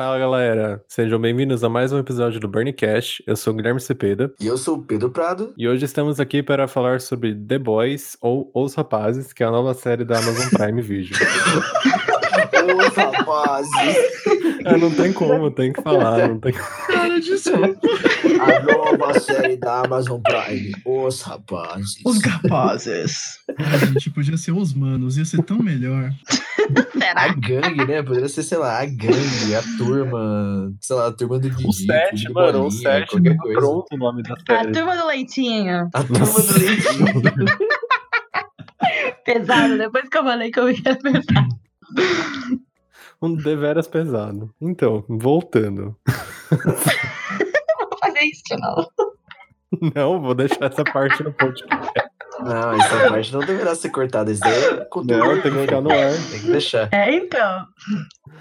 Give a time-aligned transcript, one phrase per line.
[0.00, 3.22] Fala galera, sejam bem-vindos a mais um episódio do Burncast.
[3.26, 4.32] Eu sou o Guilherme Cepeda.
[4.40, 5.52] E eu sou o Pedro Prado.
[5.58, 9.50] E hoje estamos aqui para falar sobre The Boys ou Os Rapazes, que é a
[9.50, 11.14] nova série da Amazon Prime Video.
[12.88, 14.39] Os rapazes!
[14.64, 16.28] Ah, não tem como, tem que falar.
[16.28, 16.52] Não tem...
[16.52, 17.80] Cara, desculpa.
[18.40, 20.72] A nova série da Amazon Prime.
[20.84, 21.94] Os rapazes.
[22.04, 23.38] Os rapazes.
[23.58, 26.10] A gente podia ser os manos, ia ser tão melhor.
[27.16, 28.02] A gangue, né?
[28.02, 31.66] Poderia ser, sei lá, a gangue, a turma, sei lá, a turma do Didi.
[31.66, 33.58] O set, mano, o set, qualquer coisa.
[33.60, 34.72] pronto o nome da A série.
[34.72, 35.88] turma do leitinho.
[35.92, 37.22] A turma do leitinho.
[39.24, 41.48] Pesado, depois que eu falei que eu ia pesado.
[43.22, 44.50] Um deveras pesado.
[44.60, 45.96] Então, voltando.
[46.50, 48.88] Vou fazer isso novo.
[49.94, 51.88] Não, vou deixar essa parte no podcast.
[52.40, 54.32] Não, essa parte não deverá ser cortada.
[54.32, 56.10] Isso daí é conteúdo Não, tem que ficar no ar.
[56.30, 56.88] Tem que deixar.
[56.92, 57.66] É, então.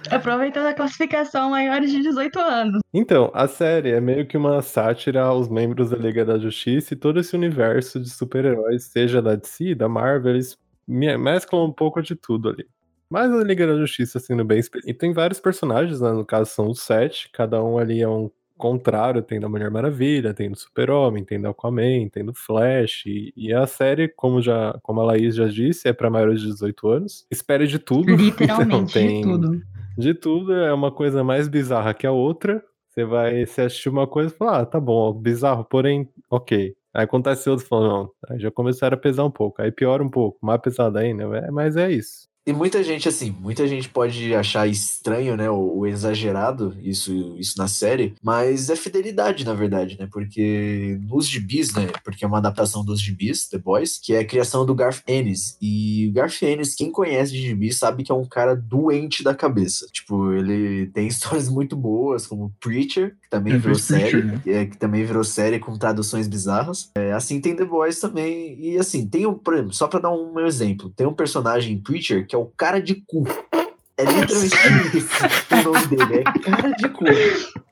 [0.10, 2.82] Aproveitando a classificação maiores de 18 anos.
[2.94, 6.98] Então, a série é meio que uma sátira aos membros da Liga da Justiça e
[6.98, 12.02] todo esse universo de super-heróis, seja da DC, da Marvel, eles me- mesclam um pouco
[12.02, 12.66] de tudo ali.
[13.10, 14.62] Mas a Liga da Justiça sendo bem.
[14.86, 16.12] E tem vários personagens, né?
[16.12, 20.34] No caso, são os sete, cada um ali é um contrário, tem da Mulher Maravilha,
[20.34, 23.06] tem do Super-Homem, tem do Aquaman, tem do Flash.
[23.06, 26.48] E, e a série, como, já, como a Laís já disse, é para maiores de
[26.52, 27.26] 18 anos.
[27.32, 28.14] Espere de tudo.
[28.16, 29.62] Literalmente, Então, tem- de tudo.
[29.98, 32.64] de tudo, é uma coisa mais bizarra que a outra.
[32.90, 36.76] Você vai se assistir uma coisa e falar, ah, tá bom, bizarro, porém, ok.
[36.94, 40.04] Aí acontece outro e fala, não, aí já começaram a pesar um pouco, aí piora
[40.04, 42.28] um pouco, mais pesado ainda, é- mas é isso.
[42.48, 47.56] E muita gente, assim, muita gente pode achar estranho, né, o, o exagerado, isso, isso
[47.58, 52.40] na série, mas é fidelidade, na verdade, né, porque nos gibis, né, porque é uma
[52.40, 56.42] adaptação dos gibis, The Boys, que é a criação do Garth Ennis, e o Garth
[56.42, 60.88] Ennis, quem conhece de gibis sabe que é um cara doente da cabeça, tipo, ele
[60.88, 64.42] tem histórias muito boas, como Preacher, que também É, virou Preacher, série, né?
[64.44, 68.58] que, é, que também virou série com traduções bizarras, é, assim tem The Boys também,
[68.60, 71.80] e assim, tem um, por exemplo, só pra dar um exemplo, tem um personagem em
[71.80, 73.24] Preacher que é o cara de cu.
[73.98, 75.10] É literalmente isso
[75.52, 77.04] o nome dele, é cara de cu.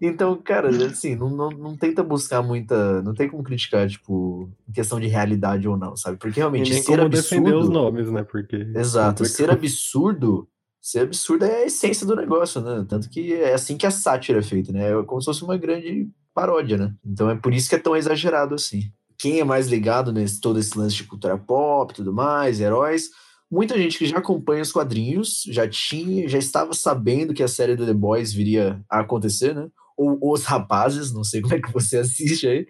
[0.01, 3.01] Então, cara, assim, não, não, não tenta buscar muita.
[3.01, 6.17] Não tem como criticar, tipo, em questão de realidade ou não, sabe?
[6.17, 7.73] Porque realmente nem ser como defender os absurdo.
[7.73, 8.57] nomes, né, porque...
[8.75, 10.49] Exato, ser absurdo.
[10.81, 12.85] Ser absurdo é a essência do negócio, né?
[12.89, 14.91] Tanto que é assim que a sátira é feita, né?
[14.91, 16.93] É como se fosse uma grande paródia, né?
[17.05, 18.91] Então é por isso que é tão exagerado assim.
[19.17, 23.09] Quem é mais ligado nesse todo esse lance de cultura pop e tudo mais, heróis,
[23.51, 27.75] muita gente que já acompanha os quadrinhos, já tinha, já estava sabendo que a série
[27.75, 29.69] do The Boys viria a acontecer, né?
[29.97, 32.67] Ou Os Rapazes, não sei como é que você assiste aí.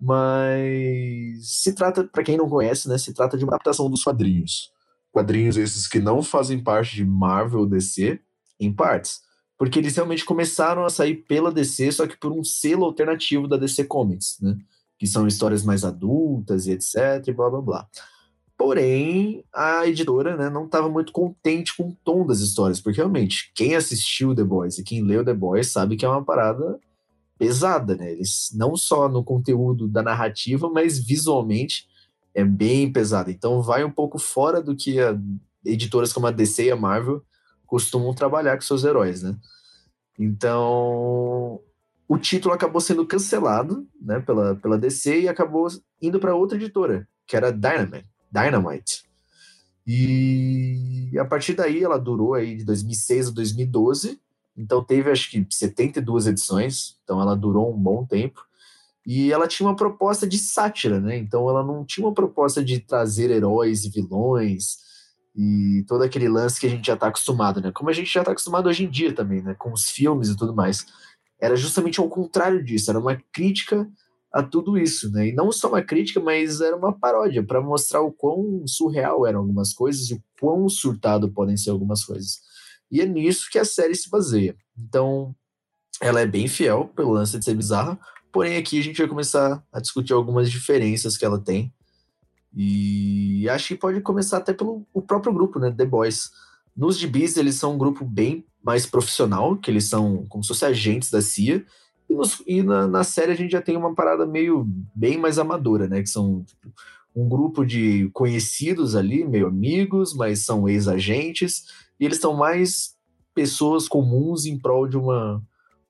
[0.00, 4.70] Mas se trata, para quem não conhece, né, se trata de uma adaptação dos quadrinhos.
[5.12, 8.18] Quadrinhos esses que não fazem parte de Marvel ou DC,
[8.58, 9.20] em partes.
[9.58, 13.58] Porque eles realmente começaram a sair pela DC, só que por um selo alternativo da
[13.58, 14.56] DC Comics, né?
[14.98, 17.88] Que são histórias mais adultas e etc, e blá blá blá.
[18.60, 23.50] Porém, a editora né, não estava muito contente com o tom das histórias, porque realmente,
[23.54, 26.78] quem assistiu The Boys e quem leu The Boys sabe que é uma parada
[27.38, 28.12] pesada, né?
[28.12, 31.88] Eles não só no conteúdo da narrativa, mas visualmente
[32.34, 33.30] é bem pesada.
[33.30, 35.18] Então vai um pouco fora do que a,
[35.64, 37.24] editoras como a DC e a Marvel
[37.64, 39.38] costumam trabalhar com seus heróis, né?
[40.18, 41.62] Então
[42.06, 45.66] o título acabou sendo cancelado, né, pela, pela DC e acabou
[46.02, 48.09] indo para outra editora, que era Dynamite.
[48.30, 49.04] Dynamite.
[49.86, 54.20] E a partir daí ela durou aí de 2006 a 2012.
[54.56, 58.44] Então teve acho que 72 edições, então ela durou um bom tempo.
[59.06, 61.16] E ela tinha uma proposta de sátira, né?
[61.16, 64.78] Então ela não tinha uma proposta de trazer heróis e vilões
[65.34, 67.72] e todo aquele lance que a gente já está acostumado, né?
[67.72, 69.54] Como a gente já está acostumado hoje em dia também, né?
[69.54, 70.86] Com os filmes e tudo mais.
[71.40, 73.88] Era justamente ao contrário disso, era uma crítica
[74.32, 75.28] a tudo isso, né?
[75.28, 79.40] E não só uma crítica, mas era uma paródia para mostrar o quão surreal eram
[79.40, 82.40] algumas coisas e o quão surtado podem ser algumas coisas.
[82.90, 84.56] E é nisso que a série se baseia.
[84.78, 85.34] Então,
[86.00, 87.98] ela é bem fiel pelo lance de ser bizarra,
[88.32, 91.72] porém aqui a gente vai começar a discutir algumas diferenças que ela tem.
[92.54, 96.30] E acho que pode começar até pelo o próprio grupo, né, The Boys.
[96.76, 100.68] Nos gibis, eles são um grupo bem mais profissional, que eles são como se fossem
[100.68, 101.64] agentes da CIA,
[102.10, 105.38] e, nos- e na, na série a gente já tem uma parada meio bem mais
[105.38, 106.02] amadora, né?
[106.02, 106.72] Que são tipo,
[107.16, 111.66] um grupo de conhecidos ali, meio amigos, mas são ex-agentes,
[111.98, 112.96] e eles são mais
[113.34, 115.42] pessoas comuns em prol de uma,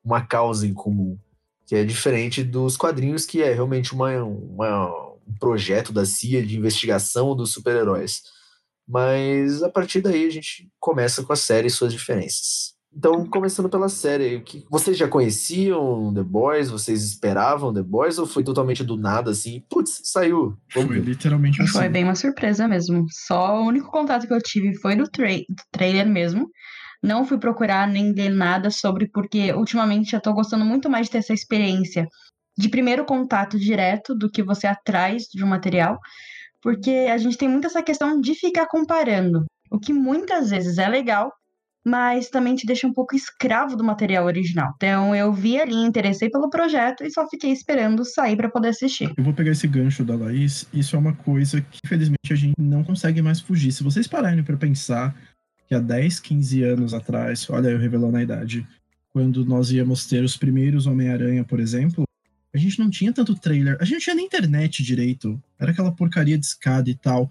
[0.05, 1.19] uma causa em comum,
[1.67, 6.56] que é diferente dos quadrinhos, que é realmente uma, uma- um projeto da CIA de
[6.58, 8.23] investigação dos super-heróis.
[8.88, 12.75] Mas a partir daí a gente começa com a série e suas diferenças.
[12.92, 16.70] Então, começando pela série, que vocês já conheciam The Boys?
[16.70, 19.64] Vocês esperavam The Boys ou foi totalmente do nada assim?
[19.70, 20.56] Putz, saiu.
[20.72, 21.72] Foi literalmente assim.
[21.72, 23.06] Foi bem uma surpresa mesmo.
[23.10, 26.48] Só o único contato que eu tive foi do, tra do trailer mesmo.
[27.02, 31.12] Não fui procurar nem ler nada sobre, porque ultimamente eu tô gostando muito mais de
[31.12, 32.06] ter essa experiência
[32.58, 35.98] de primeiro contato direto do que você atrás de um material,
[36.60, 40.87] porque a gente tem muito essa questão de ficar comparando, o que muitas vezes é
[40.87, 41.32] legal,
[41.84, 44.72] mas também te deixa um pouco escravo do material original.
[44.76, 49.12] Então eu vi ali, interessei pelo projeto e só fiquei esperando sair para poder assistir.
[49.16, 50.66] Eu vou pegar esse gancho da Laís.
[50.72, 53.72] Isso é uma coisa que, infelizmente, a gente não consegue mais fugir.
[53.72, 55.14] Se vocês pararem para pensar
[55.66, 58.66] que há 10, 15 anos atrás, olha eu revelando a idade,
[59.12, 62.04] quando nós íamos ter os primeiros Homem-Aranha, por exemplo,
[62.52, 65.92] a gente não tinha tanto trailer, a gente não tinha nem internet direito, era aquela
[65.92, 67.30] porcaria de escada e tal.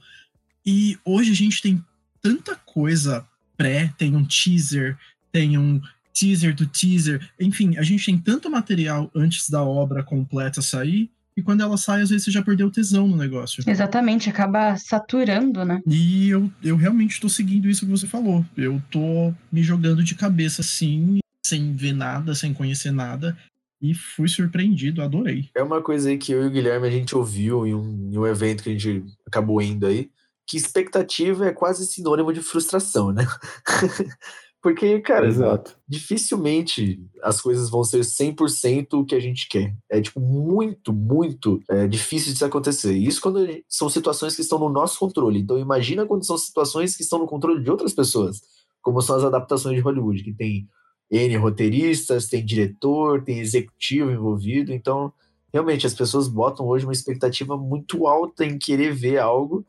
[0.66, 1.84] E hoje a gente tem
[2.22, 3.26] tanta coisa
[3.60, 4.98] pré, tem um teaser,
[5.34, 5.82] tem um
[6.14, 11.42] teaser do teaser, enfim, a gente tem tanto material antes da obra completa sair, e
[11.42, 13.64] quando ela sai, às vezes você já perdeu o tesão no negócio.
[13.66, 15.82] Exatamente, acaba saturando, né?
[15.88, 18.46] E eu, eu realmente estou seguindo isso que você falou.
[18.58, 23.38] Eu tô me jogando de cabeça assim, sem ver nada, sem conhecer nada.
[23.82, 25.50] E fui surpreendido, adorei.
[25.56, 28.18] É uma coisa aí que eu e o Guilherme a gente ouviu em um, em
[28.18, 30.10] um evento que a gente acabou indo aí,
[30.50, 33.24] que expectativa é quase sinônimo de frustração, né?
[34.62, 35.78] Porque, cara, Exato.
[35.88, 39.74] dificilmente as coisas vão ser 100% o que a gente quer.
[39.90, 42.94] É, tipo, muito, muito é, difícil disso acontecer.
[42.94, 45.40] E isso quando são situações que estão no nosso controle.
[45.40, 48.42] Então, imagina quando são situações que estão no controle de outras pessoas,
[48.82, 50.68] como são as adaptações de Hollywood, que tem
[51.12, 54.74] N roteiristas, tem diretor, tem executivo envolvido.
[54.74, 55.14] Então,
[55.54, 59.64] realmente, as pessoas botam hoje uma expectativa muito alta em querer ver algo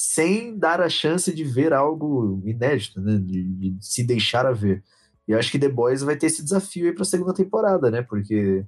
[0.00, 3.18] sem dar a chance de ver algo inédito, né?
[3.18, 4.84] De, de se deixar a ver.
[5.26, 7.90] E eu acho que The Boys vai ter esse desafio aí para a segunda temporada,
[7.90, 8.00] né?
[8.00, 8.64] Porque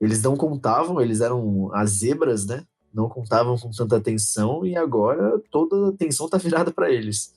[0.00, 2.64] eles não contavam, eles eram as zebras, né?
[2.94, 7.34] Não contavam com tanta atenção e agora toda a atenção tá virada para eles.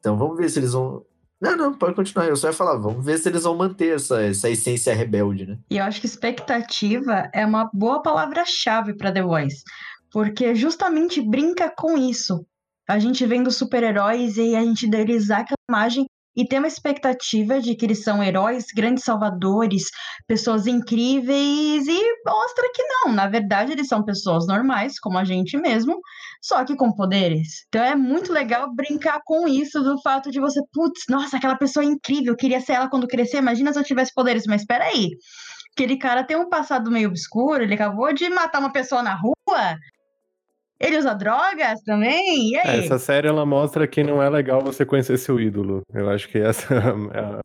[0.00, 1.06] Então vamos ver se eles vão.
[1.40, 2.26] Não, não, pode continuar.
[2.26, 5.58] Eu só ia falar, vamos ver se eles vão manter essa, essa essência rebelde, né?
[5.70, 9.62] E eu acho que expectativa é uma boa palavra-chave para The Voice,
[10.10, 12.44] porque justamente brinca com isso.
[12.88, 17.74] A gente vendo super-heróis e a gente idealizar aquela imagem e ter uma expectativa de
[17.74, 19.84] que eles são heróis, grandes salvadores,
[20.26, 25.56] pessoas incríveis e mostra que não, na verdade eles são pessoas normais, como a gente
[25.56, 25.98] mesmo,
[26.42, 27.64] só que com poderes.
[27.68, 31.84] Então é muito legal brincar com isso do fato de você, putz, nossa, aquela pessoa
[31.84, 34.84] é incrível, eu queria ser ela quando crescer, imagina se eu tivesse poderes, mas espera
[34.86, 35.10] aí.
[35.76, 39.76] Aquele cara tem um passado meio obscuro, ele acabou de matar uma pessoa na rua.
[40.86, 42.50] Ele usa drogas também?
[42.50, 42.78] E É, aí?
[42.84, 45.82] essa série ela mostra que não é legal você conhecer seu ídolo.
[45.92, 46.66] Eu acho que essa.
[47.14, 47.40] é a-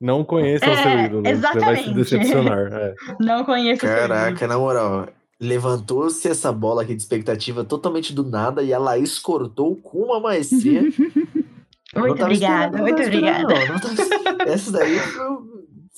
[0.00, 1.22] Não conheça o seu É, ídolo.
[1.22, 1.94] Você vai se exatamente.
[1.94, 2.72] decepcionar.
[2.72, 2.94] é.
[3.20, 5.08] Não conheço esse Caraca, na moral,
[5.38, 10.20] levantou-se essa bola aqui de expectativa totalmente do nada e a Laís cortou com uma
[10.20, 10.82] maestria.
[11.94, 13.48] Muito obrigada, muito obrigada.
[13.80, 15.42] tava- Essa daí eu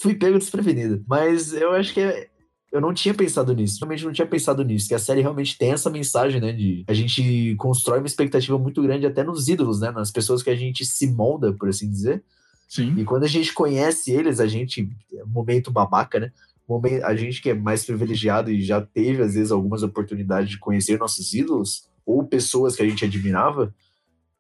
[0.01, 1.05] fui pego desprevenido.
[1.07, 2.29] Mas eu acho que é-
[2.73, 3.79] eu não tinha pensado nisso.
[3.79, 4.89] Realmente não tinha pensado nisso.
[4.89, 6.53] Que a série realmente tem essa mensagem, né?
[6.53, 9.91] De a gente constrói uma expectativa muito grande até nos ídolos, né?
[9.91, 12.25] Nas pessoas que a gente se molda, por assim dizer.
[12.67, 12.95] Sim.
[12.97, 14.89] E quando a gente conhece eles, a gente.
[15.27, 16.33] Momento babaca, né?
[16.67, 20.59] Momen- A gente que é mais privilegiado e já teve, às vezes, algumas oportunidades de
[20.59, 23.75] conhecer nossos ídolos, ou pessoas que a gente admirava,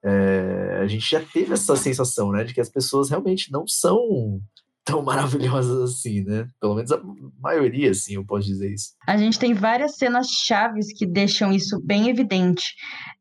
[0.02, 2.42] é, a gente já teve essa sensação, né?
[2.44, 4.40] De que as pessoas realmente não são
[4.84, 6.46] tão maravilhosas assim, né?
[6.60, 7.00] Pelo menos a
[7.40, 8.90] maioria, assim, eu posso dizer isso.
[9.06, 12.64] A gente tem várias cenas chaves que deixam isso bem evidente.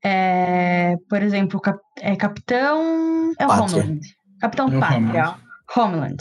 [0.03, 3.31] É, por exemplo, o cap- é, Capitão.
[3.39, 3.51] É o.
[3.51, 3.99] Homeland.
[4.39, 5.35] Capitão É o Pátria.
[5.77, 6.17] Homeland.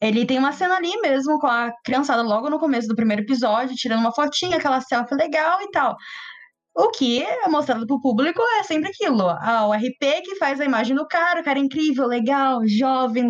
[0.00, 3.74] Ele tem uma cena ali mesmo com a criançada logo no começo do primeiro episódio,
[3.76, 5.96] tirando uma fotinha, aquela selfie legal e tal.
[6.76, 9.28] O que é mostrado pro público é sempre aquilo.
[9.28, 13.28] Ah, o RP que faz a imagem do cara, o cara é incrível, legal, jovem,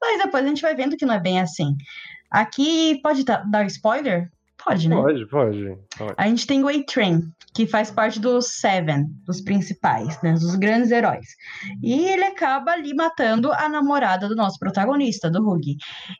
[0.00, 1.76] Mas depois a gente vai vendo que não é bem assim.
[2.30, 4.30] Aqui, pode dar spoiler?
[4.64, 4.96] Pode, né?
[4.96, 5.78] Pode, pode.
[5.96, 6.14] pode.
[6.16, 7.22] A gente tem o A-Train,
[7.54, 10.34] que faz parte dos Seven, dos principais, né?
[10.34, 11.26] Dos grandes heróis.
[11.82, 15.76] E ele acaba ali matando a namorada do nosso protagonista, do Hug.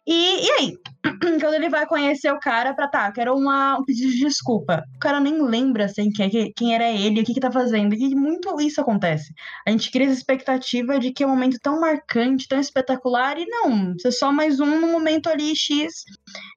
[0.07, 0.73] E, e aí?
[1.41, 4.83] Quando ele vai conhecer o cara pra tá, quero uma, um pedido de desculpa.
[4.97, 7.95] O cara nem lembra assim, quem, é- quem era ele, o que, que tá fazendo.
[7.95, 9.33] E muito isso acontece.
[9.67, 13.47] A gente cria essa expectativa de que é um momento tão marcante, tão espetacular, e
[13.47, 16.05] não, você é só mais um no momento ali X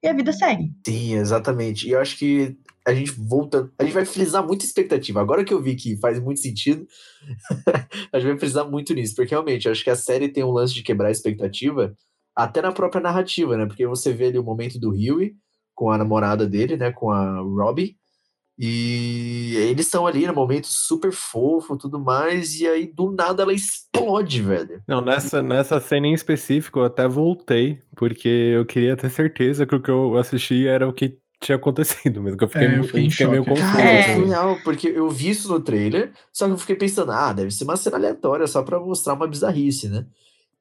[0.02, 0.72] e a vida segue.
[0.86, 1.73] Sim, exatamente.
[1.74, 3.72] E eu acho que a gente volta.
[3.80, 5.22] A gente vai frisar muita expectativa.
[5.22, 6.86] Agora que eu vi que faz muito sentido,
[8.12, 10.52] a gente vai frisar muito nisso, porque realmente eu acho que a série tem um
[10.52, 11.96] lance de quebrar a expectativa
[12.36, 13.66] até na própria narrativa, né?
[13.66, 15.34] Porque você vê ali o momento do Huey
[15.74, 16.92] com a namorada dele, né?
[16.92, 17.96] Com a Robbie.
[18.58, 23.54] E eles estão ali no momento super fofo tudo mais, e aí do nada ela
[23.54, 24.80] explode, velho.
[24.88, 29.74] Não, nessa, nessa cena em específico eu até voltei, porque eu queria ter certeza que
[29.74, 32.84] o que eu assisti era o que tinha acontecido mesmo, que eu fiquei, É, eu
[32.84, 33.78] fiquei fiquei meio confuso.
[33.78, 34.16] É É.
[34.16, 37.64] surreal, porque eu vi isso no trailer, só que eu fiquei pensando, ah, deve ser
[37.66, 40.06] uma cena aleatória só pra mostrar uma bizarrice, né?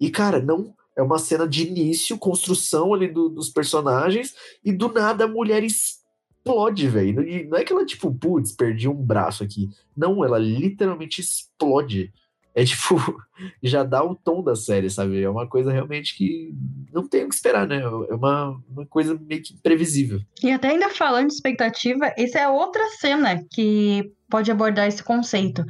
[0.00, 0.74] E, cara, não.
[0.94, 5.64] É uma cena de início, construção ali do- dos personagens, e do nada a mulher
[5.64, 7.26] explode, velho.
[7.26, 9.70] E não é que ela, tipo, putz, perdi um braço aqui.
[9.96, 12.12] Não, ela literalmente explode.
[12.54, 12.97] É tipo,
[13.62, 15.23] já dá o tom da série, sabe?
[15.23, 16.54] É uma coisa realmente que
[16.92, 17.80] não tem o que esperar, né?
[17.80, 20.21] É uma, uma coisa meio que imprevisível.
[20.42, 25.64] E até ainda falando de expectativa, essa é outra cena que pode abordar esse conceito.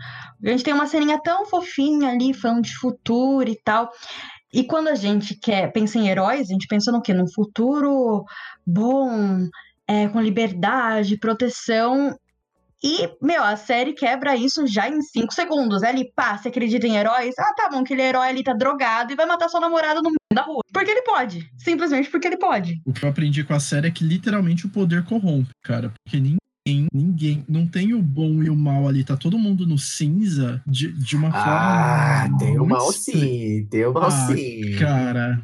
[0.45, 3.91] A gente tem uma ceninha tão fofinha ali, falando de futuro e tal.
[4.53, 7.15] E quando a gente quer pensa em heróis, a gente pensa no quê?
[7.15, 8.25] Num futuro
[8.67, 9.49] bom,
[9.89, 12.17] é, com liberdade, proteção.
[12.85, 15.83] E, meu, a série quebra isso já em cinco segundos.
[15.85, 17.33] É ali, pá, você acredita em heróis?
[17.39, 20.17] Ah, tá bom, aquele herói ali tá drogado e vai matar sua namorada no meio
[20.35, 20.62] da rua.
[20.73, 21.49] Porque ele pode.
[21.59, 22.81] Simplesmente porque ele pode.
[22.85, 25.93] O que eu aprendi com a série é que literalmente o poder corrompe, cara.
[26.05, 29.79] Porque ninguém, ninguém, não tem o bom e o mal ali, tá todo mundo no
[29.79, 32.39] cinza de, de uma Ah, forma.
[32.39, 34.77] tem o mal sim, tem o mal Ah, sim.
[34.77, 35.41] Cara,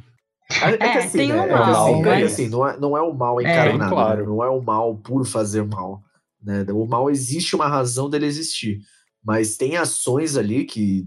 [0.62, 2.48] É, que É, assim, tem né, o é que mal, assim, é que mas- assim,
[2.48, 3.44] não, é, não é o mal É.
[3.44, 4.20] encarnado, Bem claro.
[4.22, 4.26] né?
[4.26, 6.02] não é o mal por fazer mal.
[6.42, 6.64] Né?
[6.72, 8.80] O mal existe uma razão dele existir.
[9.24, 11.06] Mas tem ações ali que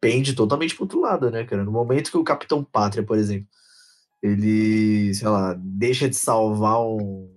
[0.00, 1.64] pende totalmente pro outro lado, né, cara?
[1.64, 3.46] No momento que o Capitão Pátria, por exemplo,
[4.22, 7.30] ele, sei lá, deixa de salvar um,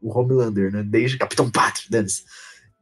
[0.00, 0.82] o Homelander, né?
[0.82, 2.22] Deixa Capitão Pátria, dane-se.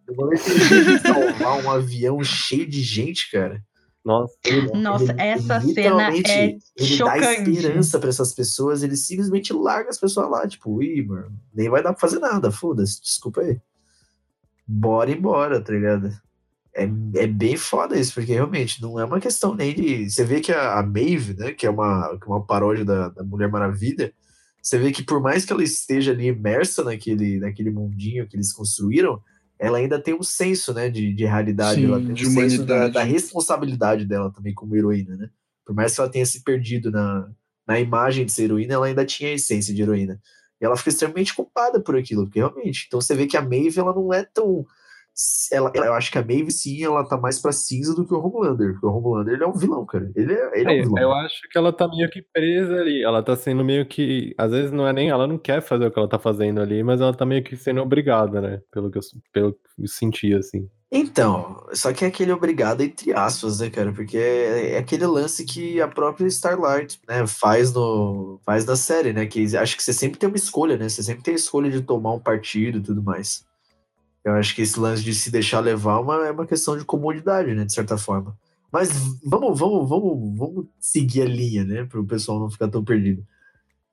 [0.06, 3.62] No momento que ele deixa de salvar um avião cheio de gente, cara,
[4.04, 6.16] Nossa, ele- Nossa, ele- essa ele cena é
[6.48, 6.58] ele
[6.98, 7.50] dá chocante.
[7.50, 11.82] esperança pra essas pessoas, ele simplesmente larga as pessoas lá, tipo, ih, mano, nem vai
[11.84, 13.60] dar pra fazer nada, foda-se, desculpa aí.
[14.66, 16.10] Bora embora, tá ligado?
[16.74, 16.84] É,
[17.16, 20.08] é bem foda isso, porque realmente não é uma questão nem de.
[20.08, 23.08] Você vê que a, a Maeve, né, que é uma, que é uma paródia da,
[23.10, 24.12] da Mulher Maravilha,
[24.62, 28.52] você vê que por mais que ela esteja ali imersa naquele, naquele mundinho que eles
[28.52, 29.20] construíram,
[29.58, 32.64] ela ainda tem um senso, né, de, de realidade, Sim, ela tem um de senso
[32.64, 35.30] da, da responsabilidade dela também como heroína, né?
[35.64, 37.28] Por mais que ela tenha se perdido na,
[37.66, 40.20] na imagem de ser heroína, ela ainda tinha a essência de heroína.
[40.64, 42.84] Ela fica extremamente culpada por aquilo, porque realmente.
[42.86, 44.64] Então você vê que a Maeve, ela não é tão.
[45.52, 48.14] Ela, ela- eu acho que a Maeve, sim, ela tá mais pra cinza do que
[48.14, 48.72] o Homelander.
[48.72, 50.10] Porque o Homelander, ele é um vilão, cara.
[50.16, 51.02] Ele é, ele é um É, vilão.
[51.02, 53.02] eu acho que ela tá meio que presa ali.
[53.02, 54.34] Ela tá sendo meio que.
[54.38, 55.10] Às vezes não é nem.
[55.10, 57.56] Ela não quer fazer o que ela tá fazendo ali, mas ela tá meio que
[57.56, 58.62] sendo obrigada, né?
[58.70, 59.02] Pelo que eu,
[59.32, 60.66] pelo que eu senti, assim.
[60.94, 63.90] Então, só que é aquele obrigado entre aspas, né, cara?
[63.94, 69.10] Porque é, é aquele lance que a própria Starlight, né, faz no faz na série,
[69.10, 69.24] né?
[69.24, 70.90] Que acho que você sempre tem uma escolha, né?
[70.90, 73.46] Você sempre tem a escolha de tomar um partido e tudo mais.
[74.22, 76.84] Eu acho que esse lance de se deixar levar é uma, é uma questão de
[76.84, 78.36] comodidade, né, de certa forma.
[78.70, 78.90] Mas
[79.24, 83.26] vamos, vamos, vamos, vamos seguir a linha, né, para o pessoal não ficar tão perdido.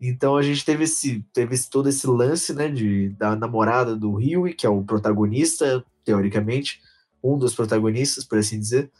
[0.01, 4.53] Então a gente teve esse, teve todo esse lance, né, de da namorada do Huey,
[4.53, 6.81] que é o protagonista, teoricamente,
[7.23, 8.91] um dos protagonistas, por assim dizer.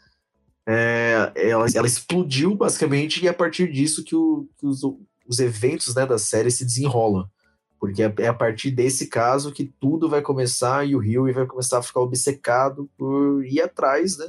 [0.67, 4.81] É, ela, ela explodiu basicamente e é a partir disso que, o- que os,
[5.27, 7.27] os eventos né, da série se desenrolam.
[7.79, 11.45] Porque é, é a partir desse caso que tudo vai começar e o Huey vai
[11.47, 14.27] começar a ficar obcecado por ir atrás, né?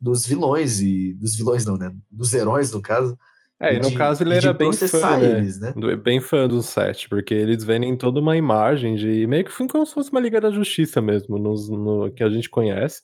[0.00, 1.14] Dos vilões e.
[1.14, 1.94] Dos vilões não, né?
[2.10, 3.16] Dos heróis, no caso.
[3.60, 5.38] É, e no de- caso ele era bem fã, né?
[5.38, 5.72] eles, né?
[6.02, 9.26] Bem fã do set, porque eles vendem toda uma imagem de.
[9.28, 12.28] Meio que foi como se fosse uma Liga da Justiça mesmo, nos, no, que a
[12.28, 13.02] gente conhece.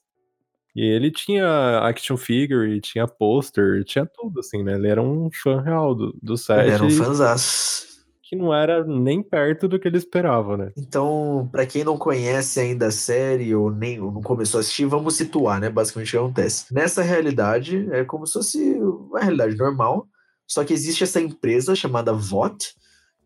[0.74, 4.74] E ele tinha action figure, tinha pôster, tinha tudo, assim, né?
[4.74, 6.60] Ele era um fã real do, do set.
[6.60, 7.86] Ele era um fãzaço.
[8.22, 10.72] que não era nem perto do que ele esperava, né?
[10.76, 14.86] Então, pra quem não conhece ainda a série ou nem ou não começou a assistir,
[14.86, 15.70] vamos situar, né?
[15.70, 16.74] Basicamente o que acontece.
[16.74, 20.08] Nessa realidade, é como se fosse uma realidade normal,
[20.46, 22.74] só que existe essa empresa chamada VOT,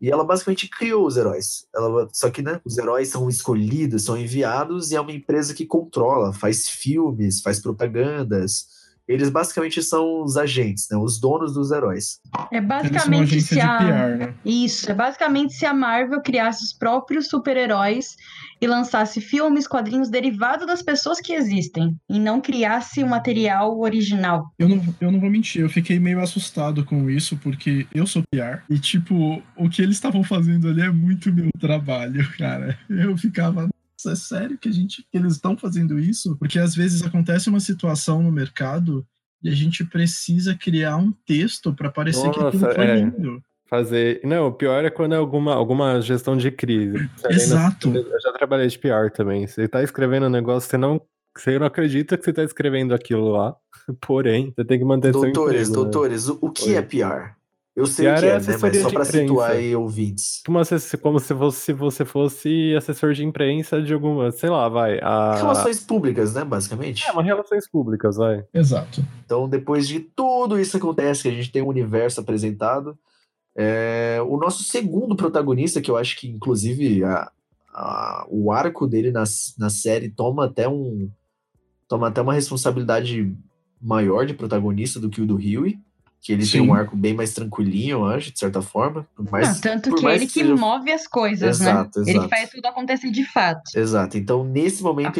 [0.01, 1.67] e ela basicamente criou os heróis.
[1.75, 5.65] Ela, só que, né, os heróis são escolhidos, são enviados, e é uma empresa que
[5.65, 8.79] controla, faz filmes, faz propagandas.
[9.07, 10.95] Eles basicamente são os agentes, né?
[10.95, 12.19] Os donos dos heróis.
[12.51, 13.77] É basicamente se a...
[13.79, 14.35] PR, né?
[14.45, 18.15] Isso, é basicamente se a Marvel criasse os próprios super-heróis
[18.61, 24.53] e lançasse filmes, quadrinhos derivados das pessoas que existem, e não criasse o material original.
[24.59, 28.23] Eu não, eu não vou mentir, eu fiquei meio assustado com isso, porque eu sou
[28.29, 28.63] PR.
[28.69, 32.77] E, tipo, o que eles estavam fazendo ali é muito meu trabalho, cara.
[32.89, 33.69] Eu ficava.
[34.05, 36.35] é sério que a gente que eles estão fazendo isso?
[36.37, 39.05] Porque às vezes acontece uma situação no mercado
[39.41, 42.95] e a gente precisa criar um texto para parecer Nossa, que aquilo foi é.
[42.95, 44.19] lindo fazer.
[44.23, 47.09] Não, o pior é quando é alguma, alguma gestão de crise.
[47.29, 47.95] Exato.
[47.95, 49.45] Eu já trabalhei de PR também.
[49.47, 50.99] Você tá escrevendo um negócio, você não,
[51.37, 53.55] você não acredita que você tá escrevendo aquilo lá.
[54.01, 55.73] Porém, você tem que manter doutores, seu emprego.
[55.73, 56.35] Doutores, né?
[56.41, 56.75] o que Oi.
[56.75, 57.39] é PR?
[57.75, 58.57] Eu sei PR o que é, é né?
[58.61, 60.41] Mas só para situar aí ouvintes.
[60.45, 64.67] Como, se, como se, você, se você fosse assessor de imprensa de alguma, sei lá,
[64.67, 64.99] vai.
[65.01, 65.35] A...
[65.35, 67.07] Relações públicas, né, basicamente?
[67.07, 68.43] É, uma relações públicas, vai.
[68.53, 69.05] Exato.
[69.23, 72.97] Então, depois de tudo isso acontece, que a gente tem um universo apresentado,
[73.61, 77.29] é, o nosso segundo protagonista, que eu acho que, inclusive, a,
[77.73, 79.25] a, o arco dele na,
[79.57, 81.11] na série toma até um
[81.85, 83.35] toma até uma responsabilidade
[83.81, 85.77] maior de protagonista do que o do Huey,
[86.21, 86.51] que ele Sim.
[86.51, 89.05] tem um arco bem mais tranquilinho, eu acho, de certa forma.
[89.29, 90.55] Mais, Não, tanto que ele que, seja...
[90.55, 92.11] move as coisas, exato, né?
[92.11, 92.23] Exato.
[92.23, 93.75] Ele faz tudo acontecer de fato.
[93.75, 94.17] Exato.
[94.17, 95.19] Então, nesse momento,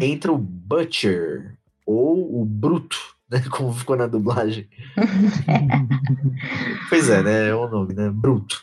[0.00, 3.42] entra o Butcher, ou o Bruto, né?
[3.50, 4.68] Como ficou na dublagem.
[6.88, 7.48] pois é, né?
[7.48, 8.08] É o nome, né?
[8.10, 8.62] Bruto.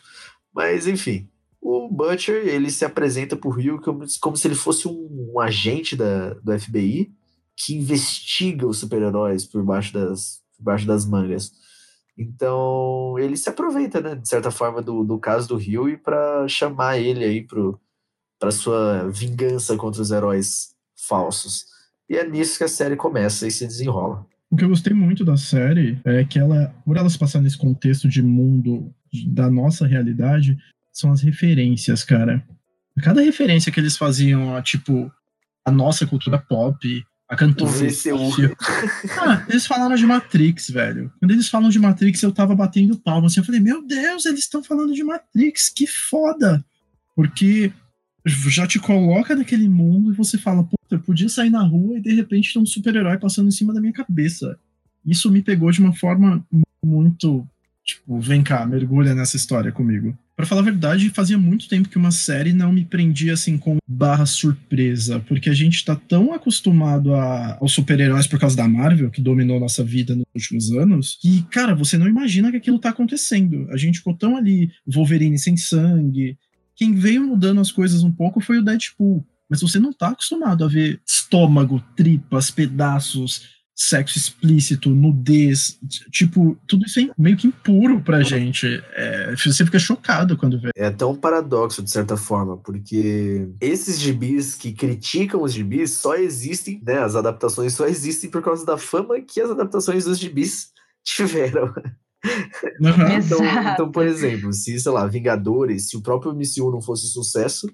[0.54, 1.28] Mas, enfim.
[1.60, 5.94] O Butcher, ele se apresenta pro Rio como, como se ele fosse um, um agente
[5.94, 7.12] da, do FBI
[7.56, 11.52] que investiga os super-heróis por baixo das, por baixo das mangas.
[12.18, 16.48] Então, ele se aproveita, né, de certa forma, do, do caso do Rio e para
[16.48, 17.46] chamar ele aí
[18.40, 21.66] para sua vingança contra os heróis falsos.
[22.08, 24.26] E é nisso que a série começa e se desenrola.
[24.52, 27.56] O que eu gostei muito da série é que ela, por ela se passar nesse
[27.56, 28.94] contexto de mundo
[29.28, 30.58] da nossa realidade,
[30.92, 32.46] são as referências, cara.
[33.02, 35.10] Cada referência que eles faziam a, tipo,
[35.64, 37.70] a nossa cultura pop, a cantora.
[39.22, 41.10] ah, eles falaram de Matrix, velho.
[41.18, 43.40] Quando eles falam de Matrix, eu tava batendo palma assim.
[43.40, 46.62] Eu falei, meu Deus, eles estão falando de Matrix, que foda!
[47.16, 47.72] Porque
[48.26, 52.00] já te coloca naquele mundo e você fala, puta, eu podia sair na rua e
[52.00, 54.58] de repente tem um super-herói passando em cima da minha cabeça.
[55.04, 56.44] Isso me pegou de uma forma
[56.84, 57.46] muito,
[57.84, 60.16] tipo, vem cá, mergulha nessa história comigo.
[60.34, 63.76] Para falar a verdade, fazia muito tempo que uma série não me prendia assim com
[63.86, 69.10] barra surpresa, porque a gente tá tão acostumado a, aos super-heróis por causa da Marvel,
[69.10, 72.88] que dominou nossa vida nos últimos anos, que, cara, você não imagina que aquilo tá
[72.88, 73.68] acontecendo.
[73.70, 76.36] A gente ficou tão ali, Wolverine sem sangue,
[76.74, 79.24] quem veio mudando as coisas um pouco foi o Deadpool.
[79.52, 85.78] Mas você não tá acostumado a ver estômago, tripas, pedaços, sexo explícito, nudez.
[86.10, 88.82] Tipo, tudo isso é meio que impuro pra gente.
[88.94, 90.70] É, você fica chocado quando vê.
[90.74, 96.14] É até um paradoxo, de certa forma, porque esses gibis que criticam os gibis só
[96.14, 97.00] existem, né?
[97.00, 100.70] As adaptações só existem por causa da fama que as adaptações dos gibis
[101.04, 101.74] tiveram.
[102.80, 103.18] Uhum.
[103.18, 103.38] Então,
[103.74, 107.68] então, por exemplo, se, sei lá, Vingadores, se o próprio MCU não fosse um sucesso,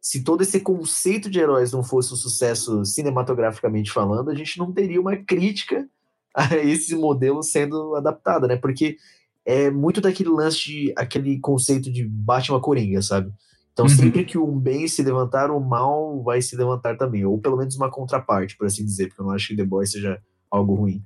[0.00, 4.72] se todo esse conceito de heróis não fosse um sucesso cinematograficamente falando, a gente não
[4.72, 5.86] teria uma crítica
[6.34, 8.56] a esse modelo sendo adaptado, né?
[8.56, 8.96] Porque
[9.44, 13.32] é muito daquele lance de aquele conceito de Batman Coringa, sabe?
[13.72, 13.90] Então, uhum.
[13.90, 17.76] sempre que um bem se levantar, o mal vai se levantar também, ou pelo menos
[17.76, 21.02] uma contraparte, por assim dizer, porque eu não acho que The Boys seja algo ruim.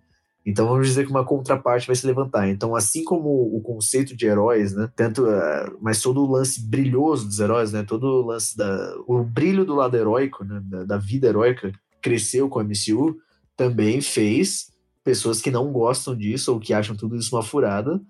[0.46, 2.48] Então vamos dizer que uma contraparte vai se levantar.
[2.48, 4.90] Então, assim como o conceito de heróis, né?
[4.94, 7.82] Tanto, uh, mas todo o lance brilhoso dos heróis, né?
[7.82, 8.94] Todo o lance da.
[9.06, 10.60] O brilho do lado heróico, né?
[10.64, 13.16] Da, da vida heróica cresceu com a MCU,
[13.56, 14.66] também fez
[15.02, 18.00] pessoas que não gostam disso ou que acham tudo isso uma furada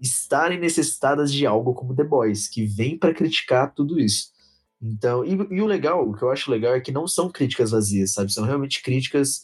[0.00, 4.30] estarem necessitadas de algo como The Boys, que vem para criticar tudo isso.
[4.80, 7.70] Então, e, e o legal, o que eu acho legal é que não são críticas
[7.70, 8.32] vazias, sabe?
[8.32, 9.42] São realmente críticas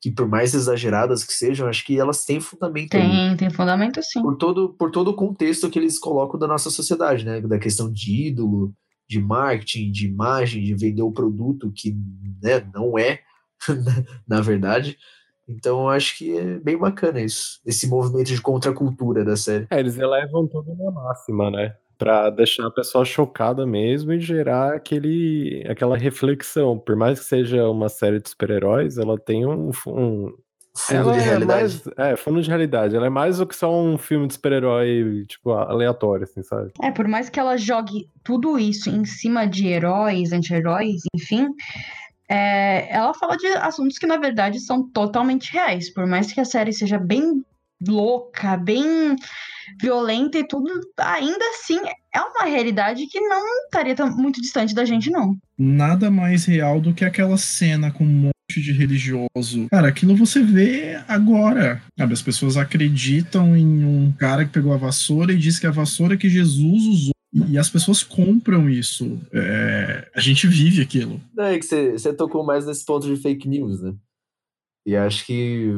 [0.00, 2.90] que por mais exageradas que sejam, acho que elas têm fundamento.
[2.90, 4.22] Tem, tem fundamento sim.
[4.22, 7.40] Por todo, por todo o contexto que eles colocam da nossa sociedade, né?
[7.40, 8.72] Da questão de ídolo,
[9.08, 11.96] de marketing, de imagem, de vender o produto que
[12.42, 13.20] né, não é,
[14.28, 14.96] na verdade.
[15.48, 19.66] Então eu acho que é bem bacana isso, esse movimento de contracultura da série.
[19.70, 21.74] É, eles elevam tudo na máxima, né?
[21.98, 26.78] Pra deixar a pessoa chocada mesmo e gerar aquele, aquela reflexão.
[26.78, 29.72] Por mais que seja uma série de super-heróis, ela tem um, um
[30.78, 31.82] fundo de é realidade.
[31.84, 32.94] Mais, é, fundo de realidade.
[32.94, 36.70] Ela é mais do que só um filme de super-herói, tipo, aleatório, assim, sabe?
[36.80, 41.48] É, por mais que ela jogue tudo isso em cima de heróis, anti-heróis, enfim,
[42.28, 45.92] é, ela fala de assuntos que, na verdade, são totalmente reais.
[45.92, 47.42] Por mais que a série seja bem
[47.86, 49.16] louca, bem
[49.80, 51.78] violenta e tudo, ainda assim
[52.14, 55.36] é uma realidade que não estaria tão, muito distante da gente, não.
[55.58, 59.68] Nada mais real do que aquela cena com um monte de religioso.
[59.70, 61.82] Cara, aquilo você vê agora.
[61.98, 62.12] Sabe?
[62.12, 66.16] As pessoas acreditam em um cara que pegou a vassoura e disse que a vassoura
[66.16, 67.12] que Jesus usou
[67.48, 69.20] E as pessoas compram isso.
[69.32, 71.20] É, a gente vive aquilo.
[71.38, 73.94] É que você tocou mais nesse ponto de fake news, né?
[74.86, 75.70] E acho que.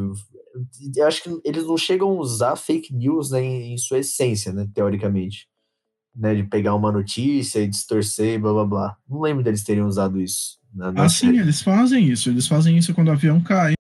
[0.97, 4.53] Eu acho que eles não chegam a usar fake news né, em, em sua essência,
[4.53, 4.69] né?
[4.75, 5.49] Teoricamente.
[6.15, 8.97] Né, de pegar uma notícia e distorcer, blá blá blá.
[9.09, 10.59] Não lembro deles terem usado isso.
[10.75, 11.35] Na, na ah, série.
[11.35, 12.29] sim, eles fazem isso.
[12.29, 13.75] Eles fazem isso quando o avião cai.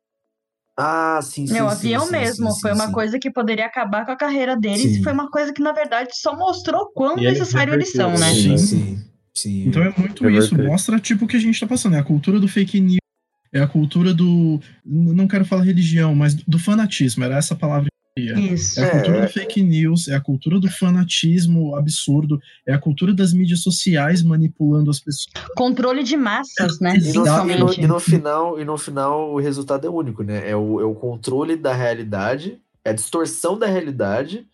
[0.76, 1.52] Ah, sim, sim.
[1.52, 2.50] Meu, sim, avião sim, mesmo.
[2.52, 5.52] sim, foi uma coisa que poderia acabar com a carreira deles e foi uma coisa
[5.52, 8.32] que, na verdade, só mostrou quão e necessário eles são, né?
[8.32, 9.04] Sim, sim.
[9.34, 9.68] sim.
[9.68, 10.56] Então é muito isso.
[10.56, 11.96] Mostra, tipo, o que a gente tá passando.
[11.96, 12.99] É a cultura do fake news.
[13.52, 14.60] É a cultura do.
[14.84, 17.24] Não quero falar religião, mas do fanatismo.
[17.24, 18.80] Era essa palavra isso.
[18.80, 19.20] É a cultura é.
[19.22, 24.22] do fake news, é a cultura do fanatismo absurdo, é a cultura das mídias sociais
[24.22, 25.32] manipulando as pessoas.
[25.56, 26.96] Controle de massas, né?
[26.96, 30.48] E no, e no, e no final, e no final o resultado é único, né?
[30.48, 34.46] É o, é o controle da realidade, é a distorção da realidade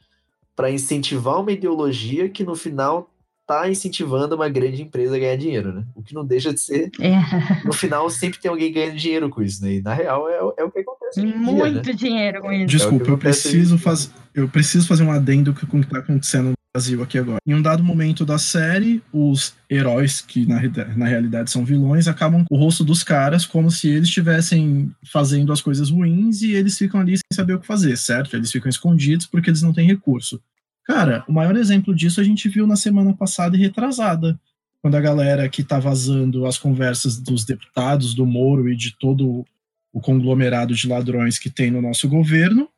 [0.55, 3.11] para incentivar uma ideologia que no final
[3.47, 5.85] tá incentivando uma grande empresa a ganhar dinheiro, né?
[5.95, 6.91] O que não deixa de ser.
[7.01, 7.17] É.
[7.65, 9.75] No final, sempre tem alguém ganhando dinheiro com isso, né?
[9.75, 11.23] E na real é, é o que acontece.
[11.23, 11.93] Muito dia, né?
[11.93, 12.67] dinheiro com isso.
[12.67, 14.11] Desculpa, é eu preciso, faz...
[14.35, 17.39] eu preciso fazer um adendo com o que tá acontecendo no Brasil aqui agora.
[17.47, 20.61] Em um dado momento da série, os heróis, que na,
[20.97, 25.53] na realidade são vilões, acabam com o rosto dos caras como se eles estivessem fazendo
[25.53, 28.35] as coisas ruins e eles ficam ali sem saber o que fazer, certo?
[28.35, 30.41] Eles ficam escondidos porque eles não têm recurso.
[30.87, 34.39] Cara, o maior exemplo disso a gente viu na semana passada e retrasada,
[34.81, 39.45] quando a galera que tá vazando as conversas dos deputados, do Moro e de todo
[39.93, 42.69] o conglomerado de ladrões que tem no nosso governo,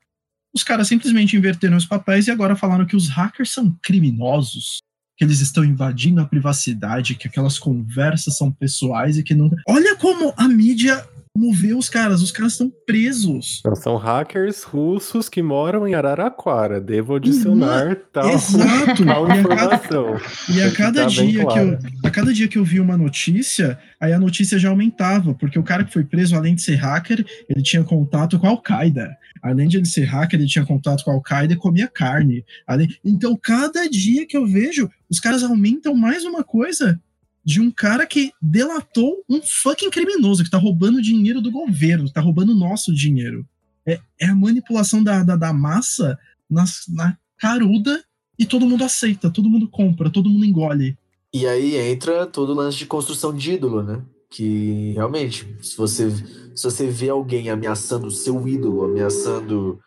[0.55, 4.79] os caras simplesmente inverteram os papéis e agora falaram que os hackers são criminosos,
[5.16, 9.57] que eles estão invadindo a privacidade, que aquelas conversas são pessoais e que nunca.
[9.68, 11.07] Olha como a mídia
[11.38, 13.59] mover os caras, os caras estão presos.
[13.61, 16.81] Então, são hackers russos que moram em Araraquara.
[16.81, 17.96] Devo adicionar Uma...
[18.12, 19.05] tal, Exato.
[19.07, 20.20] tal informação.
[20.48, 24.12] E a cada, dia que eu, a cada dia que eu vi uma notícia, aí
[24.12, 27.62] a notícia já aumentava, porque o cara que foi preso, além de ser hacker, ele
[27.62, 29.16] tinha contato com a Al-Qaeda.
[29.40, 32.44] Além de ele ser hacker, ele tinha contato com a Al-Qaeda e comia carne.
[32.66, 32.88] Além...
[33.05, 37.01] Então, cada dia que eu vejo, os caras aumentam mais uma coisa
[37.48, 42.20] de um cara que delatou um fucking criminoso, que tá roubando dinheiro do governo, tá
[42.20, 43.42] roubando nosso dinheiro.
[43.87, 48.04] É, é a manipulação da, da, da massa na, na caruda
[48.38, 50.94] e todo mundo aceita, todo mundo compra, todo mundo engole.
[51.32, 54.02] E aí entra todo o lance de construção de ídolo, né?
[54.28, 56.11] Que realmente, se você,
[56.54, 59.80] se você vê alguém ameaçando o seu ídolo, ameaçando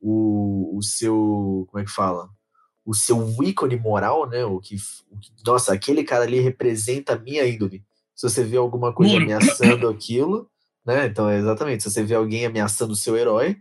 [0.00, 1.66] o, o seu.
[1.68, 2.28] Como é que fala?
[2.84, 4.44] O seu ícone moral, né?
[4.44, 4.76] O que,
[5.10, 7.84] o que, nossa, aquele cara ali representa a minha índole.
[8.14, 10.48] Se você vê alguma coisa ameaçando aquilo,
[10.84, 11.06] né?
[11.06, 13.56] Então, é exatamente, se você vê alguém ameaçando o seu herói,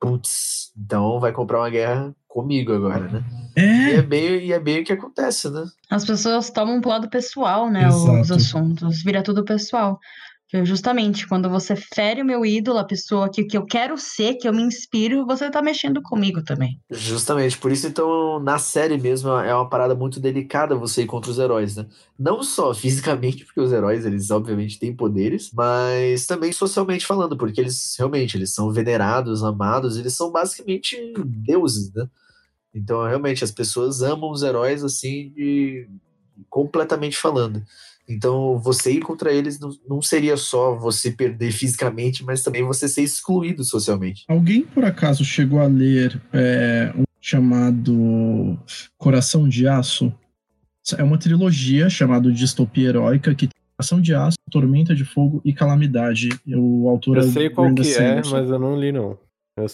[0.00, 3.24] putz, então vai comprar uma guerra comigo agora, né?
[3.54, 3.62] É.
[3.62, 5.64] E é bem, e é bem o que acontece, né?
[5.90, 7.86] As pessoas tomam pro lado pessoal, né?
[7.86, 8.20] Exato.
[8.20, 10.00] Os assuntos, vira tudo pessoal.
[10.64, 14.46] Justamente, quando você fere o meu ídolo, a pessoa que, que eu quero ser, que
[14.46, 16.78] eu me inspiro, você tá mexendo comigo também.
[16.90, 21.30] Justamente, por isso, então, na série mesmo, é uma parada muito delicada você ir contra
[21.30, 21.86] os heróis, né?
[22.18, 27.60] Não só fisicamente, porque os heróis, eles obviamente têm poderes, mas também socialmente falando, porque
[27.60, 32.06] eles realmente, eles são venerados, amados, eles são basicamente deuses, né?
[32.74, 35.88] Então, realmente, as pessoas amam os heróis, assim, de...
[36.50, 37.62] completamente falando.
[38.08, 42.88] Então, você ir contra eles não, não, seria só você perder fisicamente, mas também você
[42.88, 44.24] ser excluído socialmente.
[44.28, 48.58] Alguém, por acaso, chegou a ler é, um chamado
[48.98, 50.12] Coração de Aço?
[50.98, 55.52] É uma trilogia chamada Distopia Heróica que tem Coração de Aço, Tormenta de Fogo e
[55.52, 56.28] Calamidade.
[56.48, 59.16] O autor eu é sei qual que é, mas eu não li, não.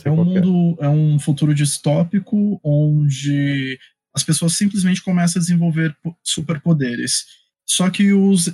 [0.04, 0.84] é um mundo, é.
[0.84, 3.78] é um futuro distópico onde
[4.14, 7.24] as pessoas simplesmente começam a desenvolver superpoderes
[7.68, 8.52] só que os,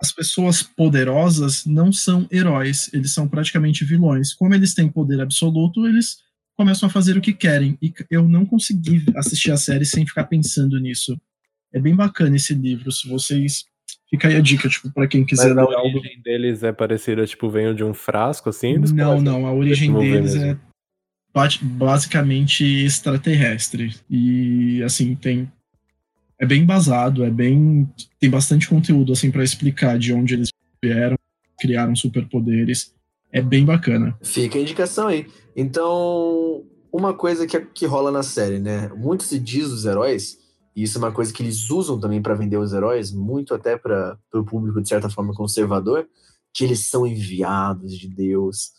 [0.00, 4.32] as pessoas poderosas não são heróis, eles são praticamente vilões.
[4.32, 6.18] Como eles têm poder absoluto, eles
[6.56, 7.76] começam a fazer o que querem.
[7.82, 11.20] E eu não consegui assistir a série sem ficar pensando nisso.
[11.72, 13.64] É bem bacana esse livro, se vocês
[14.14, 17.50] Fica aí a dica, tipo, pra quem quiser Mas a origem deles é parecida, tipo,
[17.50, 18.78] vem de um frasco, assim?
[18.78, 20.56] não, não, a origem deles é
[21.60, 23.92] basicamente extraterrestre.
[24.08, 25.50] E, assim, tem
[26.38, 30.48] é bem embasado, é bem tem bastante conteúdo assim para explicar de onde eles
[30.82, 31.16] vieram,
[31.58, 32.92] criaram superpoderes.
[33.32, 34.16] É bem bacana.
[34.22, 35.26] Fica a indicação aí.
[35.56, 38.88] Então, uma coisa que, que rola na série, né?
[38.96, 40.38] Muito se diz dos heróis,
[40.76, 43.76] e isso é uma coisa que eles usam também para vender os heróis, muito até
[43.76, 46.06] para o público de certa forma conservador,
[46.52, 48.70] que eles são enviados de Deus,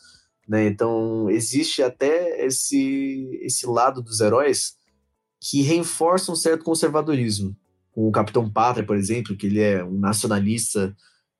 [0.48, 0.66] né?
[0.68, 4.76] Então, existe até esse esse lado dos heróis
[5.42, 7.56] que reforça um certo conservadorismo.
[7.92, 10.96] com o Capitão Pátria, por exemplo, que ele é um nacionalista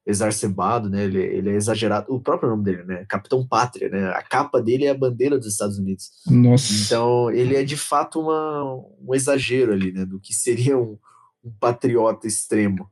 [0.06, 1.04] exacerbado, né?
[1.04, 2.14] Ele, ele é exagerado.
[2.14, 3.06] O próprio nome dele, né?
[3.10, 4.10] Capitão Pátria, né?
[4.10, 6.12] A capa dele é a bandeira dos Estados Unidos.
[6.28, 6.74] Nossa.
[6.74, 8.64] Então, ele é de fato uma,
[9.02, 10.06] um exagero ali, né?
[10.06, 10.98] Do que seria um,
[11.44, 12.90] um patriota extremo.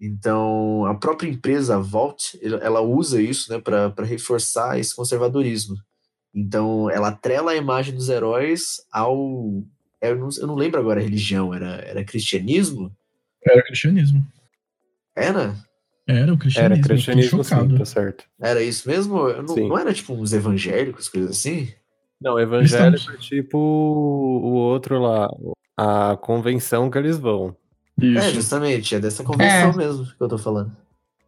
[0.00, 5.76] Então, a própria empresa, a Vault, ela usa isso né, para reforçar esse conservadorismo.
[6.34, 9.64] Então, ela atrela a imagem dos heróis ao.
[10.10, 12.94] Eu não, eu não lembro agora a religião, era, era cristianismo?
[13.46, 14.24] Era cristianismo.
[15.16, 15.54] Era?
[16.06, 16.74] Era o cristianismo.
[16.74, 18.24] Era cristianismo, sim, tá certo.
[18.40, 19.28] Era isso mesmo?
[19.42, 21.72] Não, não, era tipo uns evangélicos, coisas assim?
[22.20, 23.22] Não, evangélico Estamos...
[23.22, 25.28] é tipo o outro lá,
[25.76, 27.56] a convenção que eles vão.
[28.00, 28.18] Isso.
[28.18, 29.76] É, justamente, é dessa convenção é.
[29.76, 30.72] mesmo que eu tô falando.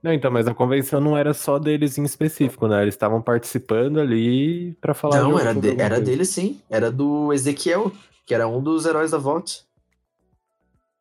[0.03, 2.83] Não, então, mas a convenção não era só deles em específico, né?
[2.83, 5.23] Eles estavam participando ali para falar.
[5.23, 6.61] Não, era, de, era dele sim.
[6.71, 7.91] Era do Ezequiel,
[8.27, 9.65] que era um dos heróis da Vault.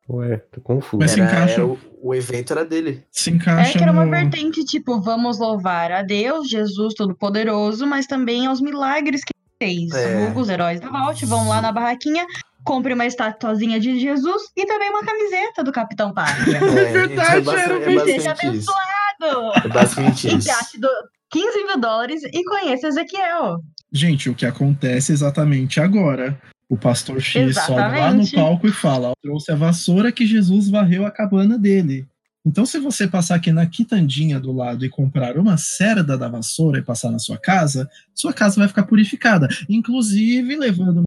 [0.08, 0.98] Ué, tô confuso.
[1.00, 1.54] Mas se encaixa.
[1.54, 3.04] Era, o, o, evento era dele.
[3.10, 3.70] Se encaixa.
[3.70, 8.60] É que era uma vertente, tipo, vamos louvar a Deus, Jesus Todo-Poderoso, mas também aos
[8.60, 9.92] milagres que ele fez.
[9.92, 10.32] É.
[10.36, 12.24] Os heróis da Vault vão lá na barraquinha,
[12.64, 16.60] compre uma estatuazinha de Jesus e também uma camiseta do Capitão Pátria.
[16.62, 19.52] É, é verdade, é, é basicamente abençoado.
[19.64, 20.48] É basicamente isso.
[20.76, 20.88] E do
[21.30, 23.58] 15 mil dólares e conheça Ezequiel.
[23.90, 26.40] Gente, o que acontece exatamente agora?
[26.68, 27.84] O pastor X exatamente.
[27.84, 32.06] sobe lá no palco e fala: trouxe a vassoura que Jesus varreu a cabana dele.
[32.44, 36.78] Então, se você passar aqui na quitandinha do lado e comprar uma cerda da vassoura
[36.78, 39.48] e passar na sua casa, sua casa vai ficar purificada.
[39.68, 41.02] Inclusive, levando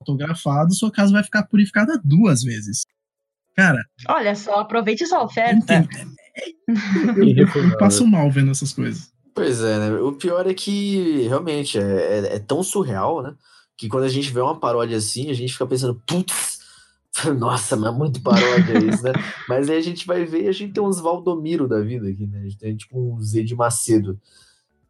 [0.00, 2.84] autografado, sua casa vai ficar purificada duas vezes.
[3.54, 3.82] Cara.
[4.08, 5.86] Olha só, aproveite sua oferta.
[7.16, 9.12] Eu, eu, eu, passo mal vendo essas coisas.
[9.34, 9.92] Pois é, né?
[10.00, 13.34] O pior é que realmente é, é, é, tão surreal, né?
[13.78, 16.58] Que quando a gente vê uma paródia assim, a gente fica pensando, putz,
[17.38, 19.12] nossa, mas muito paródia isso, né?
[19.48, 22.26] mas aí a gente vai ver e a gente tem uns Valdomiro da vida aqui,
[22.26, 22.40] né?
[22.40, 24.20] A gente tem tipo um Z de Macedo.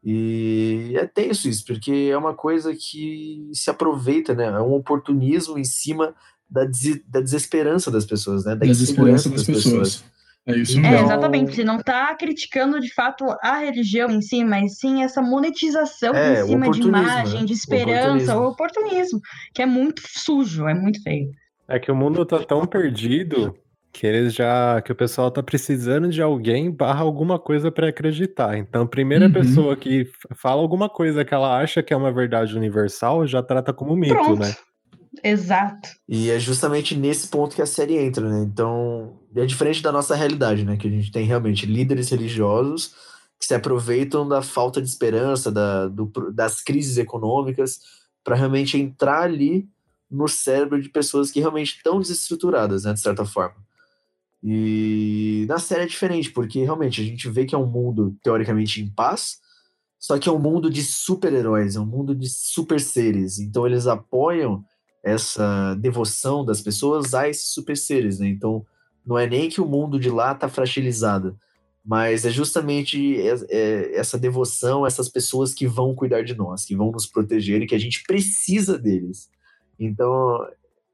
[0.03, 4.47] E é tenso isso, porque é uma coisa que se aproveita, né?
[4.47, 6.15] É um oportunismo em cima
[6.49, 8.57] da, des da desesperança das pessoas, né?
[8.57, 9.97] Da desesperança das, das pessoas.
[9.97, 10.18] pessoas.
[10.49, 10.97] É isso mesmo.
[10.97, 11.55] É, exatamente.
[11.55, 16.41] Você não está criticando de fato a religião em si, mas sim essa monetização é,
[16.41, 17.47] em cima de imagem, né?
[17.47, 18.49] de esperança, o oportunismo.
[18.49, 19.21] o oportunismo,
[19.55, 21.31] que é muito sujo, é muito feio.
[21.69, 23.55] É que o mundo tá tão perdido
[23.93, 24.81] que eles já.
[24.81, 28.57] que o pessoal tá precisando de alguém barra alguma coisa para acreditar.
[28.57, 29.33] Então, a primeira uhum.
[29.33, 33.71] pessoa que fala alguma coisa que ela acha que é uma verdade universal já trata
[33.71, 34.41] como mito, Pronto.
[34.41, 34.55] né?
[35.23, 35.89] Exato.
[36.09, 38.45] E é justamente nesse ponto que a série entra, né?
[38.45, 40.77] Então, é diferente da nossa realidade, né?
[40.77, 42.95] Que a gente tem realmente líderes religiosos
[43.39, 47.81] que se aproveitam da falta de esperança, da, do, das crises econômicas,
[48.25, 49.69] para realmente entrar ali
[50.11, 52.93] no cérebro de pessoas que realmente estão desestruturadas, né?
[52.93, 53.57] De certa forma.
[54.43, 58.81] E na série é diferente, porque realmente a gente vê que é um mundo teoricamente
[58.81, 59.39] em paz,
[59.99, 63.39] só que é um mundo de super-heróis, é um mundo de super seres.
[63.39, 64.65] Então eles apoiam
[65.11, 68.29] essa devoção das pessoas a esses super seres, né?
[68.29, 68.65] Então
[69.05, 71.39] não é nem que o mundo de lá tá fragilizado,
[71.85, 73.17] mas é justamente
[73.49, 77.67] é, essa devoção, essas pessoas que vão cuidar de nós, que vão nos proteger e
[77.67, 79.31] que a gente precisa deles.
[79.79, 80.47] Então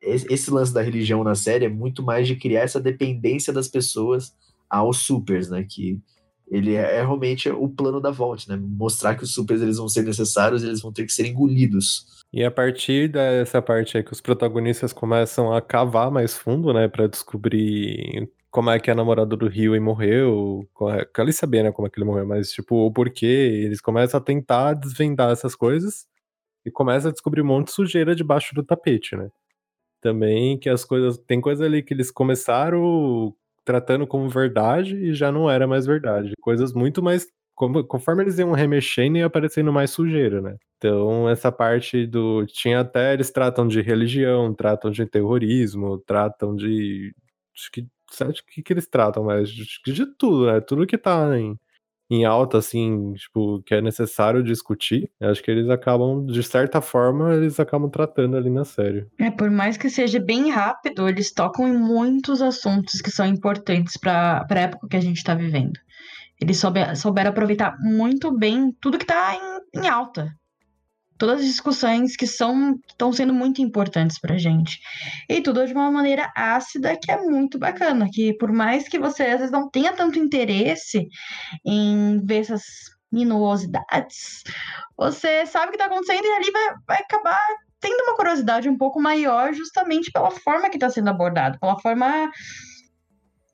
[0.05, 4.35] esse lance da religião na série é muito mais de criar essa dependência das pessoas
[4.69, 5.65] aos supers, né?
[5.69, 6.01] Que
[6.49, 8.57] ele é, é realmente o plano da Vault, né?
[8.57, 12.24] Mostrar que os supers eles vão ser necessários, eles vão ter que ser engolidos.
[12.35, 16.89] E a partir dessa parte aí que os protagonistas começam a cavar mais fundo, né,
[16.89, 21.91] para descobrir como é que a namorada do Rio morreu, é, sabia, né, como é
[21.91, 26.07] que ele morreu, mas tipo, o porquê, eles começam a tentar desvendar essas coisas
[26.67, 29.31] e começam a descobrir um monte de sujeira debaixo do tapete, né?
[30.05, 31.17] também que as coisas.
[31.19, 36.35] Tem coisa ali que eles começaram tratando como verdade e já não era mais verdade.
[36.43, 37.27] Coisas muito mais.
[37.55, 40.57] Como, conforme eles iam remexendo e aparecendo mais sujeira, né?
[40.79, 42.45] Então, essa parte do.
[42.47, 43.15] Tinha até.
[43.15, 47.15] Eles tratam de religião, tratam de terrorismo, tratam de.
[47.55, 47.87] Acho que.
[48.21, 50.61] Acho que, que eles tratam, mas de, de tudo, né?
[50.61, 51.59] Tudo que tá em,
[52.11, 57.35] em alta, assim, tipo, que é necessário discutir, acho que eles acabam, de certa forma,
[57.35, 59.07] eles acabam tratando ali na série.
[59.19, 63.97] É, por mais que seja bem rápido, eles tocam em muitos assuntos que são importantes
[63.97, 65.79] para a época que a gente está vivendo.
[66.45, 70.31] Eles souber, souberam aproveitar muito bem tudo que está em, em alta
[71.17, 74.79] todas as discussões que são estão sendo muito importantes para gente.
[75.29, 79.23] E tudo de uma maneira ácida que é muito bacana, que por mais que você
[79.23, 81.07] às vezes não tenha tanto interesse
[81.65, 82.65] em ver essas
[83.11, 84.43] minuosidades,
[84.99, 87.41] você sabe o que está acontecendo e ali vai, vai acabar
[87.81, 92.31] tendo uma curiosidade um pouco maior justamente pela forma que está sendo abordado, pela forma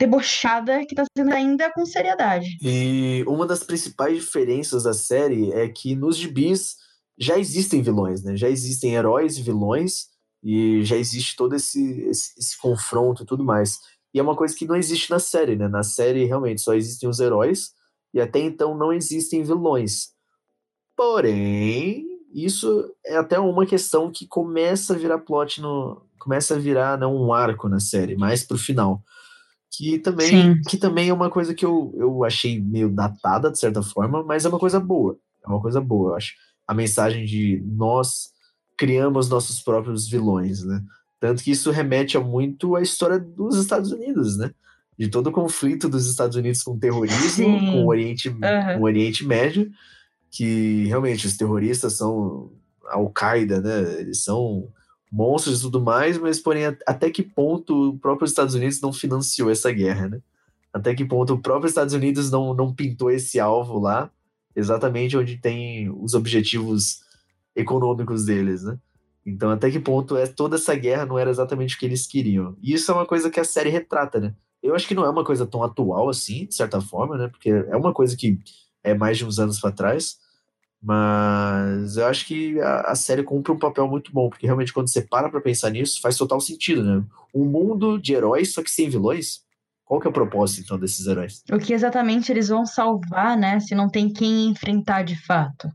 [0.01, 2.57] debochada que tá sendo ainda com seriedade.
[2.63, 6.77] E uma das principais diferenças da série é que nos gibis
[7.19, 8.35] já existem vilões, né?
[8.35, 10.07] Já existem heróis e vilões
[10.43, 13.79] e já existe todo esse, esse, esse confronto e tudo mais.
[14.15, 15.69] E é uma coisa que não existe na série, né?
[15.69, 17.73] Na série realmente só existem os heróis
[18.15, 20.09] e até então não existem vilões.
[20.97, 26.03] Porém, isso é até uma questão que começa a virar plot no.
[26.19, 29.03] começa a virar né, um arco na série, mais pro final.
[29.73, 33.83] Que também, que também é uma coisa que eu, eu achei meio datada, de certa
[33.83, 35.17] forma, mas é uma coisa boa.
[35.45, 36.35] É uma coisa boa, eu acho.
[36.67, 38.31] A mensagem de nós
[38.77, 40.83] criamos nossos próprios vilões, né?
[41.21, 44.51] Tanto que isso remete a muito à história dos Estados Unidos, né?
[44.99, 47.67] De todo o conflito dos Estados Unidos com o terrorismo, Sim.
[47.67, 48.41] com o Oriente, uhum.
[48.41, 49.71] com o Oriente Médio,
[50.31, 52.51] que realmente os terroristas são
[52.89, 54.01] Al-Qaeda, né?
[54.01, 54.69] Eles são
[55.11, 59.51] monstros e tudo mais, mas porém até que ponto o próprio Estados Unidos não financiou
[59.51, 60.21] essa guerra, né?
[60.73, 64.11] Até que ponto o próprio Estados Unidos não, não pintou esse alvo lá,
[64.55, 67.01] exatamente onde tem os objetivos
[67.57, 68.79] econômicos deles, né?
[69.27, 72.57] Então, até que ponto é toda essa guerra não era exatamente o que eles queriam?
[72.63, 74.35] E isso é uma coisa que a série retrata, né?
[74.63, 77.29] Eu acho que não é uma coisa tão atual assim, de certa forma, né?
[77.29, 78.39] Porque é uma coisa que
[78.83, 80.19] é mais de uns anos para trás.
[80.83, 84.89] Mas eu acho que a, a, série cumpre um papel muito bom, porque realmente quando
[84.89, 87.05] você para pra pensar nisso, faz total sentido, né?
[87.35, 89.43] Um mundo de heróis, só que sem vilões.
[89.85, 91.43] Qual que é o propósito, então, desses heróis?
[91.53, 93.61] O que exatamente eles vão salvar, né?
[93.61, 95.69] Se não tem quem enfrentar de fato.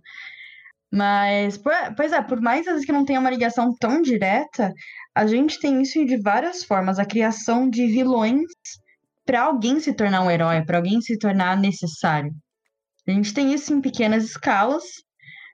[0.92, 1.62] Mas,
[1.98, 4.74] pois é, por mais às vezes que não tenha uma ligação tão direta,
[5.14, 6.98] a gente tem isso de várias formas.
[6.98, 8.46] A criação de vilões
[9.26, 12.34] para alguém se tornar um herói, para alguém se tornar necessário.
[13.08, 14.84] A gente tem isso em pequenas escalas,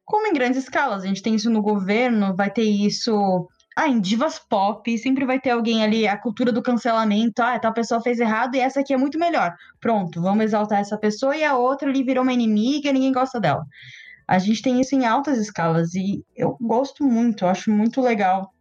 [0.05, 1.03] como em grandes escalas.
[1.03, 5.39] A gente tem isso no governo, vai ter isso ah, em divas pop, sempre vai
[5.39, 8.93] ter alguém ali, a cultura do cancelamento, ah, tal pessoa fez errado e essa aqui
[8.93, 9.53] é muito melhor.
[9.79, 13.65] Pronto, vamos exaltar essa pessoa e a outra ali virou uma inimiga ninguém gosta dela.
[14.27, 18.53] A gente tem isso em altas escalas e eu gosto muito, eu acho muito legal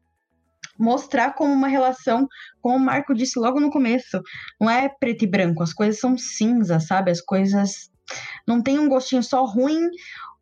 [0.79, 2.27] mostrar como uma relação,
[2.63, 4.23] como o Marco disse logo no começo,
[4.59, 7.11] não é preto e branco, as coisas são cinza, sabe?
[7.11, 7.90] As coisas
[8.47, 9.91] não tem um gostinho só ruim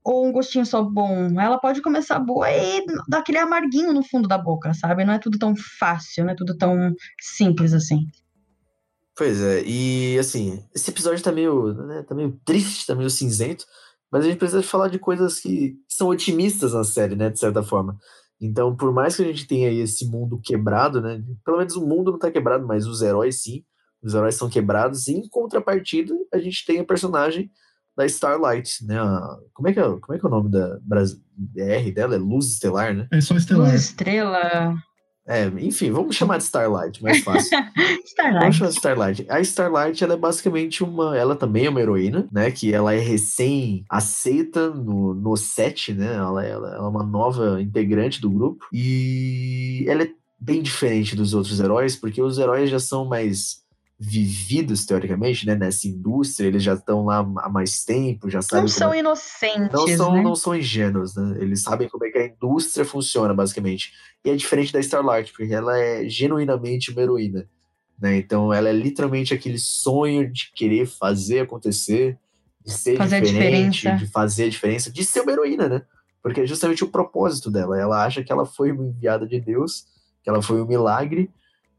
[0.05, 1.39] ou um gostinho só bom.
[1.39, 5.05] Ela pode começar boa e dar aquele amarguinho no fundo da boca, sabe?
[5.05, 8.07] Não é tudo tão fácil, não é tudo tão simples assim.
[9.19, 13.67] Pois é, e assim, esse episódio tá meio, né, tá meio triste, tá meio cinzento,
[14.13, 17.61] mas a gente precisa falar de coisas que são otimistas na série, né, de certa
[17.61, 17.99] forma.
[18.41, 21.85] Então, por mais que a gente tenha aí esse mundo quebrado, né, pelo menos o
[21.85, 23.65] mundo não tá quebrado, mas os heróis sim,
[24.03, 27.51] os heróis são quebrados, e em contrapartida, a gente tem a personagem
[27.97, 28.97] da Starlight, né?
[29.53, 30.79] Como é que é, como é, que é o nome da
[31.37, 32.15] BR dela?
[32.15, 33.09] É Luz Estelar, né?
[33.13, 33.73] É só Estelar.
[33.73, 34.75] Luz Estrela.
[35.27, 37.59] É, enfim, vamos chamar de Starlight, mais fácil.
[38.07, 38.41] Starlight.
[38.41, 39.27] Vamos chamar de Starlight.
[39.29, 41.15] A Starlight, ela é basicamente uma.
[41.19, 42.51] Ela também é uma heroína, né?
[42.51, 46.15] Que ela é recém aceita no, no set, né?
[46.15, 48.65] Ela, ela, ela é uma nova integrante do grupo.
[48.73, 53.67] E ela é bem diferente dos outros heróis, porque os heróis já são mais
[53.99, 58.63] vividos, teoricamente, né, nessa indústria, eles já estão lá há mais tempo, já sabem.
[58.63, 59.01] Não são é...
[59.01, 59.73] inocentes.
[59.73, 60.23] Não são, né?
[60.23, 61.39] não são ingênuos, né?
[61.41, 63.93] Eles sabem como é que a indústria funciona, basicamente.
[64.25, 67.49] E é diferente da Starlight, porque ela é genuinamente uma heroína.
[68.01, 68.17] Né?
[68.19, 72.17] Então ela é literalmente aquele sonho de querer fazer acontecer,
[72.65, 75.83] de ser fazer diferente, de fazer a diferença, de ser uma heroína, né?
[76.23, 77.77] Porque é justamente o propósito dela.
[77.77, 79.87] Ela acha que ela foi uma enviada de Deus,
[80.23, 81.31] que ela foi um milagre,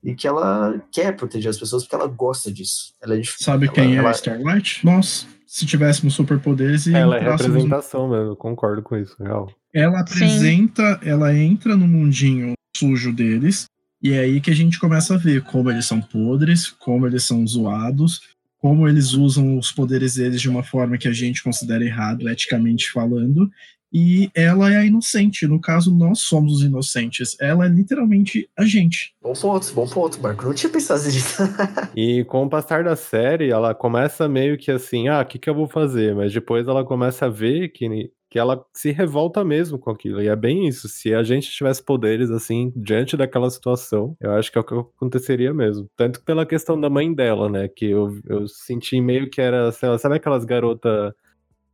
[0.03, 2.93] e que ela quer proteger as pessoas porque ela gosta disso.
[3.01, 4.07] Ela é Sabe ela, quem ela...
[4.07, 4.85] é a Starlight?
[4.85, 8.09] Nós, se tivéssemos superpoderes e ela é representação um...
[8.09, 9.51] mesmo, eu concordo com isso, real.
[9.73, 11.09] Ela apresenta, Sim.
[11.09, 13.65] ela entra no mundinho sujo deles
[14.01, 17.23] e é aí que a gente começa a ver como eles são podres, como eles
[17.23, 18.21] são zoados,
[18.57, 22.91] como eles usam os poderes deles de uma forma que a gente considera errado, eticamente
[22.91, 23.49] falando,
[23.91, 25.47] e ela é a inocente.
[25.47, 27.35] No caso, nós somos os inocentes.
[27.39, 29.13] Ela é literalmente a gente.
[29.21, 30.45] Bom ponto, bom ponto, Marco.
[30.45, 31.41] Não tinha pensado nisso.
[31.95, 35.49] e com o passar da série, ela começa meio que assim, ah, o que, que
[35.49, 36.15] eu vou fazer?
[36.15, 40.21] Mas depois ela começa a ver que, que ela se revolta mesmo com aquilo.
[40.21, 40.87] E é bem isso.
[40.87, 44.73] Se a gente tivesse poderes assim, diante daquela situação, eu acho que é o que
[44.73, 45.89] aconteceria mesmo.
[45.95, 47.67] Tanto pela questão da mãe dela, né?
[47.67, 51.13] Que eu, eu senti meio que era, sei lá, sabe aquelas garotas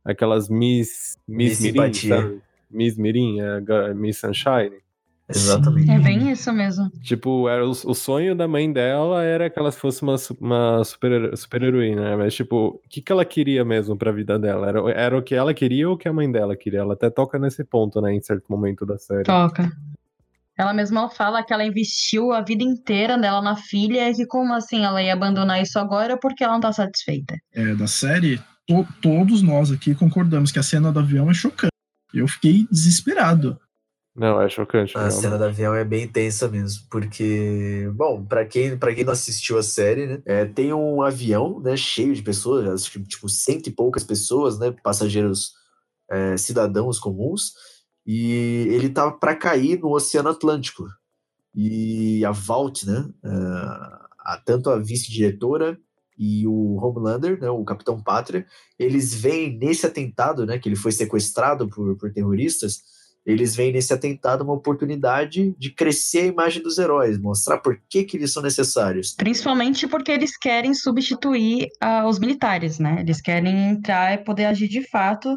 [0.06, 2.42] aquelas Miss, Miss, Miss Mirim, sabe?
[2.70, 4.72] Miss Mirim, é, Miss Sunshine.
[5.28, 5.90] Exatamente.
[5.90, 6.88] É bem isso mesmo.
[7.02, 11.36] Tipo, era o, o, sonho da mãe dela era que ela fosse uma, uma super,
[11.36, 12.16] super heroína, né?
[12.16, 14.68] Mas, tipo, o que, que ela queria mesmo pra vida dela?
[14.68, 16.80] Era, era o que ela queria ou o que a mãe dela queria?
[16.80, 18.14] Ela até toca nesse ponto, né?
[18.14, 19.24] Em certo momento da série.
[19.24, 19.68] Toca.
[20.56, 24.54] Ela mesma fala que ela investiu a vida inteira dela na filha e que como
[24.54, 27.36] assim ela ia abandonar isso agora porque ela não tá satisfeita.
[27.52, 31.70] É, da série, to todos nós aqui concordamos que a cena do avião é chocante.
[32.12, 33.58] Eu fiquei desesperado.
[34.16, 34.96] Não, é chocante.
[34.96, 35.10] A não.
[35.10, 39.58] cena do avião é bem tensa mesmo, porque, bom, pra quem, pra quem não assistiu
[39.58, 43.66] a série, né, é, tem um avião, né, cheio de pessoas, acho que, tipo, cento
[43.66, 45.52] e poucas pessoas, né, passageiros
[46.10, 47.52] é, cidadãos comuns,
[48.06, 50.88] e ele tava para cair no Oceano Atlântico.
[51.54, 53.28] E a Vault, né, é,
[54.20, 55.78] a, tanto a vice-diretora
[56.18, 58.46] e o Homelander, né, o Capitão Pátria,
[58.78, 62.80] eles veem nesse atentado, né, que ele foi sequestrado por, por terroristas,
[63.26, 68.04] eles veem nesse atentado uma oportunidade de crescer a imagem dos heróis, mostrar por que,
[68.04, 69.14] que eles são necessários.
[69.16, 72.98] Principalmente porque eles querem substituir uh, os militares, né?
[73.00, 75.36] Eles querem entrar e poder agir de fato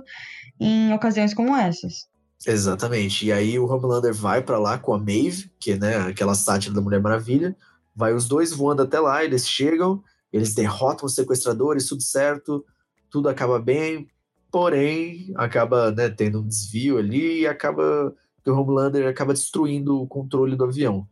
[0.59, 2.07] em ocasiões como essas.
[2.45, 3.25] Exatamente.
[3.25, 6.75] E aí o Homelander vai para lá com a Maeve, que é né, aquela sátira
[6.75, 7.55] da Mulher Maravilha,
[7.95, 10.01] vai os dois voando até lá, eles chegam,
[10.31, 12.65] eles derrotam os sequestradores, tudo certo,
[13.09, 14.07] tudo acaba bem,
[14.51, 20.07] porém acaba né, tendo um desvio ali e acaba que o Homelander acaba destruindo o
[20.07, 21.07] controle do avião.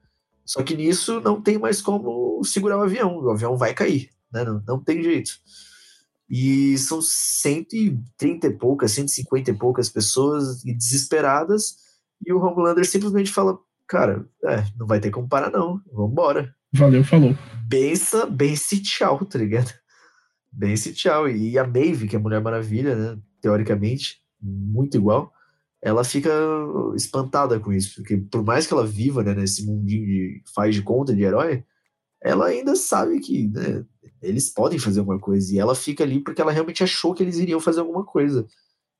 [0.45, 4.43] Só que nisso não tem mais como segurar o avião, o avião vai cair, né?
[4.43, 5.31] não, não tem jeito.
[6.29, 11.77] E são 130 e poucas, 150 e poucas pessoas desesperadas,
[12.25, 13.57] e o Homelander simplesmente fala:
[13.87, 16.53] Cara, é, não vai ter como parar, não, vambora.
[16.73, 17.35] Valeu, falou.
[17.67, 19.73] Bença, bença tchau, tá ligado?
[20.51, 21.29] Bença tchau.
[21.29, 23.21] E a Maeve, que é a Mulher Maravilha, né?
[23.41, 25.31] Teoricamente, muito igual,
[25.81, 26.31] ela fica
[26.95, 30.81] espantada com isso, porque por mais que ela viva né, nesse mundinho de faz de
[30.81, 31.63] conta de herói,
[32.21, 33.85] ela ainda sabe que né,
[34.21, 35.53] eles podem fazer alguma coisa.
[35.53, 38.47] E ela fica ali porque ela realmente achou que eles iriam fazer alguma coisa.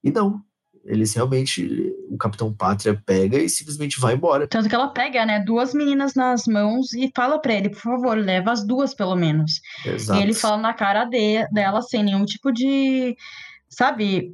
[0.04, 0.42] E não.
[0.88, 1.94] Eles realmente.
[2.10, 4.48] O Capitão Pátria pega e simplesmente vai embora.
[4.48, 8.18] Tanto que ela pega, né, duas meninas nas mãos e fala pra ele, por favor,
[8.18, 9.62] leva as duas pelo menos.
[9.86, 10.20] Exato.
[10.20, 13.16] E ele fala na cara de, dela sem nenhum tipo de.
[13.70, 14.34] Sabe?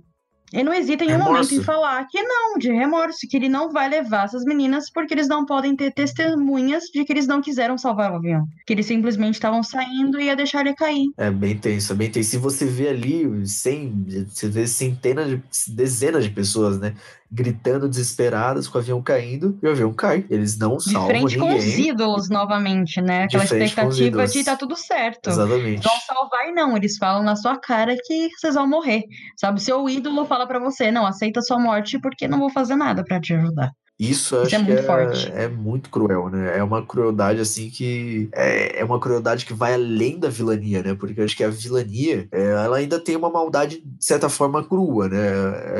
[0.53, 1.31] Ele não hesita em Remorso.
[1.31, 5.11] momento em falar que não, de remorso, que ele não vai levar essas meninas porque
[5.11, 8.47] eles não podem ter testemunhas de que eles não quiseram salvar o avião.
[8.65, 11.09] Que eles simplesmente estavam saindo e ia deixar ele cair.
[11.17, 12.29] É bem tenso, é bem tenso.
[12.29, 16.93] Se você vê ali, você vê centenas, de, dezenas de pessoas, né?
[17.33, 20.23] Gritando desesperadas com o avião caindo, e o avião cai.
[20.29, 21.89] Eles não De salvam frente com os ninguém.
[21.89, 23.23] ídolos novamente, né?
[23.23, 25.31] Aquela os expectativa de tá tudo certo.
[25.31, 25.81] Exatamente.
[25.83, 29.01] Vão salvar e não, eles falam na sua cara que vocês vão morrer.
[29.35, 33.03] Sabe, seu ídolo fala pra você, não, aceita sua morte porque não vou fazer nada
[33.03, 33.71] pra te ajudar.
[34.09, 35.31] Isso Isso é muito é, forte.
[35.31, 36.57] é muito cruel, né?
[36.57, 40.93] É uma crueldade assim que é, é uma crueldade que vai além da vilania, né?
[40.95, 44.63] Porque eu acho que a vilania, é, ela ainda tem uma maldade de certa forma
[44.63, 45.17] crua, né?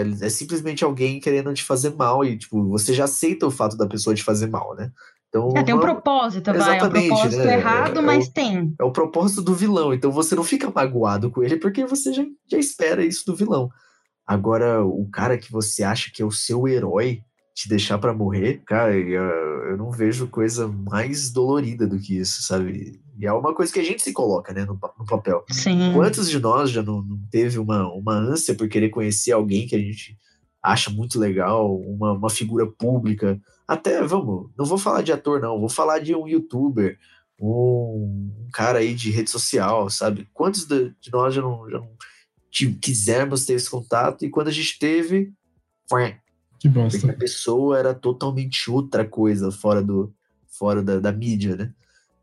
[0.01, 3.75] É, é simplesmente alguém querendo te fazer mal e tipo você já aceita o fato
[3.75, 4.91] da pessoa te fazer mal, né?
[5.29, 6.77] Então É, tem um não- propósito, vai.
[6.79, 7.53] É um propósito né?
[7.57, 8.73] errado, É mas o- tem.
[8.79, 9.93] é o propósito do vilão.
[9.93, 13.69] Então você não fica magoado com ele porque você já, já espera isso do vilão.
[14.25, 17.21] Agora, o cara que você acha que é o seu herói
[17.53, 22.41] te deixar pra morrer, cara, eu, eu não vejo coisa mais dolorida do que isso,
[22.41, 22.99] sabe?
[23.17, 25.45] E é uma coisa que a gente se coloca, né, no, no papel.
[25.51, 25.93] Sim.
[25.93, 29.75] Quantos de nós já não, não teve uma, uma ânsia por querer conhecer alguém que
[29.75, 30.17] a gente
[30.63, 33.39] acha muito legal, uma, uma figura pública?
[33.67, 36.97] Até, vamos, não vou falar de ator, não, vou falar de um youtuber,
[37.39, 40.27] um, um cara aí de rede social, sabe?
[40.33, 41.89] Quantos de, de nós já não, já não
[42.81, 45.31] quisermos ter esse contato e quando a gente teve,
[45.87, 46.15] foi,
[46.63, 47.13] Que porque a bosta.
[47.13, 50.13] pessoa era totalmente outra coisa fora do
[50.47, 51.73] fora da, da mídia, né?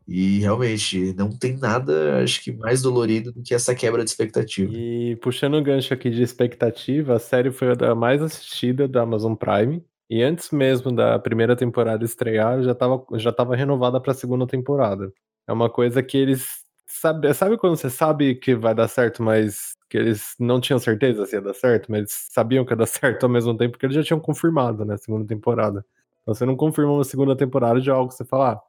[0.07, 4.71] E realmente não tem nada, acho que mais dolorido do que essa quebra de expectativa.
[4.73, 9.03] E puxando o gancho aqui de expectativa, a série foi a da mais assistida da
[9.03, 9.85] Amazon Prime.
[10.09, 15.13] E antes mesmo da primeira temporada estrear, já tava, já tava renovada pra segunda temporada.
[15.47, 16.47] É uma coisa que eles.
[16.87, 21.25] Sabe, sabe quando você sabe que vai dar certo, mas que eles não tinham certeza
[21.25, 23.85] se ia dar certo, mas eles sabiam que ia dar certo ao mesmo tempo, porque
[23.85, 25.85] eles já tinham confirmado, né, segunda temporada.
[26.21, 28.61] Então você não confirma uma segunda temporada de algo que você fala, ah,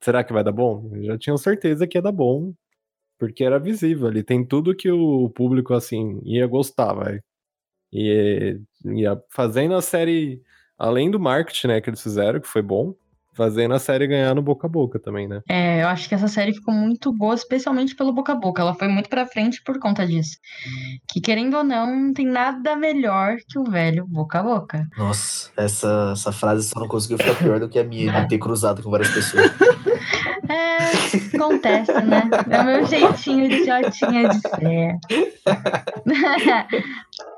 [0.00, 0.90] será que vai dar bom?
[0.94, 2.54] Eles já tinham certeza que ia dar bom,
[3.18, 4.22] porque era visível ali.
[4.22, 7.20] Tem tudo que o público, assim, ia gostar, vai.
[7.92, 10.42] E ia fazendo a série,
[10.78, 12.94] além do marketing, né, que eles fizeram, que foi bom,
[13.40, 15.40] fazendo a série ganhar no boca a boca também, né?
[15.48, 18.60] É, eu acho que essa série ficou muito boa, especialmente pelo boca a boca.
[18.60, 20.36] Ela foi muito pra frente por conta disso.
[21.10, 24.86] Que querendo ou não, não tem nada melhor que o velho boca a boca.
[24.98, 28.38] Nossa, essa, essa frase só não conseguiu ficar pior do que a minha, de ter
[28.38, 29.50] cruzado com várias pessoas.
[30.50, 32.28] É, acontece, né?
[32.50, 34.98] É o meu jeitinho idiotinha de ser.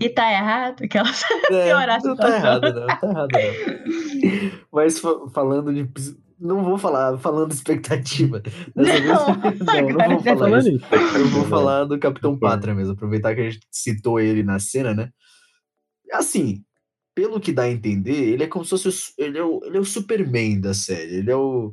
[0.00, 2.34] e tá errado, aquelas É, não tá situação.
[2.36, 2.86] errado, não.
[2.86, 4.60] Tá errado, não.
[4.72, 5.88] Mas fa- falando de.
[6.38, 8.40] Não vou falar, falando de expectativa.
[8.74, 9.26] Dessa vez- Não,
[9.64, 10.70] não, não agora vou já falar isso.
[10.72, 14.58] nisso, Eu vou falar do Capitão Pátria mesmo, aproveitar que a gente citou ele na
[14.58, 15.10] cena, né?
[16.12, 16.62] Assim,
[17.14, 19.76] pelo que dá a entender, ele é como se fosse o, ele é o, ele
[19.76, 21.16] é o Superman da série.
[21.16, 21.72] Ele é o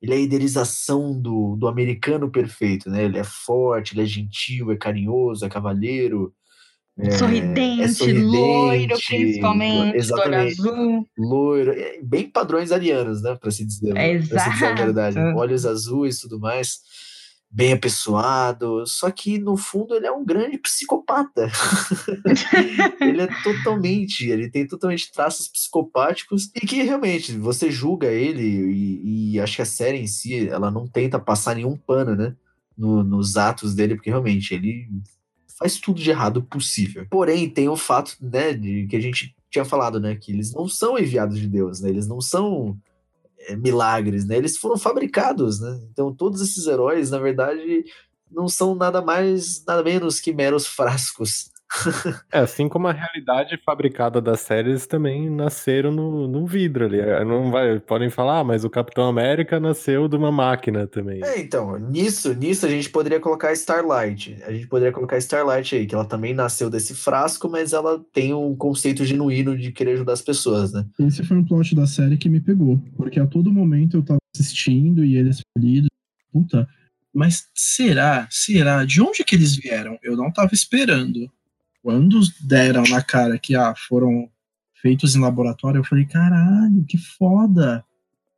[0.00, 3.04] ele é a idealização do, do americano perfeito, né?
[3.04, 6.34] Ele é forte, ele é gentil, é carinhoso, é cavalheiro,
[6.98, 11.08] é, sorridente, é sorridente, loiro, principalmente, do olho exatamente, azul.
[11.18, 13.34] loiro, é bem padrões arianos, né?
[13.36, 13.92] Pra se dizer,
[14.28, 14.76] pra se dizer a Exato.
[14.76, 15.18] verdade.
[15.34, 16.78] Olhos azuis e tudo mais,
[17.50, 18.86] bem apessoado.
[18.86, 21.50] Só que no fundo ele é um grande psicopata.
[23.00, 29.32] ele é totalmente, ele tem totalmente traços psicopáticos e que realmente você julga ele e,
[29.34, 32.34] e acho que a série em si ela não tenta passar nenhum pano, né?
[32.76, 34.88] no- nos atos dele, porque realmente ele
[35.62, 37.06] faz tudo de errado possível.
[37.08, 40.66] Porém, tem o fato, né, de que a gente tinha falado, né, que eles não
[40.66, 41.90] são enviados de Deus, né?
[41.90, 42.76] Eles não são
[43.38, 44.36] é, milagres, né?
[44.36, 45.80] Eles foram fabricados, né?
[45.92, 47.84] Então todos esses heróis, na verdade,
[48.30, 51.51] não são nada mais, nada menos que meros frascos.
[52.30, 57.00] É, assim como a realidade fabricada das séries também nasceram no, no vidro ali.
[57.00, 61.22] É, Não vai, podem falar, ah, mas o Capitão América nasceu de uma máquina também.
[61.22, 64.38] É, então, nisso, nisso a gente poderia colocar Starlight.
[64.46, 68.34] A gente poderia colocar Starlight aí, que ela também nasceu desse frasco, mas ela tem
[68.34, 70.84] um conceito genuíno de querer ajudar as pessoas, né?
[71.00, 72.78] Esse foi um plot da série que me pegou.
[72.96, 75.88] Porque a todo momento eu tava assistindo e eles falidos.
[76.32, 76.66] Puta,
[77.12, 78.26] mas será?
[78.30, 78.84] Será?
[78.84, 79.98] De onde que eles vieram?
[80.02, 81.30] Eu não tava esperando.
[81.82, 84.28] Quando deram na cara que ah, foram
[84.80, 87.84] feitos em laboratório, eu falei, caralho, que foda.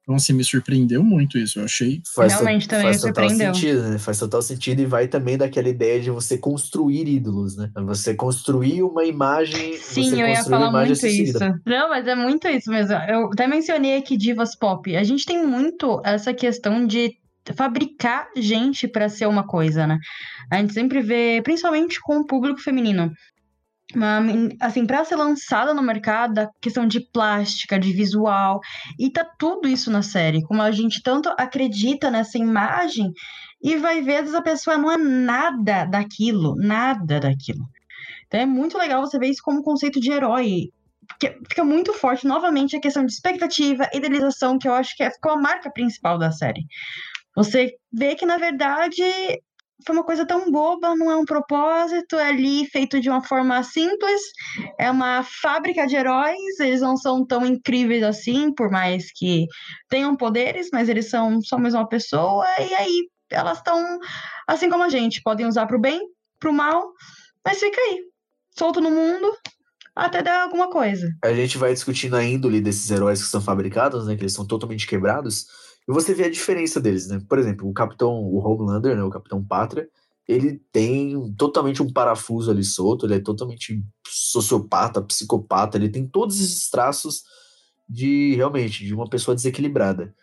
[0.05, 1.59] Então, assim, me surpreendeu muito isso.
[1.59, 2.03] Eu achei.
[2.14, 3.99] Faz, Realmente, também faz me total sentido, né?
[3.99, 7.70] Faz total sentido e vai também daquela ideia de você construir ídolos, né?
[7.86, 9.78] Você construir uma imagem.
[9.78, 11.47] Sim, você eu ia falar muito assistida.
[11.49, 11.61] isso.
[11.64, 12.92] Não, mas é muito isso mesmo.
[12.92, 14.95] Eu até mencionei aqui divas pop.
[14.95, 17.16] A gente tem muito essa questão de
[17.57, 19.99] fabricar gente pra ser uma coisa, né?
[20.51, 23.11] A gente sempre vê, principalmente com o público feminino.
[23.99, 28.61] Men- assim, pra ser lançada no mercado, a questão de plástica, de visual,
[28.99, 30.42] e tá tudo isso na série.
[30.42, 33.12] Como a gente tanto acredita nessa imagem,
[33.62, 37.64] e vai ver, às vezes a pessoa não é nada daquilo, nada daquilo.
[38.26, 40.70] Então é muito legal você ver isso como conceito de herói.
[41.07, 45.11] Porque fica muito forte, novamente, a questão de expectativa, idealização, que eu acho que é-
[45.11, 46.64] ficou a marca principal da série.
[47.36, 49.03] Você vê que, na verdade,
[49.85, 53.62] foi uma coisa tão boba, não é um propósito, é ali feito de uma forma
[53.62, 54.20] simples,
[54.79, 59.47] é uma fábrica de heróis, eles não são tão incríveis assim, por mais que
[59.89, 63.99] tenham poderes, mas eles são só mais uma pessoa, e aí elas estão,
[64.47, 66.01] assim como a gente, podem usar pro bem,
[66.39, 66.93] pro mal,
[67.45, 68.01] mas fica aí,
[68.57, 69.37] solto no mundo,
[69.95, 71.07] até dar alguma coisa.
[71.22, 74.16] A gente vai discutindo a índole desses heróis que são fabricados, né?
[74.16, 75.47] Que eles são totalmente quebrados.
[75.89, 77.20] E você vê a diferença deles, né?
[77.28, 79.03] Por exemplo, o Capitão, o Homelander, né?
[79.03, 79.89] O Capitão Pátria,
[80.26, 86.41] ele tem totalmente um parafuso ali solto, ele é totalmente sociopata, psicopata, ele tem todos
[86.41, 87.22] esses traços
[87.89, 90.14] de, realmente, de uma pessoa desequilibrada.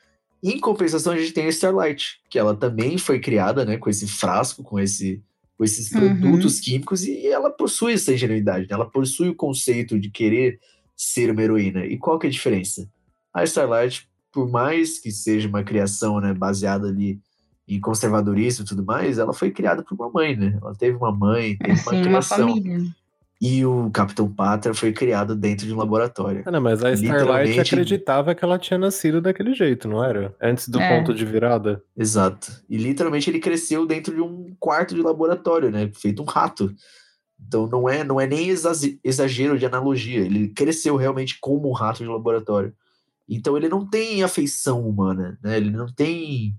[0.44, 3.78] Em compensação, a gente tem a Starlight, que ela também foi criada, né?
[3.78, 5.22] Com esse frasco, com esse
[5.58, 6.20] com esses Uhum.
[6.20, 8.70] produtos químicos e ela possui essa ingenuidade, né?
[8.74, 10.60] ela possui o conceito de querer
[10.98, 11.86] ser uma heroína.
[11.86, 12.90] E qual que é a diferença?
[13.32, 17.20] A Starlight, por mais que seja uma criação né, baseada ali
[17.68, 20.58] em conservadorismo e tudo mais, ela foi criada por uma mãe, né?
[20.62, 22.48] Ela teve uma mãe, teve uma Assim, uma criação.
[22.50, 22.86] família.
[23.44, 26.44] E o Capitão Pátria foi criado dentro de um laboratório.
[26.46, 30.36] Ah, não, mas a Starlight acreditava que ela tinha nascido daquele jeito, não era?
[30.40, 30.96] Antes do É.
[31.00, 31.82] ponto de virada.
[31.98, 32.52] Exato.
[32.70, 35.90] E literalmente ele cresceu dentro de um quarto de laboratório, né?
[35.96, 36.72] Feito um rato.
[37.48, 38.74] Então não é, não é nem exa-
[39.04, 40.20] exagero de analogia.
[40.20, 42.74] Ele cresceu realmente como um rato de laboratório.
[43.32, 45.56] Então ele não tem afeição humana, né?
[45.56, 46.54] Ele não tem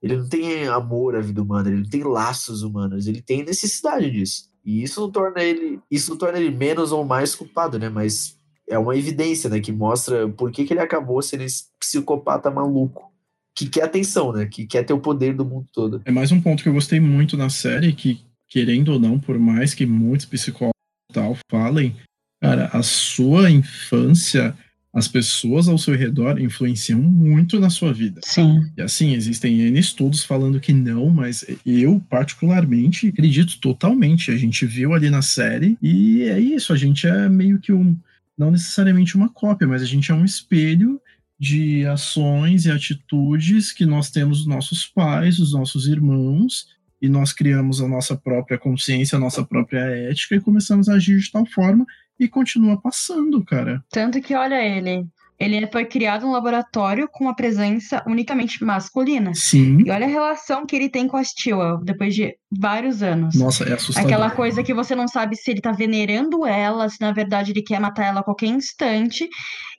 [0.00, 4.10] ele não tem amor à vida humana, ele não tem laços humanos, ele tem necessidade
[4.10, 4.48] disso.
[4.64, 7.88] E isso não torna ele, isso não torna ele menos ou mais culpado, né?
[7.88, 8.36] Mas
[8.68, 13.10] é uma evidência, né, que mostra por que, que ele acabou sendo esse psicopata maluco
[13.56, 14.46] que quer atenção, né?
[14.46, 16.00] Que quer ter o poder do mundo todo.
[16.04, 19.36] É mais um ponto que eu gostei muito na série, que, querendo ou não, por
[19.38, 20.74] mais que muitos psicólogos
[21.12, 21.96] tal falem,
[22.40, 24.56] cara, a sua infância,
[24.98, 28.20] as pessoas ao seu redor influenciam muito na sua vida.
[28.24, 28.70] Sim.
[28.76, 34.30] E assim, existem N estudos falando que não, mas eu, particularmente, acredito totalmente.
[34.30, 37.96] A gente viu ali na série, e é isso, a gente é meio que um.
[38.36, 41.00] Não necessariamente uma cópia, mas a gente é um espelho
[41.38, 46.66] de ações e atitudes que nós temos dos nossos pais, dos nossos irmãos,
[47.00, 51.18] e nós criamos a nossa própria consciência, a nossa própria ética e começamos a agir
[51.18, 51.86] de tal forma
[52.18, 53.82] e continua passando, cara.
[53.90, 55.06] Tanto que, olha ele,
[55.38, 59.32] ele foi criado um laboratório com uma presença unicamente masculina.
[59.34, 59.78] Sim.
[59.86, 63.36] E olha a relação que ele tem com a Stewart depois de vários anos.
[63.36, 64.10] Nossa, é assustador.
[64.10, 67.62] Aquela coisa que você não sabe se ele tá venerando ela, se na verdade ele
[67.62, 69.28] quer matar ela a qualquer instante.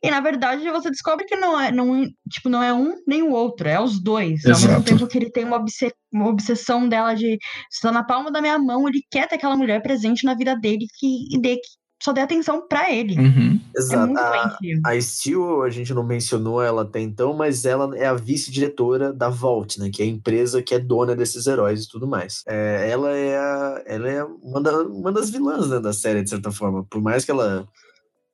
[0.02, 3.32] E na verdade você descobre que não é, não, tipo, não é um nem o
[3.32, 4.46] outro, é os dois.
[4.46, 4.84] Ao mesmo Exato.
[4.86, 7.38] tempo que ele tem uma, obse- uma obsessão dela de
[7.70, 10.86] está na palma da minha mão, ele quer ter aquela mulher presente na vida dele
[10.98, 13.20] que, e que só dê atenção pra ele.
[13.20, 13.60] Uhum.
[13.76, 14.08] É Exato.
[14.08, 18.14] muito A, a Steel, a gente não mencionou ela até então, mas ela é a
[18.14, 19.90] vice-diretora da Vault, né?
[19.92, 22.44] Que é a empresa que é dona desses heróis e tudo mais.
[22.48, 26.30] É, ela é, a- ela é uma, da- uma das vilãs né, da série, de
[26.30, 26.84] certa forma.
[26.90, 27.68] Por mais que ela.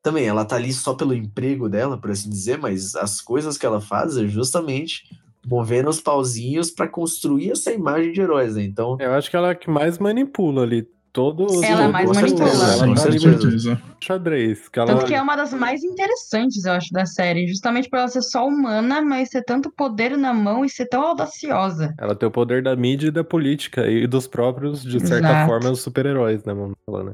[0.03, 3.65] Também, ela tá ali só pelo emprego dela, por assim dizer, mas as coisas que
[3.65, 5.01] ela faz é justamente
[5.47, 8.63] movendo os pauzinhos pra construir essa imagem de heróis, né?
[8.63, 10.87] Então, Eu acho que ela é a que mais manipula ali.
[11.15, 12.77] Todo Ela é mais manipulada.
[12.77, 13.81] Tá com certeza.
[14.03, 14.67] xadrez.
[14.67, 17.47] Que ela, Tanto que é uma das mais interessantes, eu acho, da série.
[17.47, 21.01] Justamente por ela ser só humana, mas ter tanto poder na mão e ser tão
[21.01, 21.93] audaciosa.
[21.97, 25.47] ela tem o poder da mídia e da política e dos próprios, de certa Exato.
[25.47, 27.13] forma, os super-heróis, né, vamos falar, né?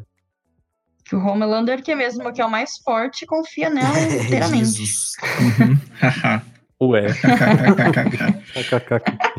[1.05, 4.65] Que o Homelander, que é mesmo que é o mais forte, confia nela inteiramente.
[4.65, 5.11] Jesus.
[5.59, 6.41] Uhum.
[6.81, 7.07] Ué,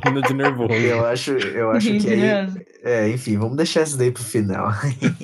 [0.04, 0.72] rindo de nervoso.
[0.72, 2.48] Eu acho, eu acho que aí.
[2.84, 4.72] É, enfim, vamos deixar isso daí pro final.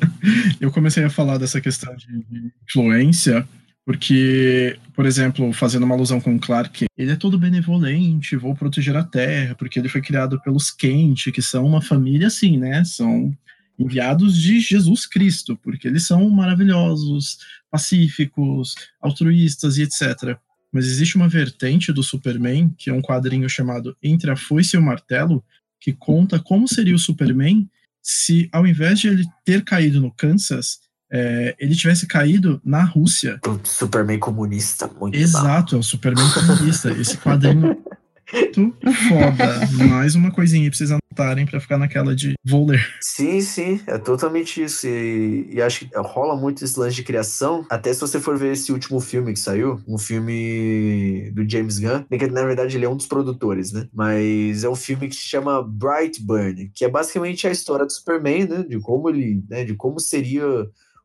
[0.61, 3.47] Eu comecei a falar dessa questão de de influência
[3.89, 8.95] porque, por exemplo, fazendo uma alusão com o Clark, ele é todo benevolente, vou proteger
[8.95, 12.85] a Terra, porque ele foi criado pelos Kent, que são uma família assim, né?
[12.85, 13.35] São
[13.79, 17.39] enviados de Jesus Cristo, porque eles são maravilhosos,
[17.71, 20.37] pacíficos, altruístas e etc.
[20.73, 24.79] Mas existe uma vertente do Superman, que é um quadrinho chamado Entre a Foice e
[24.79, 25.43] o Martelo,
[25.81, 27.69] que conta como seria o Superman
[28.03, 30.79] se, ao invés de ele ter caído no Kansas,
[31.11, 33.41] é, ele tivesse caído na Rússia.
[33.47, 35.15] O Superman comunista, muito.
[35.17, 36.91] Exato, é o Superman comunista.
[36.91, 37.77] Esse quadrinho
[38.57, 39.67] muito foda.
[39.89, 42.81] Mais uma coisinha pra vocês anotarem pra ficar naquela de vou ler.
[43.01, 44.87] Sim, sim, é totalmente isso.
[44.87, 47.67] E, e acho que rola muito esse lance de criação.
[47.69, 52.05] Até se você for ver esse último filme que saiu, um filme do James Gunn,
[52.05, 53.89] que na verdade ele é um dos produtores, né?
[53.93, 58.47] Mas é um filme que se chama Brightburn, que é basicamente a história do Superman,
[58.47, 58.65] né?
[58.69, 59.65] De como ele, né?
[59.65, 60.45] De como seria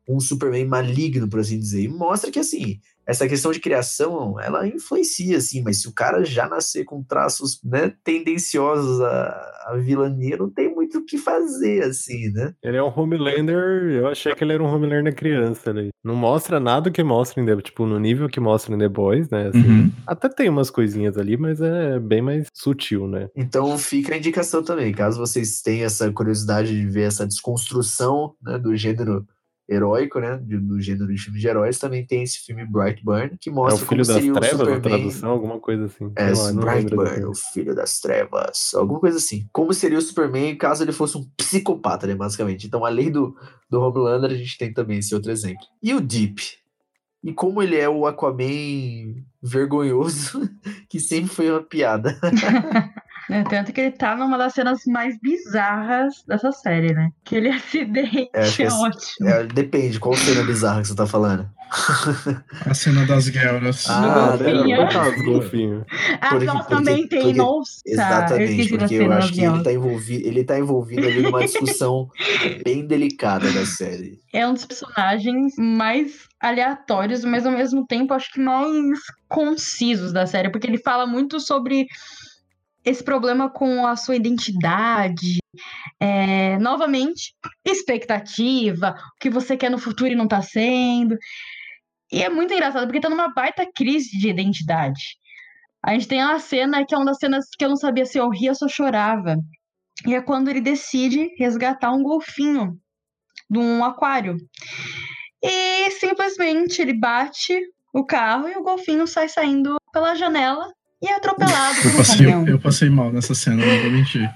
[0.08, 1.82] um Superman maligno, por assim dizer.
[1.82, 2.78] E mostra que assim.
[3.06, 7.60] Essa questão de criação, ela influencia, assim, mas se o cara já nascer com traços,
[7.62, 12.54] né, tendenciosos à, à vilania, não tem muito o que fazer, assim, né?
[12.62, 15.90] Ele é um Homelander, eu achei que ele era um Homelander criança ali.
[16.02, 19.28] Não mostra nada que mostra em The, tipo, no nível que mostra em The Boys,
[19.28, 19.48] né?
[19.48, 19.58] assim.
[19.58, 19.90] Uhum.
[20.06, 23.28] Até tem umas coisinhas ali, mas é bem mais sutil, né?
[23.36, 28.58] Então fica a indicação também, caso vocês tenham essa curiosidade de ver essa desconstrução né,
[28.58, 29.26] do gênero
[29.68, 33.52] heróico, né, do gênero de filmes de heróis, também tem esse filme Brightburn, que É
[33.52, 34.80] o mostra filho como das seria o trevas, Superman...
[34.80, 36.12] tradução, alguma coisa assim.
[36.16, 39.46] É, lá, Brightburn, o filho das trevas, alguma coisa assim.
[39.52, 42.66] Como seria o Superman caso ele fosse um psicopata, né, basicamente.
[42.66, 43.34] Então, além do,
[43.70, 45.64] do Homelander, a gente tem também esse outro exemplo.
[45.82, 46.42] E o Deep?
[47.22, 50.42] E como ele é o Aquaman vergonhoso,
[50.90, 52.18] que sempre foi uma piada.
[53.30, 57.10] É, tanto que ele tá numa das cenas mais bizarras dessa série, né?
[57.24, 59.28] Aquele acidente É, acho que é, é- ótimo.
[59.28, 61.48] É, depende, qual cena bizarra que você tá falando?
[62.66, 63.86] A cena das guerras.
[63.88, 64.68] Ah, golfinho.
[64.68, 65.86] Não, coitado do golfinho.
[66.20, 67.80] Ah, porque- porque- também tem, porque- nossa!
[67.86, 71.40] eu Exatamente, da porque eu acho que ele tá envolvido, ele tá envolvido ali numa
[71.40, 72.08] discussão
[72.64, 74.20] bem delicada da série.
[74.32, 78.98] É um dos personagens mais aleatórios, mas ao mesmo tempo acho que mais
[79.28, 81.86] concisos da série, porque ele fala muito sobre
[82.84, 85.38] esse problema com a sua identidade.
[86.00, 91.16] é, novamente, expectativa, o que você quer no futuro e não tá sendo.
[92.12, 95.16] E é muito engraçado, porque tá numa baita crise de identidade.
[95.84, 98.18] A gente tem uma cena que é uma das cenas que eu não sabia se
[98.18, 99.36] eu ria ou se eu chorava.
[100.06, 102.78] E é quando ele decide resgatar um golfinho
[103.50, 104.36] de um aquário.
[105.42, 107.58] E simplesmente ele bate
[107.92, 110.72] o carro e o golfinho sai saindo pela janela
[111.04, 112.48] e é atropelado por Eu um passei, caminhão.
[112.48, 114.30] eu passei mal nessa cena, não vou mentir.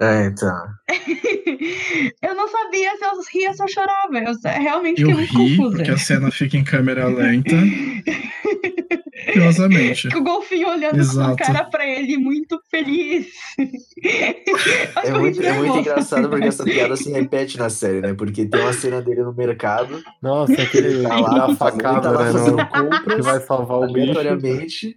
[0.00, 0.66] É, então.
[2.22, 4.18] eu não sabia se eu ria ou se eu chorava.
[4.18, 5.76] Eu realmente Eu fiquei muito ri confusa.
[5.76, 7.50] porque a cena fica em câmera lenta.
[9.32, 10.08] Curiosamente.
[10.08, 11.36] O golfinho olhando Exato.
[11.36, 13.26] com a cara pra ele, muito feliz.
[15.04, 18.14] É muito, é muito engraçado porque essa piada se repete na série, né?
[18.14, 22.32] Porque tem uma cena dele no mercado, Nossa, aquele tá lá, facada, tá lá né?
[22.32, 24.88] fazendo no- compras, que vai salvar o bicho.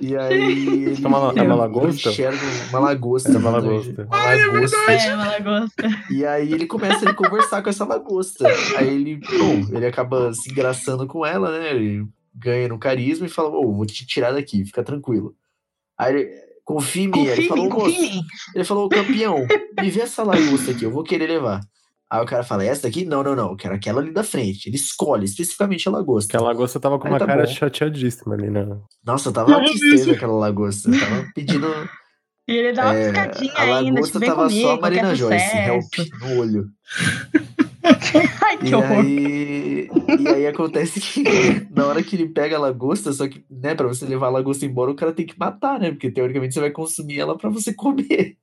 [0.00, 2.08] E aí ele, É uma- é uma lagosta?
[2.10, 2.38] enxerga
[2.70, 3.28] uma lagosta.
[3.30, 4.04] É uma mano, lagosta.
[4.06, 4.76] Uma lagosta.
[4.92, 5.88] É, uma lagosta.
[6.10, 8.46] E aí ele começa a conversar com essa lagosta.
[8.76, 9.20] Aí ele,
[9.72, 11.70] ele acaba se engraçando com ela, né?
[11.74, 15.34] Ele ganha no carisma e fala, ô, vou te tirar daqui, fica tranquilo.
[15.98, 16.30] Aí ele,
[16.64, 17.26] confia em mim.
[17.26, 18.20] Ele falou, confia
[18.54, 19.46] ele falou, campeão,
[19.80, 21.60] me vê essa lagosta aqui, eu vou querer levar.
[22.12, 23.06] Aí o cara fala, essa daqui?
[23.06, 24.68] Não, não, não, eu quero aquela ali da frente.
[24.68, 26.30] Ele escolhe especificamente a lagosta.
[26.30, 27.50] Que a lagosta tava com Aí uma tá cara bom.
[27.50, 28.68] chateadíssima ali, né?
[29.02, 30.90] Nossa, tava uma tristeza aquela lagosta.
[30.90, 31.66] Tava pedindo.
[32.48, 34.80] E ele dá uma é, piscadinha a ainda, lagosta tipo, vem tava comigo, só a
[34.80, 36.64] Marina Joyce, help, no olho.
[38.42, 38.98] Ai, que E horror.
[38.98, 41.22] aí, e aí acontece que
[41.70, 44.66] na hora que ele pega a lagosta, só que, né, pra você levar a lagosta
[44.66, 45.92] embora, o cara tem que matar, né?
[45.92, 48.36] Porque teoricamente você vai consumir ela pra você comer.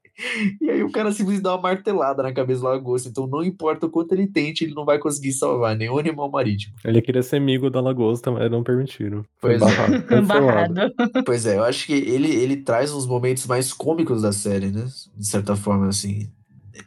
[0.62, 3.10] E aí o cara simplesmente dá uma martelada na cabeça da lagosta.
[3.10, 6.74] Então não importa o quanto ele tente, ele não vai conseguir salvar nenhum animal marítimo.
[6.84, 9.24] Ele queria ser amigo da lagosta, mas não permitiram.
[9.40, 9.76] Foi Pois é.
[9.76, 10.74] barrado, cancelado.
[10.74, 10.94] Barrado.
[11.26, 14.86] Pois é, eu acho que ele, ele traz uns momentos mais cômicos da série, né?
[15.16, 16.30] De certa forma, assim.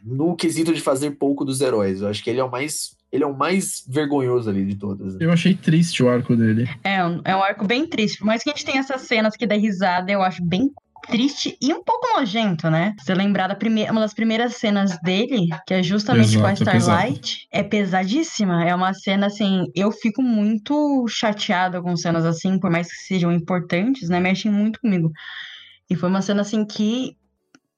[0.03, 2.01] No quesito de fazer pouco dos heróis.
[2.01, 2.95] Eu acho que ele é o mais.
[3.11, 5.13] Ele é o mais vergonhoso ali de todas.
[5.13, 5.19] né?
[5.23, 6.67] Eu achei triste o arco dele.
[6.83, 8.17] É um, é um arco bem triste.
[8.17, 10.71] Por mais que a gente tenha essas cenas que dá risada, eu acho bem
[11.07, 12.95] triste e um pouco nojento, né?
[12.99, 16.53] Se você lembrar da primeira, uma das primeiras cenas dele, que é justamente com a
[16.53, 18.63] Exato, Starlight, é pesadíssima.
[18.65, 23.31] É uma cena assim, eu fico muito chateada com cenas assim, por mais que sejam
[23.31, 24.19] importantes, né?
[24.19, 25.11] Mexem muito comigo.
[25.89, 27.15] E foi uma cena assim que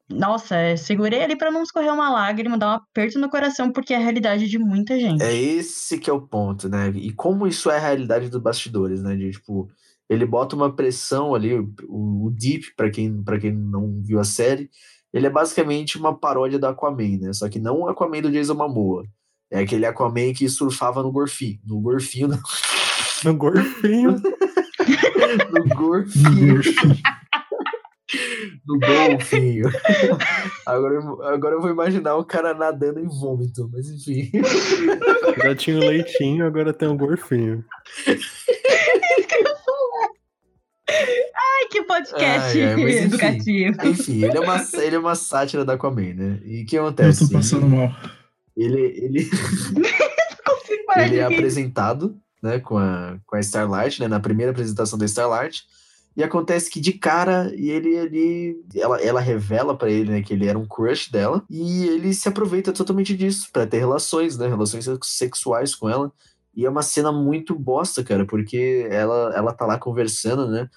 [0.08, 3.98] nossa, segurei ali pra não escorrer uma lágrima, dar um aperto no coração, porque é
[3.98, 5.24] a realidade de muita gente.
[5.24, 6.90] É esse que é o ponto, né?
[6.90, 9.16] E como isso é a realidade dos bastidores, né?
[9.16, 9.68] De, tipo,
[10.10, 11.54] ele bota uma pressão ali,
[11.88, 14.70] o, o Deep, pra quem, pra quem não viu a série,
[15.14, 17.34] ele é basicamente uma paródia do Aquaman, né?
[17.34, 19.06] Só que não o Aquaman do Jason Momoa.
[19.52, 21.60] É aquele Aquaman que surfava no gorfinho.
[21.66, 22.40] No gorfinho, não.
[23.24, 24.22] No gorfinho.
[25.52, 26.62] No gorfinho.
[28.68, 29.70] no golfinho.
[30.66, 34.30] Agora, eu- agora eu vou imaginar o cara nadando em vômito, mas enfim.
[35.42, 37.64] Já tinha o leitinho, agora tem o gorfinho.
[41.70, 43.06] Que podcast Ai, ai, mas enfim.
[43.06, 43.88] educativo.
[43.88, 46.40] Enfim, ele é uma, ele é uma sátira da Aquaman, né?
[46.46, 47.28] E o que Eu acontece?
[47.28, 47.94] tô passando mal.
[48.56, 49.30] Ele, ele,
[50.46, 54.98] Consigo parar ele é apresentado né, com, a, com a Starlight, né, na primeira apresentação
[54.98, 55.64] da Starlight.
[56.16, 60.34] E acontece que de cara, e ele, ele ela, ela revela pra ele né, que
[60.34, 61.44] ele era um crush dela.
[61.50, 64.48] E ele se aproveita totalmente disso pra ter relações, né?
[64.48, 66.10] Relações sexuais com ela.
[66.56, 70.70] E é uma cena muito bosta, cara, porque ela, ela tá lá conversando, né?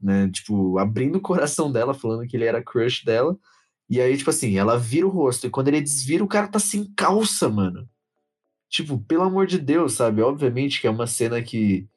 [0.00, 0.30] Né?
[0.30, 3.36] Tipo, abrindo o coração dela, falando que ele era crush dela.
[3.90, 5.46] E aí, tipo assim, ela vira o rosto.
[5.46, 7.88] E quando ele desvira, o cara tá sem calça, mano.
[8.68, 10.22] Tipo, pelo amor de Deus, sabe?
[10.22, 11.88] Obviamente que é uma cena que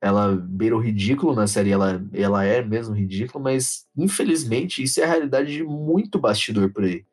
[0.00, 5.04] ela beira o ridículo na série, ela, ela é mesmo ridícula, mas infelizmente isso é
[5.04, 7.04] a realidade de muito bastidor por aí.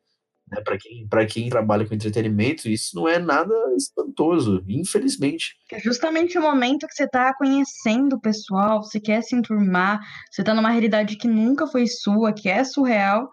[0.50, 0.60] Né?
[0.62, 5.56] Para quem, pra quem trabalha com entretenimento, isso não é nada espantoso, infelizmente.
[5.72, 10.44] É justamente o momento que você tá conhecendo o pessoal, você quer se enturmar, você
[10.44, 13.28] tá numa realidade que nunca foi sua, que é surreal.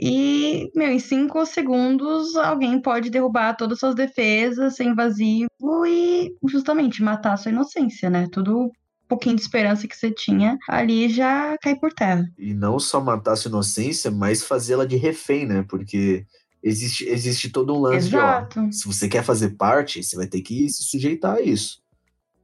[0.00, 5.48] E, meu, em cinco segundos alguém pode derrubar todas as suas defesas, ser invasivo
[5.86, 8.28] e justamente matar a sua inocência, né?
[8.30, 8.70] Tudo um
[9.08, 12.24] pouquinho de esperança que você tinha ali já cai por terra.
[12.38, 15.64] E não só matar sua inocência, mas fazê-la de refém, né?
[15.68, 16.24] Porque
[16.62, 18.60] existe, existe todo um lance Exato.
[18.60, 21.80] de, ó, se você quer fazer parte, você vai ter que se sujeitar a isso.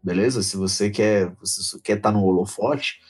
[0.02, 0.42] Beleza?
[0.42, 3.00] Se você quer você quer estar no holofote,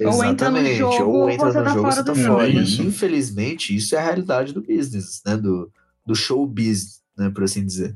[0.00, 2.46] Ou entra no exatamente, jogo, ou entra no tá jogo, fora você tá do fora.
[2.50, 2.58] jogo.
[2.58, 2.82] E, Isso.
[2.82, 5.36] Infelizmente, isso é a realidade do business, né?
[5.36, 5.70] Do,
[6.04, 7.30] do showbiz, né?
[7.30, 7.94] Por assim dizer.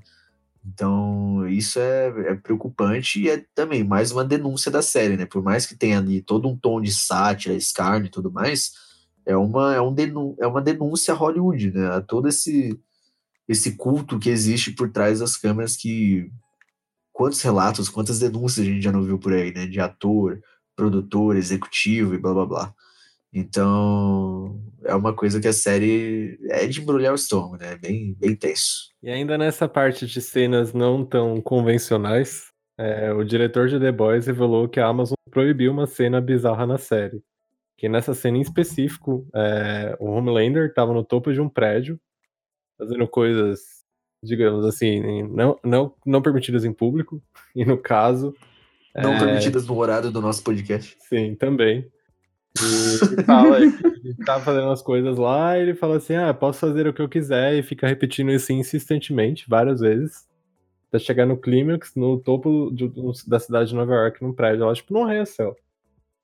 [0.67, 5.25] Então, isso é, é preocupante e é também mais uma denúncia da série, né?
[5.25, 8.73] Por mais que tenha ali todo um tom de sátira, escárnio e tudo mais,
[9.27, 11.89] é uma, é um denú é uma denúncia a Hollywood, né?
[11.89, 12.79] A todo esse,
[13.49, 16.31] esse culto que existe por trás das câmeras que...
[17.13, 19.67] Quantos relatos, quantas denúncias a gente já não viu por aí, né?
[19.67, 20.41] De ator,
[20.75, 22.75] produtor, executivo e blá blá blá.
[23.33, 27.77] Então, é uma coisa que a série é de embrulhar o estômago, né?
[27.77, 28.91] Bem, bem tenso.
[29.03, 34.27] E ainda nessa parte de cenas não tão convencionais, é, o diretor de The Boys
[34.27, 37.23] revelou que a Amazon proibiu uma cena bizarra na série.
[37.81, 41.99] Que nessa cena em específico, é, o Homelander estava no topo de um prédio,
[42.79, 43.83] fazendo coisas,
[44.23, 47.23] digamos assim, não, não, não permitidas em público.
[47.57, 48.35] E no caso,
[48.95, 49.19] Não É.
[49.19, 50.95] permitidas no horário do nosso podcast.
[51.09, 51.91] Sim, também.
[52.61, 53.59] E ele fala
[54.03, 57.01] que tá fazendo as coisas lá e ele fala assim: ah, posso fazer o que
[57.01, 60.29] eu quiser e fica repetindo isso insistentemente, várias vezes,
[60.89, 62.93] até chegar no clímax, no topo de-
[63.27, 65.57] da cidade de Nova York, num prédio lá, tipo, num arranha-céu.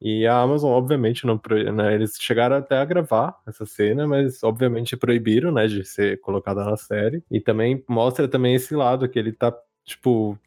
[0.01, 1.41] E a Amazon, obviamente, não
[1.75, 6.65] né, eles chegaram até a gravar essa cena, mas obviamente proibiram, né, de ser colocada
[6.65, 7.23] na série.
[7.31, 10.39] E também mostra também esse lado que ele tá, tipo,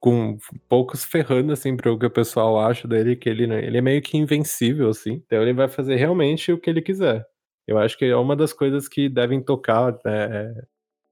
[0.00, 0.38] com
[0.68, 4.02] poucos ferrando, assim, pro que o pessoal acha dele, que ele, né, ele é meio
[4.02, 5.22] que invencível, assim.
[5.26, 7.26] Então ele vai fazer realmente o que ele quiser.
[7.66, 10.54] Eu acho que é uma das coisas que devem tocar né,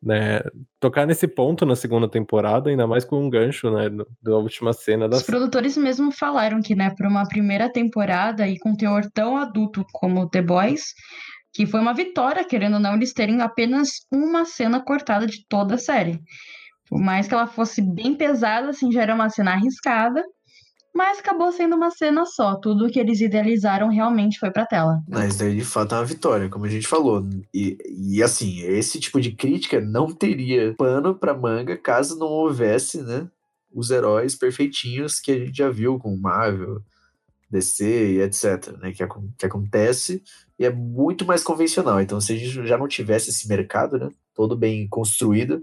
[0.04, 0.40] né,
[0.78, 3.88] tocar nesse ponto na segunda temporada, ainda mais com um gancho, né,
[4.22, 8.58] da última cena da Os produtores mesmo falaram que, né, para uma primeira temporada e
[8.58, 10.92] com teor tão adulto como The Boys,
[11.54, 15.76] que foi uma vitória, querendo ou não, eles terem apenas uma cena cortada de toda
[15.76, 16.20] a série.
[16.88, 20.22] Por mais que ela fosse bem pesada, assim, já era uma cena arriscada,
[20.94, 22.54] mas acabou sendo uma cena só.
[22.54, 25.02] Tudo que eles idealizaram realmente foi pra tela.
[25.08, 27.26] Mas daí de fato é uma vitória, como a gente falou.
[27.52, 33.02] E, e assim, esse tipo de crítica não teria pano pra manga caso não houvesse,
[33.02, 33.28] né?
[33.72, 36.80] Os heróis perfeitinhos que a gente já viu com Marvel,
[37.50, 38.92] DC e etc, né?
[38.92, 39.04] Que,
[39.36, 40.22] que acontece
[40.56, 42.00] e é muito mais convencional.
[42.00, 44.10] Então, se a gente já não tivesse esse mercado, né?
[44.32, 45.62] Todo bem construído,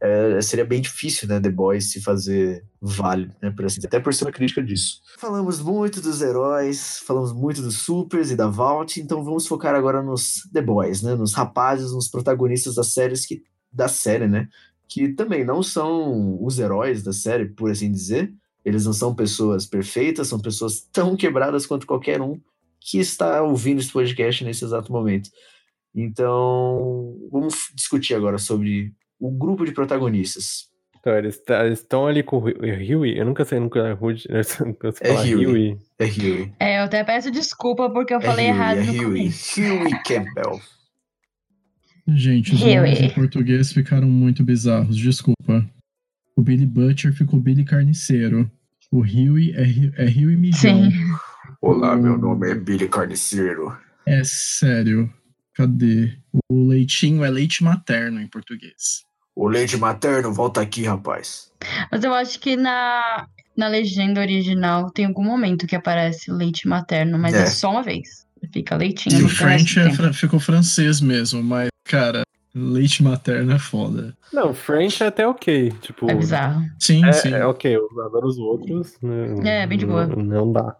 [0.00, 4.12] é, seria bem difícil, né, The Boys se fazer válido, né, por assim, até por
[4.12, 5.00] ser uma crítica disso.
[5.18, 10.02] Falamos muito dos heróis, falamos muito dos supers e da Vault, então vamos focar agora
[10.02, 13.42] nos The Boys, né, nos rapazes, nos protagonistas das séries que
[13.72, 14.48] da série, né,
[14.88, 18.32] que também não são os heróis da série, por assim dizer.
[18.64, 22.40] Eles não são pessoas perfeitas, são pessoas tão quebradas quanto qualquer um
[22.80, 25.30] que está ouvindo esse podcast nesse exato momento.
[25.94, 28.94] Então, vamos discutir agora sobre
[29.26, 30.68] o grupo de protagonistas.
[31.00, 33.18] Então, eles tá, estão ali com o Huey.
[33.18, 34.26] Eu nunca sei, nunca é Rude.
[35.00, 35.78] É Huey.
[35.98, 36.52] É Huey.
[36.60, 38.78] É, eu até peço desculpa porque eu é falei Huey, errado.
[38.78, 39.30] É Huey.
[39.58, 40.60] Huey Campbell.
[42.06, 45.66] Gente, os nomes em português ficaram muito bizarros, desculpa.
[46.36, 48.50] O Billy Butcher ficou Billy Carniceiro.
[48.90, 50.90] O Huey é, é Huey Mijão.
[50.90, 50.98] Sim.
[51.62, 53.74] Olá, meu nome é Billy Carniceiro.
[54.04, 55.10] É sério.
[55.54, 56.12] Cadê?
[56.50, 59.04] O leitinho é leite materno em português.
[59.36, 61.50] O leite materno, volta aqui, rapaz.
[61.90, 63.26] Mas eu acho que na,
[63.56, 67.82] na legenda original tem algum momento que aparece leite materno, mas é, é só uma
[67.82, 68.24] vez.
[68.52, 69.20] Fica leitinho.
[69.20, 72.22] E o French é, ficou francês mesmo, mas, cara,
[72.54, 74.16] leite materno é foda.
[74.32, 75.72] Não, French é até ok.
[75.80, 76.62] Tipo, é bizarro.
[76.78, 77.32] Sim, é, sim.
[77.32, 78.96] É ok, agora os outros.
[79.02, 80.06] Né, é, bem de boa.
[80.06, 80.76] Não, não dá.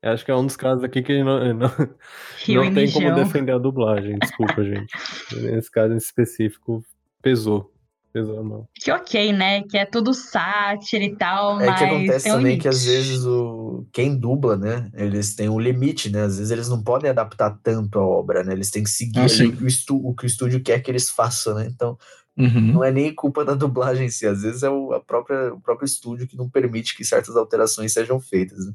[0.00, 3.52] Eu acho que é um dos casos aqui que não, não, não tem como defender
[3.52, 4.92] a dublagem, desculpa, gente.
[5.42, 6.84] Nesse caso em específico,
[7.22, 7.72] pesou.
[8.12, 8.68] Pesou a mão.
[8.74, 9.62] Que ok, né?
[9.62, 11.74] Que é tudo sátira e tal, é mas.
[11.74, 12.62] É que acontece também limite.
[12.62, 14.90] que às vezes o quem dubla, né?
[14.94, 16.22] Eles têm um limite, né?
[16.22, 18.52] Às vezes eles não podem adaptar tanto a obra, né?
[18.54, 20.90] Eles têm que seguir ah, o, que o, estu, o que o estúdio quer que
[20.90, 21.68] eles façam, né?
[21.70, 21.98] Então.
[22.36, 22.74] Uhum.
[22.74, 25.60] Não é nem culpa da dublagem em si, às vezes é o, a própria, o
[25.60, 28.64] próprio estúdio que não permite que certas alterações sejam feitas.
[28.64, 28.72] Né?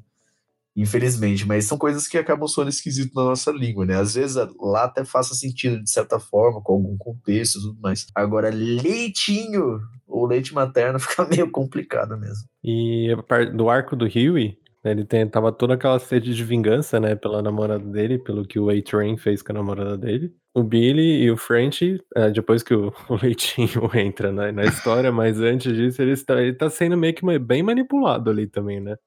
[0.75, 3.95] Infelizmente, mas são coisas que acabam soando esquisito na nossa língua, né?
[3.95, 8.07] Às vezes lá até faça sentido de certa forma, com algum contexto e tudo mais.
[8.15, 12.47] Agora, leitinho ou leite materno fica meio complicado mesmo.
[12.63, 13.09] E
[13.55, 17.41] do arco do Huey, né, ele tem, tava toda aquela sede de vingança, né, pela
[17.41, 20.33] namorada dele, pelo que o A-Train fez com a namorada dele.
[20.55, 25.11] O Billy e o French, é, depois que o, o Leitinho entra na, na história,
[25.11, 28.97] mas antes disso, ele está, ele tá sendo meio que bem manipulado ali também, né?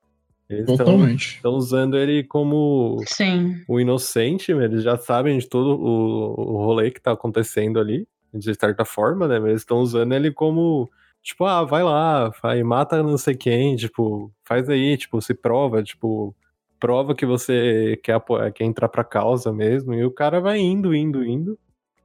[0.49, 1.37] Eles Totalmente.
[1.37, 3.61] Estão usando ele como Sim.
[3.69, 8.55] o inocente, eles já sabem de todo o, o rolê que tá acontecendo ali, de
[8.55, 9.39] certa forma, né?
[9.41, 10.89] Mas eles estão usando ele como,
[11.23, 15.83] tipo, ah, vai lá, vai, mata não sei quem, tipo, faz aí, tipo, se prova,
[15.83, 16.35] tipo,
[16.79, 18.23] prova que você quer,
[18.55, 21.59] quer entrar pra causa mesmo, e o cara vai indo, indo, indo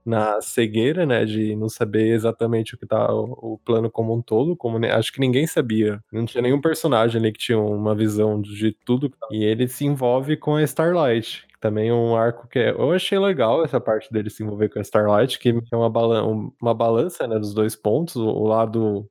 [0.06, 4.22] na cegueira, né, de não saber exatamente o que tá o, o plano como um
[4.22, 6.02] todo, como acho que ninguém sabia.
[6.12, 9.12] Não tinha nenhum personagem ali que tinha uma visão de tudo.
[9.32, 13.20] E ele se envolve com a Starlight, também é um arco que é, eu achei
[13.20, 17.28] legal essa parte dele se envolver com a Starlight, que é uma, balan uma balança,
[17.28, 19.08] né, dos dois pontos, o lado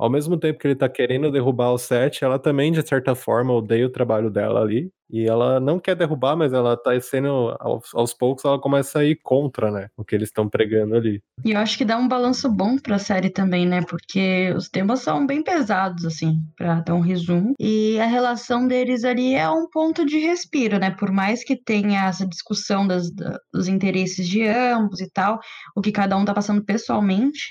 [0.00, 3.52] ao mesmo tempo que ele tá querendo derrubar o set, ela também, de certa forma,
[3.52, 4.90] odeia o trabalho dela ali.
[5.12, 9.04] E ela não quer derrubar, mas ela tá sendo, aos, aos poucos, ela começa a
[9.04, 9.88] ir contra, né?
[9.96, 11.20] O que eles estão pregando ali.
[11.44, 13.82] E eu acho que dá um balanço bom pra série também, né?
[13.82, 17.54] Porque os temas são bem pesados, assim, pra dar um resumo.
[17.58, 20.92] E a relação deles ali é um ponto de respiro, né?
[20.92, 23.10] Por mais que tenha essa discussão das,
[23.52, 25.40] dos interesses de ambos e tal,
[25.76, 27.50] o que cada um tá passando pessoalmente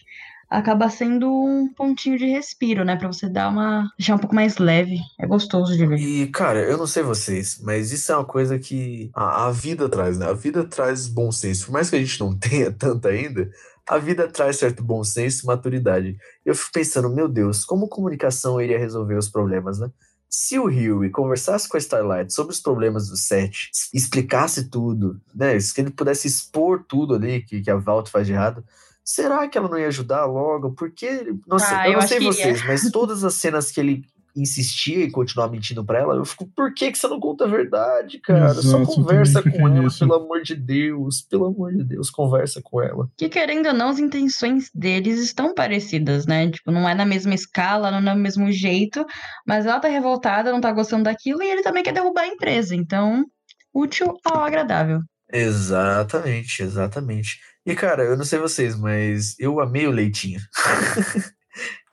[0.50, 2.96] acaba sendo um pontinho de respiro, né?
[2.96, 3.90] Pra você dar uma.
[3.98, 4.98] deixar um pouco mais leve.
[5.20, 6.00] É gostoso de ver.
[6.00, 9.88] E, cara, eu não sei vocês, mas isso é uma coisa que a, a vida
[9.88, 10.28] traz, né?
[10.28, 11.68] A vida traz bom senso.
[11.68, 13.50] Por mais que a gente não tenha tanto ainda,
[13.88, 16.18] a vida traz certo bom senso e maturidade.
[16.44, 19.92] Eu fico pensando, meu Deus, como comunicação iria resolver os problemas, né?
[20.32, 25.60] Se o Huey conversasse com a Starlight sobre os problemas do set, explicasse tudo, né?
[25.60, 28.64] Se ele pudesse expor tudo ali que, que a Valt faz de errado,
[29.10, 30.72] será que ela não ia ajudar logo?
[30.74, 34.04] Porque, nossa, Ah, eu eu não sei vocês, mas todas as cenas que ele
[34.36, 37.48] insistia e continuava mentindo pra ela, eu fico, por que, que você não conta a
[37.48, 38.52] verdade, cara?
[38.52, 40.00] Exato, Só conversa com ela, nisso.
[40.00, 43.10] pelo amor de Deus, pelo amor de Deus, conversa com ela.
[43.18, 46.50] Que querendo ou não, as intenções deles estão parecidas, né?
[46.52, 49.04] Tipo, não é na mesma escala, não é no mesmo jeito,
[49.46, 52.76] mas ela tá revoltada, não tá gostando daquilo, e ele também quer derrubar a empresa.
[52.76, 53.26] Então,
[53.74, 55.02] útil ao agradável.
[55.34, 57.40] Exatamente, exatamente.
[57.70, 60.40] E, cara, eu não sei vocês, mas eu amei o Leitinho.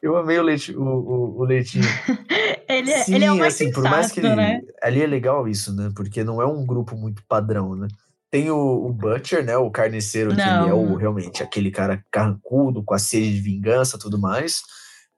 [0.03, 1.85] eu amei o, leite, o, o, o Leitinho.
[2.69, 4.61] Ele, é- ele é o mais assim, sensato, por mais que ele, né?
[4.83, 5.89] ali é legal isso, né?
[5.95, 7.87] Porque não é um grupo muito padrão, né?
[8.29, 9.57] Tem o, o Butcher, né?
[9.57, 10.93] O carniceiro, que ele é Não.
[10.93, 14.63] o, realmente aquele cara carrancudo, com a sede de vingança e tudo mais.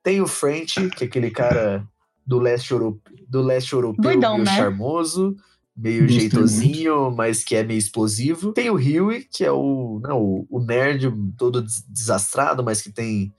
[0.03, 1.83] Tem o French, que é aquele cara
[2.27, 4.55] do leste, euro, do leste europeu, Doidão, meio né?
[4.57, 5.35] charmoso,
[5.79, 8.53] meio Gostei jeitosinho, mas que é meio explosivo.
[8.53, 12.91] Tem o Huey, que é o, não, o, o nerd todo des- desastrado, mas que
[12.93, 13.33] tem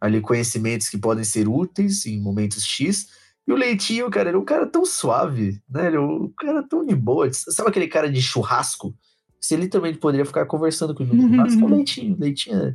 [0.00, 3.06] ali conhecimentos que podem ser úteis em momentos X.
[3.46, 5.86] E o Leitinho, cara, ele é um cara tão suave, né?
[5.86, 7.30] Ele é um cara tão de boa.
[7.32, 8.94] Sabe aquele cara de churrasco?
[9.40, 11.60] Você literalmente poderia ficar conversando com ele no churrasco.
[11.60, 12.16] É o Leitinho.
[12.18, 12.74] Leitinho é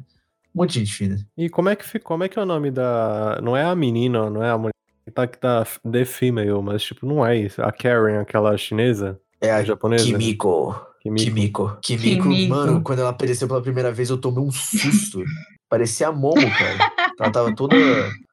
[0.55, 1.17] muito gente fina.
[1.37, 3.39] E como é que fi- como é que é o nome da.
[3.43, 4.71] Não é a menina, não é a mulher
[5.09, 7.61] tá, que tá The Female, mas tipo, não é isso.
[7.61, 10.05] A Karen, aquela chinesa, É a japonesa.
[10.05, 10.75] Kimiko.
[11.01, 11.23] Kimiko.
[11.25, 11.77] Kimiko.
[11.81, 12.49] Kimiko, Kimiko.
[12.55, 15.23] mano, quando ela apareceu pela primeira vez, eu tomei um susto.
[15.69, 16.91] Parecia a Momo, cara.
[17.19, 17.75] Ela tava toda.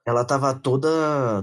[0.07, 0.89] Ela tava toda.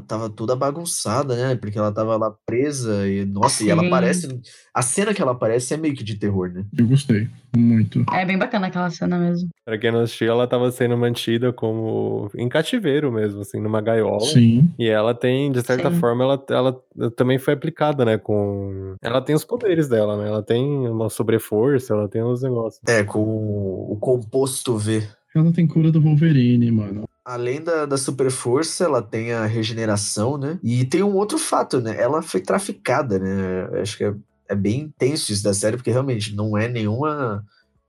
[0.07, 1.55] Tava toda bagunçada, né?
[1.55, 3.25] Porque ela tava lá presa e.
[3.25, 3.87] Nossa, e ela Sim.
[3.87, 4.41] aparece.
[4.73, 6.63] A cena que ela aparece é meio que de terror, né?
[6.77, 7.27] Eu gostei.
[7.55, 8.05] Muito.
[8.11, 9.49] É bem bacana aquela cena mesmo.
[9.65, 12.31] Pra quem não assistiu, ela tava sendo mantida como.
[12.35, 14.21] em cativeiro mesmo, assim, numa gaiola.
[14.21, 14.71] Sim.
[14.79, 15.99] E ela tem, de certa Sim.
[15.99, 18.17] forma, ela, ela também foi aplicada, né?
[18.17, 18.95] Com.
[19.01, 20.29] Ela tem os poderes dela, né?
[20.29, 22.81] Ela tem uma sobreforça, ela tem uns negócios.
[22.87, 25.05] É, com o composto V.
[25.35, 27.05] Ela tem cura do Wolverine, mano.
[27.25, 30.59] Além da, da super força, ela tem a regeneração, né?
[30.61, 31.99] E tem um outro fato, né?
[31.99, 33.81] Ela foi traficada, né?
[33.81, 34.13] Acho que é,
[34.49, 37.43] é bem tenso isso da série, porque realmente não é nenhuma.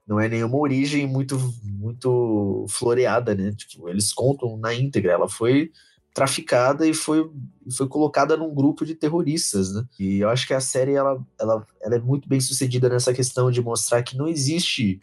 [0.07, 3.53] Não é nenhuma origem muito, muito floreada, né?
[3.53, 5.13] Tipo, eles contam na íntegra.
[5.13, 5.71] Ela foi
[6.15, 7.29] traficada e foi,
[7.77, 9.85] foi colocada num grupo de terroristas, né?
[9.99, 13.51] E eu acho que a série ela, ela, ela é muito bem sucedida nessa questão
[13.51, 15.01] de mostrar que não existe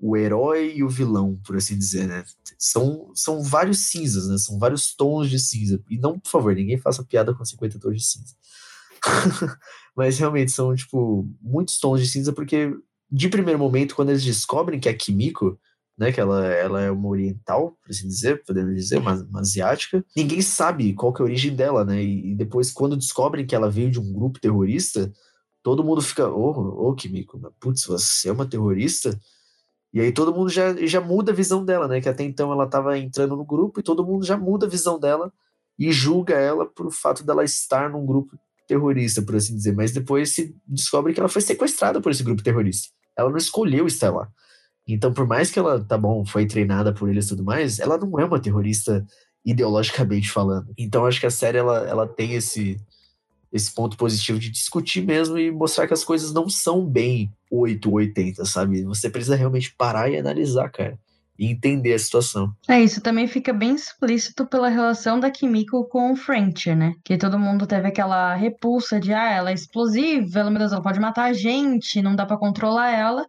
[0.00, 2.24] o herói e o vilão, por assim dizer, né?
[2.58, 4.38] São, são vários cinzas, né?
[4.38, 5.80] São vários tons de cinza.
[5.90, 8.34] E não, por favor, ninguém faça piada com 50 tons de cinza.
[9.94, 12.74] Mas realmente são, tipo, muitos tons de cinza, porque
[13.10, 15.58] de primeiro momento, quando eles descobrem que a Kimiko,
[15.98, 20.02] né, que ela, ela é uma oriental, por assim dizer, podemos dizer, uma, uma asiática,
[20.16, 22.02] ninguém sabe qual que é a origem dela, né?
[22.02, 25.12] E, e depois, quando descobrem que ela veio de um grupo terrorista,
[25.62, 29.18] todo mundo fica, ô, ô, Kimiko, mas, putz, você é uma terrorista?
[29.92, 32.00] E aí todo mundo já, já muda a visão dela, né?
[32.00, 34.98] Que até então ela estava entrando no grupo e todo mundo já muda a visão
[34.98, 35.32] dela
[35.78, 38.38] e julga ela por fato dela estar num grupo
[38.68, 39.74] terrorista, por assim dizer.
[39.74, 42.88] Mas depois se descobre que ela foi sequestrada por esse grupo terrorista.
[43.16, 44.28] Ela não escolheu estar lá.
[44.86, 47.98] Então, por mais que ela, tá bom, foi treinada por eles e tudo mais, ela
[47.98, 49.04] não é uma terrorista
[49.44, 50.72] ideologicamente falando.
[50.76, 52.76] Então, acho que a série ela, ela tem esse
[53.52, 57.88] esse ponto positivo de discutir mesmo e mostrar que as coisas não são bem 8
[57.88, 58.82] ou 80, sabe?
[58.84, 60.98] Você precisa realmente parar e analisar, cara.
[61.38, 62.54] E entender a situação.
[62.68, 66.92] É, isso também fica bem explícito pela relação da Kimiko com o French, né?
[67.02, 70.82] Que todo mundo teve aquela repulsa de, ah, ela é explosiva, ela, meu Deus, ela
[70.82, 73.26] pode matar a gente, não dá pra controlar ela.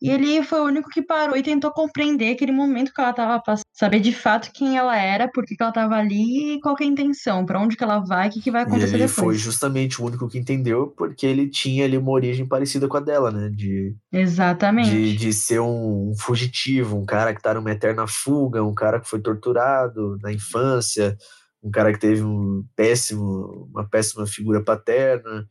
[0.00, 3.42] E ele foi o único que parou e tentou compreender aquele momento que ela tava
[3.42, 6.76] passando, saber de fato quem ela era, por que que ela tava ali e qual
[6.76, 8.94] que é a intenção, pra onde que ela vai, o que, que vai E acontecer
[8.96, 9.14] ele depois.
[9.14, 13.00] foi justamente o único que entendeu, porque ele tinha ali uma origem parecida com a
[13.00, 13.48] dela, né?
[13.50, 14.90] De, Exatamente.
[14.90, 19.00] de, de ser um, um fugitivo, um cara que tá numa eterna fuga, um cara
[19.00, 21.16] que foi torturado na infância,
[21.62, 25.46] um cara que teve um péssimo, uma péssima figura paterna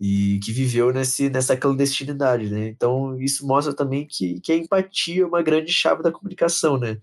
[0.00, 2.68] e que viveu nesse, nessa clandestinidade, né?
[2.68, 6.98] Então isso mostra também que, que a empatia é uma grande chave da comunicação, né?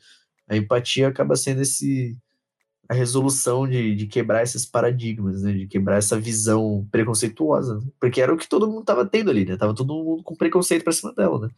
[0.49, 2.17] A empatia acaba sendo esse
[2.89, 5.53] a resolução de, de quebrar esses paradigmas, né?
[5.53, 7.87] De quebrar essa visão preconceituosa, né?
[7.99, 9.55] porque era o que todo mundo tava tendo ali, né?
[9.55, 11.49] Tava todo mundo com preconceito pra cima dela, né?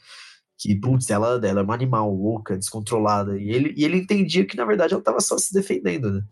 [0.58, 3.40] Que, putz, ela, ela é um animal louca, descontrolada.
[3.40, 6.24] E ele, e ele entendia que, na verdade, ela tava só se defendendo, né?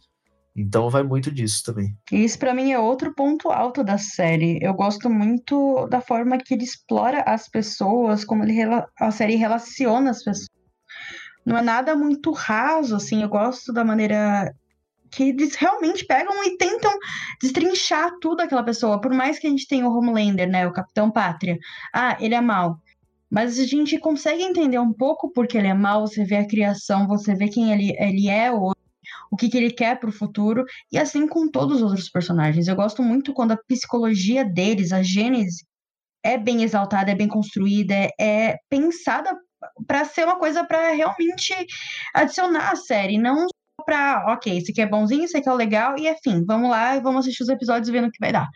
[0.56, 1.96] Então vai muito disso também.
[2.12, 4.60] Isso pra mim é outro ponto alto da série.
[4.62, 8.62] Eu gosto muito da forma que ele explora as pessoas, como ele
[9.00, 10.50] a série relaciona as pessoas.
[11.46, 13.22] Não é nada muito raso, assim.
[13.22, 14.54] Eu gosto da maneira
[15.10, 16.92] que eles realmente pegam e tentam
[17.42, 19.00] destrinchar tudo aquela pessoa.
[19.00, 20.68] Por mais que a gente tenha o Homelander, né?
[20.68, 21.58] O Capitão Pátria.
[21.94, 22.78] Ah, ele é mal.
[23.30, 27.08] Mas a gente consegue entender um pouco porque ele é mal, você vê a criação,
[27.08, 28.76] você vê quem ele, ele é hoje,
[29.32, 32.68] o que, que ele quer para o futuro, e assim com todos os outros personagens.
[32.68, 35.66] Eu gosto muito quando a psicologia deles, a gênese,
[36.24, 39.36] é bem exaltada, é bem construída, é, é pensada
[39.88, 41.54] para ser uma coisa para realmente
[42.14, 43.48] adicionar a série, não
[43.86, 47.02] para, ok, esse aqui é bonzinho, esse aqui é legal, e enfim, vamos lá e
[47.02, 48.48] vamos assistir os episódios e vendo o que vai dar.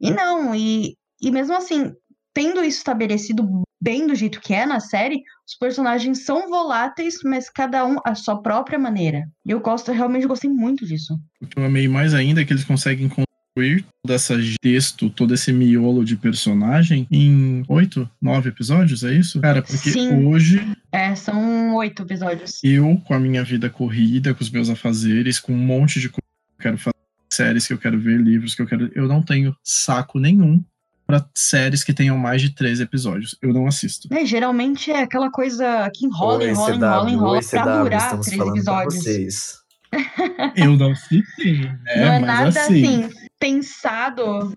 [0.00, 1.92] E não, e, e mesmo assim,
[2.34, 7.48] tendo isso estabelecido bem do jeito que é na série, os personagens são voláteis, mas
[7.48, 9.28] cada um a sua própria maneira.
[9.46, 11.18] E eu gosto, realmente gostei muito disso.
[11.40, 15.34] O que eu amei mais ainda é que eles conseguem construir todo esse texto, todo
[15.34, 19.40] esse miolo de personagem em oito, nove episódios, é isso?
[19.40, 20.26] Cara, porque Sim.
[20.26, 20.60] hoje.
[20.92, 22.62] É, são oito episódios.
[22.62, 26.22] Eu, com a minha vida corrida, com os meus afazeres, com um monte de coisa
[26.22, 26.96] que eu quero fazer,
[27.32, 28.90] séries que eu quero ver, livros que eu quero.
[28.94, 30.62] Eu não tenho saco nenhum
[31.08, 33.34] para séries que tenham mais de três episódios.
[33.40, 34.06] Eu não assisto.
[34.12, 38.40] É, geralmente é aquela coisa que enrola, Oi, enrola, CW, enrola, enrola pra durar três
[38.46, 38.94] episódios.
[39.02, 39.54] vocês.
[40.54, 41.78] Eu não assisti, né?
[41.96, 44.52] Não é Mas nada assim, assim, pensado.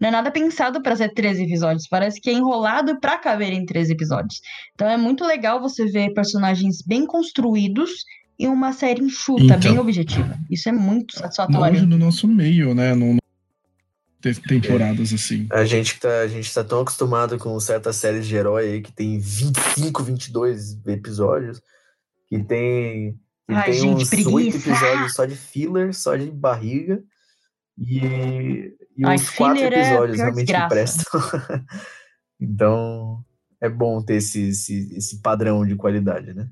[0.00, 1.88] Não é nada pensado pra ser 13 episódios.
[1.88, 4.40] Parece que é enrolado pra caber em 13 episódios.
[4.74, 7.90] Então é muito legal você ver personagens bem construídos
[8.38, 9.58] e uma série enxuta, Então.
[9.58, 10.36] bem objetiva.
[10.48, 11.74] Isso é muito satisfatório.
[11.74, 12.94] hoje no nosso meio, né?
[12.94, 13.23] No, no- te-
[14.32, 15.46] temporadas assim.
[15.50, 18.82] A gente, que tá, a gente tá tão acostumado com certas séries de herói aí
[18.82, 21.60] que tem 25, 22 episódios,
[22.28, 23.12] que tem,
[23.46, 24.30] que Ai, tem gente, uns preguiça.
[24.30, 27.02] oito episódios só de filler, só de barriga,
[27.78, 30.68] e, e Ai, uns quatro é episódios pior realmente que desgraça.
[30.68, 31.66] prestam.
[32.40, 33.24] então,
[33.60, 36.48] é bom ter esse, esse, esse padrão de qualidade, né?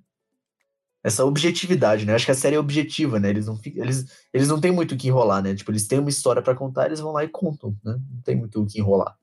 [1.05, 2.15] Essa objetividade, né?
[2.15, 3.31] Acho que a série é objetiva, né?
[3.31, 5.55] Eles não, ficam, eles, eles não têm muito o que enrolar, né?
[5.55, 7.99] Tipo, eles têm uma história pra contar, eles vão lá e contam, né?
[8.15, 9.17] Não tem muito o que enrolar.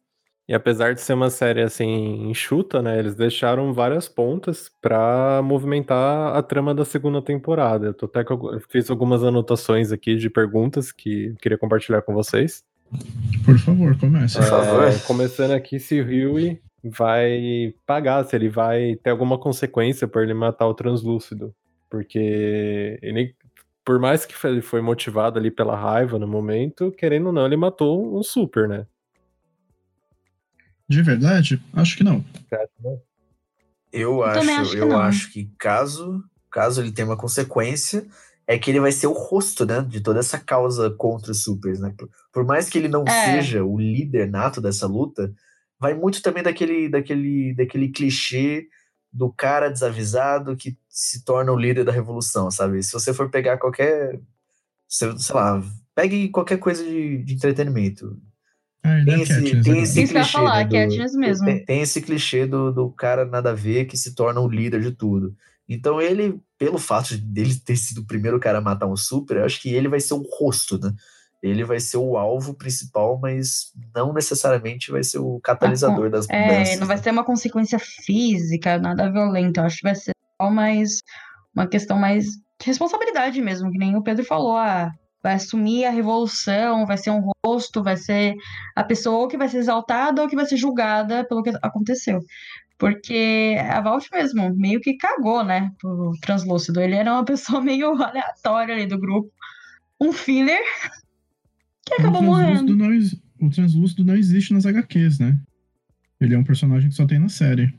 [0.47, 6.35] E apesar de ser uma série assim enxuta, né, eles deixaram várias pontas pra movimentar
[6.35, 7.85] a trama da segunda temporada.
[7.85, 12.01] Eu tô até algu- eu fiz algumas anotações aqui de perguntas que eu queria compartilhar
[12.01, 12.63] com vocês.
[13.45, 14.37] Por favor, comece.
[14.37, 14.83] Por favor.
[14.85, 20.23] É, começando aqui se o Huey vai pagar, se ele vai ter alguma consequência por
[20.23, 21.53] ele matar o translúcido.
[21.89, 23.35] Porque ele,
[23.83, 27.57] por mais que ele foi motivado ali pela raiva no momento, querendo ou não, ele
[27.57, 28.85] matou um super, né?
[30.87, 31.61] De verdade?
[31.73, 32.23] Acho que não.
[33.91, 34.99] Eu, acho, acho que eu não.
[34.99, 38.05] acho que caso, caso ele tenha uma consequência,
[38.47, 41.79] é que ele vai ser o rosto, né, de toda essa causa contra os supers,
[41.79, 41.93] né?
[41.95, 43.11] Por, por mais que ele não É.
[43.11, 45.31] seja o líder nato dessa luta,
[45.79, 48.67] vai muito também daquele, daquele, daquele clichê
[49.11, 52.81] do cara desavisado que se torna o líder da revolução, sabe?
[52.83, 54.19] Se você for pegar qualquer,
[54.87, 55.61] sei lá,
[55.95, 58.17] pegue qualquer coisa de, de entretenimento,
[58.83, 59.83] Ah, tem esse, Katniss tem agora.
[59.83, 61.45] esse clichê, falar, né, do-.
[61.45, 64.81] Tem, tem esse clichê do, do cara nada a ver que se torna o líder
[64.81, 65.35] de tudo.
[65.67, 69.37] Então ele, pelo fato de dele ter sido o primeiro cara a matar um super,
[69.37, 70.93] eu acho que ele vai ser o rosto, né?
[71.41, 76.41] Ele vai ser o alvo principal, mas não necessariamente vai ser o catalisador das É,
[76.41, 76.79] mudanças.
[76.79, 79.57] não vai ser uma consequência física, nada violento.
[79.59, 80.11] Eu acho que vai ser
[80.41, 80.99] só mais
[81.55, 84.57] uma questão mais de responsabilidade mesmo, que nem o Pedro falou.
[84.57, 84.91] Ah,
[85.23, 88.35] vai assumir a revolução, vai ser um rosto, vai ser
[88.75, 92.19] a pessoa que vai ser exaltada ou que vai ser julgada pelo que aconteceu.
[92.77, 96.79] Porque a Valt mesmo meio que cagou, né, pro translúcido.
[96.81, 99.29] Ele era uma pessoa meio aleatória ali do grupo.
[99.99, 100.63] Um filler
[101.89, 102.65] que acabou o morrendo.
[102.75, 105.39] translúcido, não, o translúcido não existe nas HQs, né?
[106.19, 107.73] Ele é um personagem que só tem na série.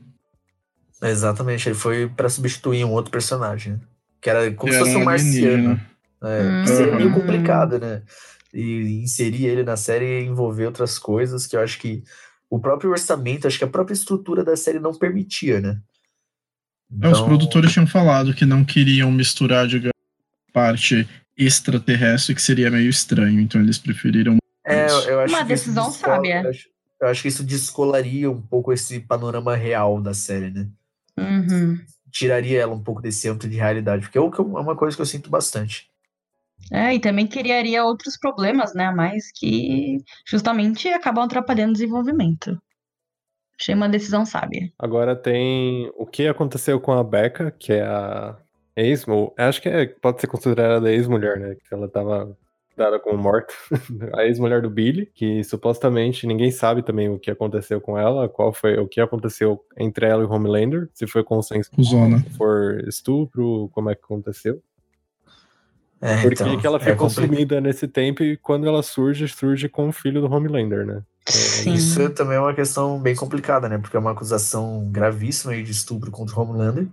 [1.01, 3.79] Exatamente, ele foi pra substituir um outro personagem, né?
[4.21, 5.81] que era como se fosse um marciano.
[6.23, 8.03] É, que seria meio complicado, né?
[8.53, 12.03] E inserir ele na série e envolver outras coisas que eu acho que
[12.47, 15.79] o próprio orçamento, acho que a própria estrutura da série não permitia, né?
[17.01, 19.93] É, os Então, produtores tinham falado que não queriam misturar, digamos,
[20.53, 21.07] parte
[21.45, 23.39] extraterrestre, que seria meio estranho.
[23.39, 24.37] Então eles preferiram.
[24.65, 25.09] É, isso.
[25.09, 26.41] eu acho Uma que isso decisão descola- sábia.
[26.43, 26.69] Eu acho,
[27.01, 30.67] eu acho que isso descolaria um pouco esse panorama real da série, né?
[31.17, 31.79] Uhum.
[32.11, 35.05] Tiraria ela um pouco desse âmbito de realidade, porque é é uma coisa que eu
[35.05, 35.89] sinto bastante.
[36.71, 38.91] É, e também criaria outros problemas, né?
[38.91, 39.97] Mais que
[40.27, 42.61] justamente acabam atrapalhando o desenvolvimento.
[43.59, 44.71] Achei uma decisão sábia.
[44.77, 48.35] Agora tem o que aconteceu com a Becca, que é a
[48.75, 51.55] ex, ou acho que é- pode ser considerada ex-mulher, né?
[51.67, 52.37] Que ela tava
[52.77, 53.53] dada como morta.
[54.15, 58.51] a ex-mulher do Billy, que supostamente ninguém sabe também o que aconteceu com ela, qual
[58.53, 62.19] foi o que aconteceu entre ela e o Homelander, se foi consenso, Cusona.
[62.19, 64.61] se for estupro, como é que aconteceu.
[66.03, 67.27] É, Por que então, que ela é ficou complicado.
[67.29, 71.03] sumida nesse tempo e quando ela surge, surge com o filho do Homelander, né?
[71.27, 71.73] Sim.
[71.73, 73.77] Isso também é uma questão bem complicada, né?
[73.77, 76.87] Porque é uma acusação gravíssima aí de estupro contra o Homelander,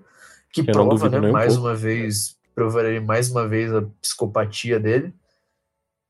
[0.63, 5.15] que Eu prova, né, um mais uma vez, provaria mais uma vez a psicopatia dele.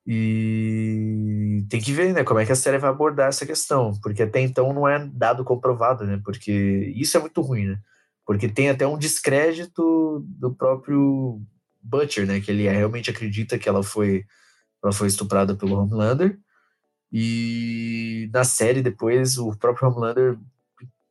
[0.07, 4.23] E tem que ver, né, como é que a série vai abordar essa questão, porque
[4.23, 6.21] até então não é dado comprovado, né?
[6.25, 7.79] Porque isso é muito ruim, né?
[8.25, 11.43] Porque tem até um descrédito do próprio
[11.83, 12.41] Butcher, né?
[12.41, 14.25] Que ele realmente acredita que ela foi,
[14.83, 16.39] ela foi estuprada pelo Homelander.
[17.13, 20.39] E na série depois o próprio Homelander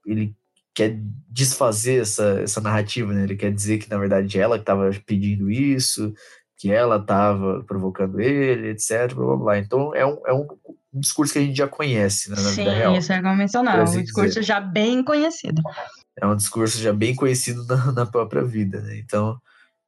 [0.05, 0.35] ele
[0.77, 0.95] quer
[1.27, 3.23] desfazer essa, essa narrativa, né?
[3.23, 6.13] Ele quer dizer que na verdade ela que estava pedindo isso,
[6.55, 9.11] que ela estava provocando ele, etc.
[9.15, 9.57] Blá, blá, blá.
[9.57, 10.45] Então é um, é um,
[10.93, 12.93] um discurso que a gente já conhece né, na vida real.
[12.93, 13.73] Sim, isso é convencional.
[13.73, 14.43] por Um assim discurso dizer.
[14.43, 15.63] já bem conhecido.
[16.15, 18.99] É um discurso já bem conhecido na, na própria vida, né?
[18.99, 19.35] Então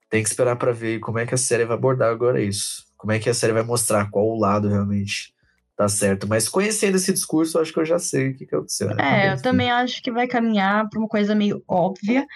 [0.10, 2.84] tem que esperar para ver como é que a série vai abordar agora isso.
[2.98, 5.36] Como é que a série vai mostrar qual o lado realmente
[5.80, 6.28] tá certo.
[6.28, 8.90] Mas conhecendo esse discurso, eu acho que eu já sei o que, que aconteceu.
[8.90, 8.96] né?
[9.00, 12.28] É, eu também acho que vai caminhar para uma coisa meio óbvia,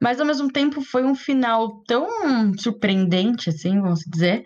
[0.00, 2.06] mas ao mesmo tempo foi um final tão
[2.56, 4.44] surpreendente, assim, vamos dizer.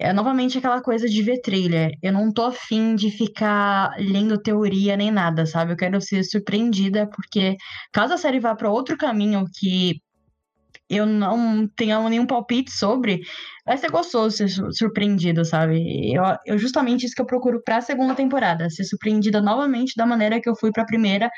[0.00, 1.92] É novamente aquela coisa de ver trailer.
[2.02, 5.72] Eu não tô afim de ficar lendo teoria nem nada, sabe?
[5.72, 7.56] Eu quero ser surpreendida, porque
[7.92, 10.00] caso a série vá para outro caminho que
[10.88, 13.20] eu não tenha nenhum palpite sobre,
[13.64, 16.14] vai ser gostoso ser su- surpreendido, sabe?
[16.14, 20.40] Eu, eu justamente isso que eu procuro pra segunda temporada, ser surpreendida novamente da maneira
[20.40, 21.30] que eu fui pra primeira.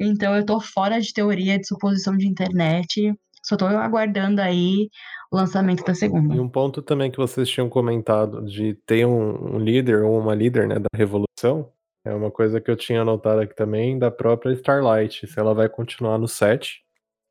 [0.00, 3.14] Então eu tô fora de teoria, de suposição de internet.
[3.44, 4.88] Só tô aguardando aí
[5.30, 6.34] o lançamento da segunda.
[6.34, 10.34] E um ponto também que vocês tinham comentado de ter um, um líder ou uma
[10.34, 11.70] líder né, da revolução,
[12.04, 15.68] é uma coisa que eu tinha anotado aqui também da própria Starlight, se ela vai
[15.68, 16.82] continuar no set,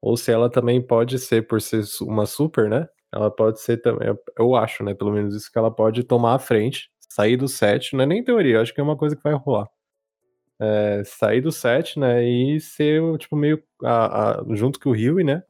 [0.06, 2.88] ou se ela também pode ser, por ser uma super, né?
[3.12, 4.94] Ela pode ser também, eu- eu acho, né?
[4.94, 8.24] Pelo menos isso que ela pode tomar a frente, sair do set, não é nem
[8.24, 9.68] teoria, eu acho que é uma coisa que vai rolar.
[10.60, 12.24] É, sair do set, né?
[12.24, 15.42] E ser, tipo, meio a, a- junto com o Rio, né?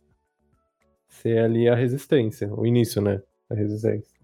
[1.09, 3.21] Ser ali a resistência, o início, né?
[3.49, 4.15] A resistência.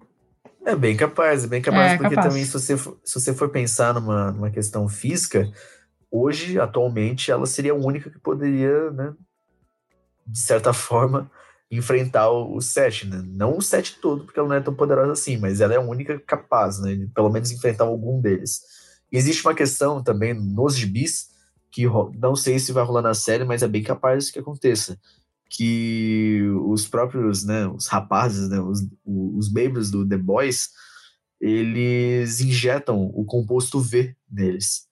[0.65, 2.27] É bem capaz, é bem capaz, É, porque capaz.
[2.33, 5.51] também se você, for, se você for pensar numa, numa questão física,
[6.09, 9.13] hoje, atualmente, ela seria a única que poderia, né,
[10.25, 11.29] de certa forma,
[11.71, 13.23] enfrentar o, set, né?
[13.25, 15.81] Não o set todo, porque ela não é tão poderosa assim, mas ela é a
[15.81, 18.61] única capaz, né, de pelo menos enfrentar algum deles.
[19.09, 21.29] Existe uma questão também nos gibis,
[21.71, 21.85] que
[22.19, 24.99] não sei se vai rolar na série, mas é bem capaz que aconteça.
[25.49, 30.69] Que os próprios, né, os rapazes, né, os, os membros do The Boys,
[31.39, 34.87] eles injetam o composto V neles,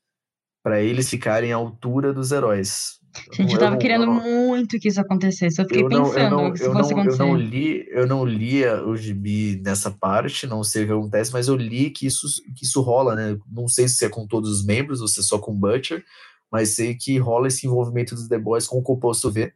[0.63, 2.98] para eles ficarem à altura dos heróis.
[3.33, 5.59] Gente, eu Eu tava não- querendo eu não- muito que isso acontecesse.
[5.61, 7.23] Eu fiquei eu não, eu pensando não, que isso eu fosse não, eu acontecer.
[7.23, 11.47] não li, eu não lia o gibi nessa parte, não sei o que acontece, mas
[11.47, 13.37] eu li que isso, que isso rola, né?
[13.51, 16.03] Não sei se é com todos os membros ou se é só com o Butcher,
[16.51, 19.51] mas sei que rola esse envolvimento dos The Boys com o composto V,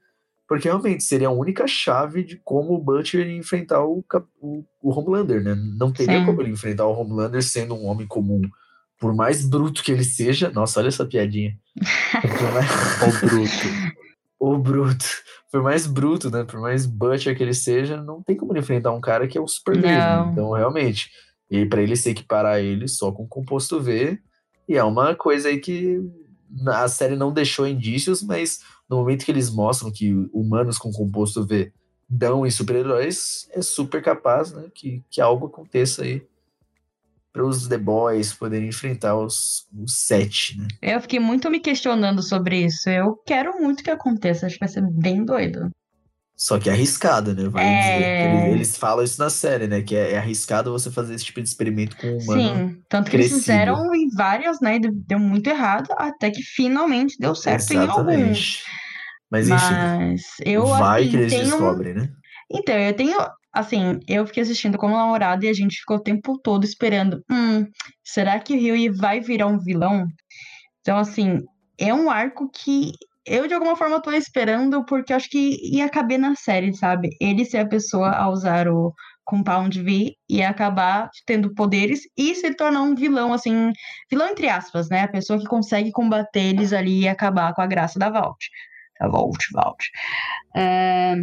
[0.47, 4.03] porque realmente seria a única chave de como o Butcher ia enfrentar o,
[4.41, 5.55] o, o Homelander, né?
[5.55, 6.25] Não teria Sim.
[6.25, 8.41] como ele enfrentar o Homelander sendo um homem comum.
[9.03, 11.57] Por mais bruto que ele seja, nossa, olha essa piadinha.
[12.53, 13.97] Mais- O bruto.
[14.39, 15.05] o bruto.
[15.51, 16.45] Por mais bruto, né?
[16.45, 19.41] Por mais butcher que ele seja, não tem como ele enfrentar um cara que é
[19.41, 19.89] o super mesmo.
[19.91, 20.31] Não.
[20.31, 21.11] Então, realmente,
[21.51, 24.17] e para ele se equiparar a ele só com composto V,
[24.69, 25.99] e é uma coisa aí que
[26.65, 31.45] a série não deixou indícios, mas no momento que eles mostram que humanos com composto
[31.45, 31.73] V
[32.09, 34.63] dão em super-heróis, é super capaz, né?
[34.73, 36.25] Que, que algo aconteça aí
[37.33, 40.67] para os The Boys poderem enfrentar os, os sete, né?
[40.81, 42.87] Eu fiquei muito me questionando sobre isso.
[42.89, 44.45] Eu quero muito que aconteça.
[44.45, 45.69] Acho que vai ser bem doido.
[46.35, 47.49] Só que é arriscado, né?
[47.49, 47.81] Vai É.
[47.81, 48.43] dizer.
[48.45, 49.81] Eles, eles falam isso na série, né?
[49.81, 52.41] Que é, é arriscado você fazer esse tipo de experimento com um humano.
[52.69, 53.41] Sim, tanto que eles crescido.
[53.41, 54.75] fizeram em várias, né?
[54.77, 57.95] e Deu muito errado, até que finalmente deu certo em alguns.
[58.13, 58.63] Exatamente.
[59.31, 61.45] Mas enfim, Mas eu vai assim, que eles tenho...
[61.45, 62.09] descobrem, né?
[62.51, 63.17] Então, eu tenho,
[63.53, 67.23] assim, eu fiquei assistindo como namorada e a gente ficou o tempo todo esperando.
[67.31, 67.65] Hum,
[68.03, 70.07] será que o Rui vai virar um vilão?
[70.81, 71.39] Então, assim,
[71.77, 72.91] é um arco que
[73.25, 77.09] eu de alguma forma tô esperando porque acho que ia caber na série, sabe?
[77.21, 78.93] Ele ser a pessoa a usar o
[79.23, 83.71] Compound V e acabar tendo poderes e se tornar um vilão, assim,
[84.09, 85.03] vilão entre aspas, né?
[85.03, 88.45] A pessoa que consegue combater eles ali e acabar com a graça da Vault.
[88.99, 89.85] Da Vault, Vault.
[90.55, 91.15] É,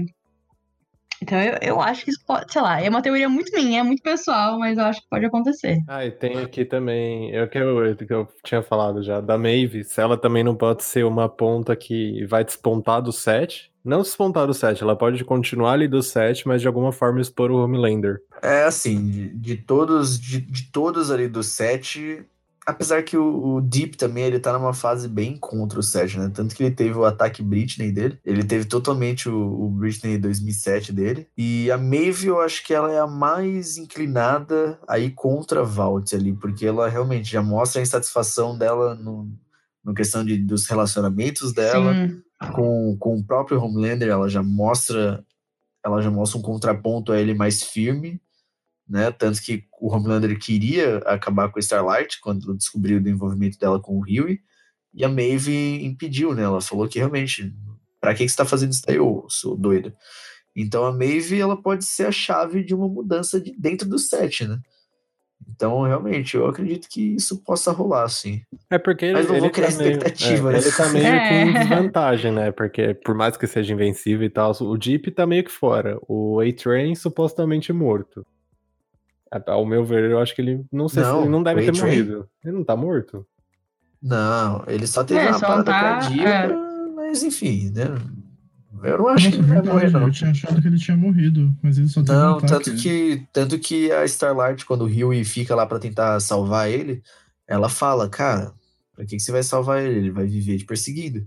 [1.23, 3.83] Então eu, eu acho que isso pode, sei lá, é uma teoria muito minha, é
[3.83, 5.79] muito pessoal, mas eu acho que pode acontecer.
[5.87, 9.37] Ah, e tem aqui também, é o que eu, que eu tinha falado já, da
[9.37, 14.03] Maeve, se ela também não pode ser uma ponta que vai despontar do set, Não
[14.03, 17.57] despontar do set, ela pode continuar ali do set, mas de alguma forma expor o
[17.65, 18.21] Homelander.
[18.43, 22.23] É assim, de, de todos, de, de todos ali do set,
[22.71, 26.31] apesar que o, o, Deep também ele tá numa fase bem contra o set, né?
[26.33, 30.93] Tanto que ele teve o ataque Britney dele, ele teve totalmente o, o Britney 2007
[30.93, 31.29] dele.
[31.37, 36.15] E a Maeve, eu acho que ela é a mais inclinada aí contra a Vault
[36.15, 39.29] ali, porque ela realmente já mostra a insatisfação dela no,
[39.85, 41.95] no questão de, dos relacionamentos dela.
[41.95, 42.23] Sim
[42.55, 45.23] com, com o próprio Homelander, ela já mostra
[45.85, 48.21] ela já mostra um contraponto a ele mais firme,
[48.91, 49.13] né?
[49.13, 53.97] Tanto que o Homelander queria acabar com a Starlight quando descobriu o envolvimento dela com
[53.97, 54.41] o Huey,
[54.93, 56.43] e a Maeve impediu, né?
[56.43, 57.55] Ela falou que realmente,
[58.01, 59.95] para que, que você tá fazendo isso daí, ô, sou doida?
[60.57, 64.45] Então a Maeve, ela pode ser a chave de uma mudança de dentro do set,
[64.47, 64.59] né?
[65.49, 68.43] Então, realmente, eu acredito que isso possa rolar, sim.
[68.69, 70.59] É porque ele, Mas não ele vou criar tá meio, expectativa, é, né?
[70.59, 71.29] Ele tá meio É.
[71.29, 72.51] que em desvantagem, né?
[72.51, 75.99] Porque por mais que seja invencível e tal, o Deep tá meio que fora.
[76.09, 78.27] O A-Train supostamente morto.
[79.47, 81.81] Ao meu ver, eu acho que ele não sei se Não, ele não deve ter
[81.81, 82.29] morrido.
[82.45, 83.25] Ele não tá morto?
[84.03, 86.57] Não, ele só teve É, uma só parada tá- cardíaca,
[86.97, 87.85] mas enfim, né?
[88.83, 90.03] Eu não acho que ele vai morrer, verdade, não.
[90.09, 92.47] eu tinha achado que ele tinha morrido, mas ele só teve um Não, ataque.
[92.65, 97.03] tanto que, tanto que a Starlight, quando o Huey fica lá pra tentar salvar ele,
[97.47, 98.55] ela fala, cara,
[98.95, 99.99] pra que, que você vai salvar ele?
[99.99, 101.27] Ele vai viver te perseguindo.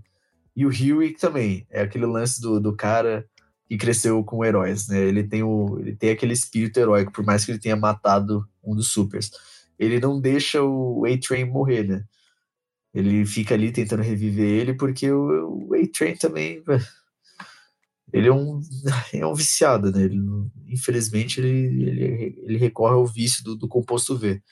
[0.56, 3.24] E o Huey também, é aquele lance do, do cara
[3.68, 5.00] que cresceu com heróis, né?
[5.00, 8.74] Ele tem, o, ele tem aquele espírito heróico, por mais que ele tenha matado um
[8.74, 9.30] dos supers.
[9.78, 12.04] Ele não deixa o A-Train morrer, né?
[12.92, 16.62] Ele fica ali tentando reviver ele, porque o, o A-Train também
[18.12, 18.60] ele é um,
[19.12, 20.04] é um viciado, né?
[20.04, 20.20] Ele,
[20.68, 24.42] infelizmente, ele, ele, ele recorre ao vício do, do composto V.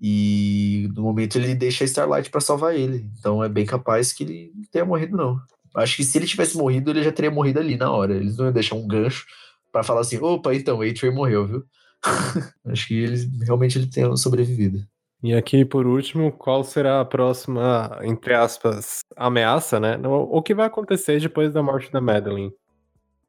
[0.00, 3.08] E no momento ele deixa a Starlight para salvar ele.
[3.18, 5.40] Então é bem capaz que ele não tenha morrido, não.
[5.74, 8.14] Acho que se ele tivesse morrido, ele já teria morrido ali na hora.
[8.14, 9.26] Eles não iam deixar um gancho
[9.70, 11.64] para falar assim: opa, então, o morreu, viu?
[12.66, 14.84] Acho que ele realmente ele tenha sobrevivido.
[15.22, 19.96] E aqui, por último, qual será a próxima, entre aspas, ameaça, né?
[20.04, 22.52] O que vai acontecer depois da morte da Madeline?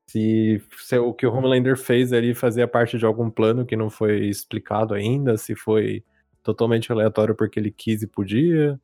[0.08, 3.92] Se, se o que o Homelander fez ali fazia parte de algum plano que não
[3.92, 6.04] foi explicado ainda, se foi
[6.42, 8.80] totalmente aleatório porque ele quis e podia,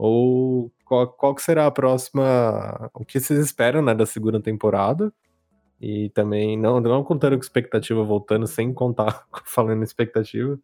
[0.00, 5.12] ou qual, qual que será a próxima, o que vocês esperam, né, da segunda temporada?
[5.80, 10.58] E também, não, não contando com expectativa, voltando sem contar, falando expectativa,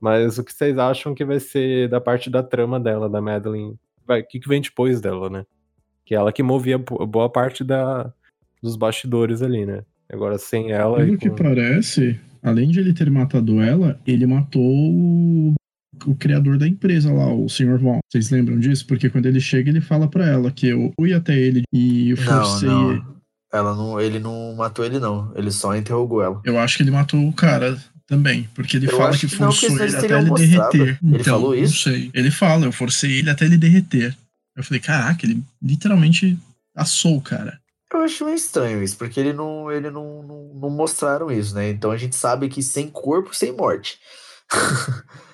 [0.00, 3.76] mas o que vocês acham que vai ser da parte da trama dela, da Madeline?
[4.06, 5.44] Vai, o que, que vem depois dela, né?
[6.04, 8.10] Que é ela que movia bo- boa parte da,
[8.62, 9.84] dos bastidores ali, né?
[10.10, 10.96] Agora sem ela.
[10.96, 15.54] Pelo e que com- parece, além de ele ter matado ela, ele matou o,
[16.06, 17.78] o criador da empresa lá, o Sr.
[17.78, 18.00] Vaughn.
[18.10, 18.86] Vocês lembram disso?
[18.86, 22.68] Porque quando ele chega, ele fala pra ela que eu fui até ele e forcei.
[22.68, 23.18] Não, não.
[23.52, 25.32] Ela não, ele não matou ele, não.
[25.34, 26.40] Ele só interrogou ela.
[26.44, 29.52] Eu acho que ele matou o cara também, porque ele Eu fala que que não,
[29.52, 30.72] forçou porque ele até ele mostrado.
[30.72, 30.98] derreter.
[31.02, 31.88] Ele então, falou isso?
[31.88, 32.10] Não sei.
[32.14, 34.16] Ele fala, eu forcei ele até ele derreter.
[34.56, 36.38] Eu falei, caraca, ele literalmente
[36.74, 37.58] assou o cara.
[37.92, 41.70] Eu acho meio estranho isso, porque ele não, ele não, não, não mostraram isso, né?
[41.70, 43.98] Então a gente sabe que sem corpo, sem morte.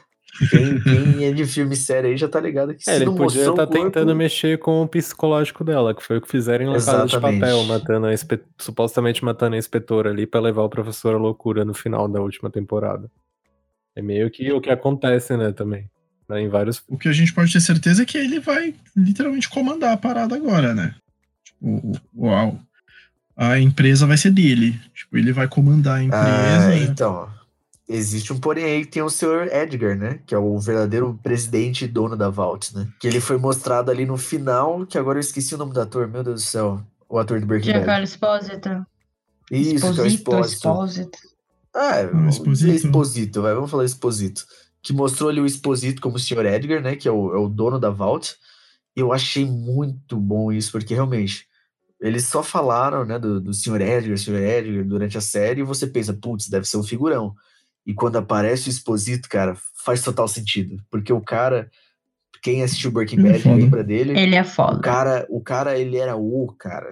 [0.50, 3.14] quem, quem é de filme sério aí já tá ligado que se É, ele não
[3.14, 6.64] podia estar o corpo, tentando mexer com o psicológico dela, que foi o que fizeram
[6.64, 7.20] em La Casa de.
[7.20, 11.64] Papel, matando a inspe- supostamente matando a inspetora ali pra levar o professor à loucura
[11.64, 13.10] no final da última temporada.
[13.96, 15.88] É meio que o que acontece, né, também.
[16.28, 16.82] Né, em vários.
[16.88, 20.34] O que a gente pode ter certeza é que ele vai literalmente comandar a parada
[20.34, 20.94] agora, né?
[21.44, 21.66] Tipo,
[22.16, 22.58] o- o-
[23.36, 24.80] a, empresa vai ser dele.
[24.94, 26.90] Tipo, ele vai comandar a Ah, empresa.
[26.90, 27.28] então.
[27.86, 29.48] Existe um porém aí que tem o Sr.
[29.52, 30.20] Edgar, né?
[30.26, 32.88] Que é o verdadeiro presidente e dono da Vault, né?
[32.98, 36.08] Que ele foi mostrado ali no final, que agora eu esqueci o nome do ator,
[36.08, 36.80] meu Deus do céu.
[37.08, 37.78] O ator do Breaking Bad.
[37.80, 38.86] Giancarlo Esposito.
[39.50, 40.54] Isso, que é o Esposito.
[40.54, 41.18] Esposito.
[41.74, 42.86] Ah, Ah, vamos dizer Exposito.
[42.86, 44.46] Exposito, vai, vamos falar Exposito.
[44.82, 46.46] Que mostrou ali o Exposito como o Sr.
[46.46, 46.96] Edgar, né?
[46.96, 48.34] Que é o, é o dono da Vault.
[48.96, 51.46] Eu achei muito bom isso, porque realmente
[52.00, 53.80] eles só falaram, né, do, do Sr.
[53.80, 54.36] Edgar, Sr.
[54.36, 57.34] Edgar durante a série, e você pensa, putz, deve ser um figurão.
[57.86, 60.82] E quando aparece o Exposito, cara, faz total sentido.
[60.90, 61.70] Porque o cara,
[62.42, 63.54] quem assistiu Breaking é Bad foda.
[63.56, 64.18] lembra dele.
[64.18, 64.80] Ele é O foda.
[64.80, 66.90] cara, o cara, ele era o cara.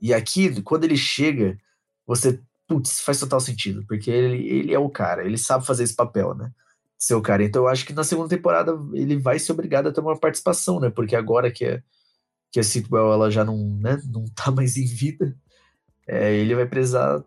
[0.00, 1.56] E aqui, quando ele chega,
[2.06, 5.94] você, putz, faz total sentido, porque ele, ele é o cara, ele sabe fazer esse
[5.94, 6.50] papel, né?
[6.98, 7.44] Ser o cara.
[7.44, 10.80] Então eu acho que na segunda temporada ele vai ser obrigado a ter uma participação,
[10.80, 10.90] né?
[10.90, 11.82] Porque agora que a,
[12.50, 15.36] que a Sitwell ela já não, né, não tá mais em vida,
[16.06, 17.22] é, ele vai precisar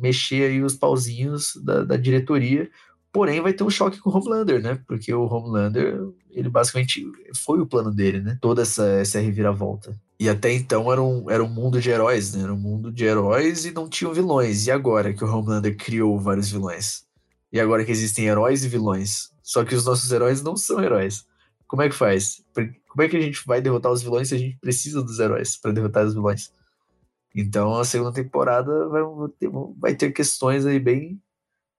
[0.00, 2.70] mexer aí os pauzinhos da, da diretoria
[3.12, 4.80] Porém, vai ter um choque com o Homelander, né?
[4.86, 7.04] Porque o Homelander, ele basicamente
[7.44, 8.38] foi o plano dele, né?
[8.40, 9.98] Toda essa, essa reviravolta.
[10.18, 12.44] E até então era um, era um mundo de heróis, né?
[12.44, 14.66] Era um mundo de heróis e não tinham vilões.
[14.66, 17.04] E agora que o Homelander criou vários vilões?
[17.52, 19.30] E agora que existem heróis e vilões?
[19.42, 21.26] Só que os nossos heróis não são heróis.
[21.66, 22.44] Como é que faz?
[22.54, 25.56] Como é que a gente vai derrotar os vilões se a gente precisa dos heróis
[25.56, 26.52] para derrotar os vilões?
[27.34, 29.02] Então a segunda temporada vai
[29.38, 31.20] ter, vai ter questões aí bem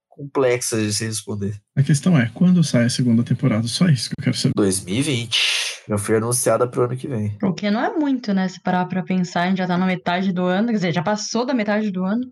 [0.09, 1.59] complexas de se responder.
[1.75, 3.67] A questão é, quando sai a segunda temporada?
[3.67, 4.53] Só isso que eu quero saber.
[4.55, 5.61] 2020.
[5.87, 7.37] Já foi anunciada pro ano que vem.
[7.41, 8.47] O que não é muito, né?
[8.47, 11.01] Se parar pra pensar, a gente já tá na metade do ano, quer dizer, já
[11.01, 12.31] passou da metade do ano.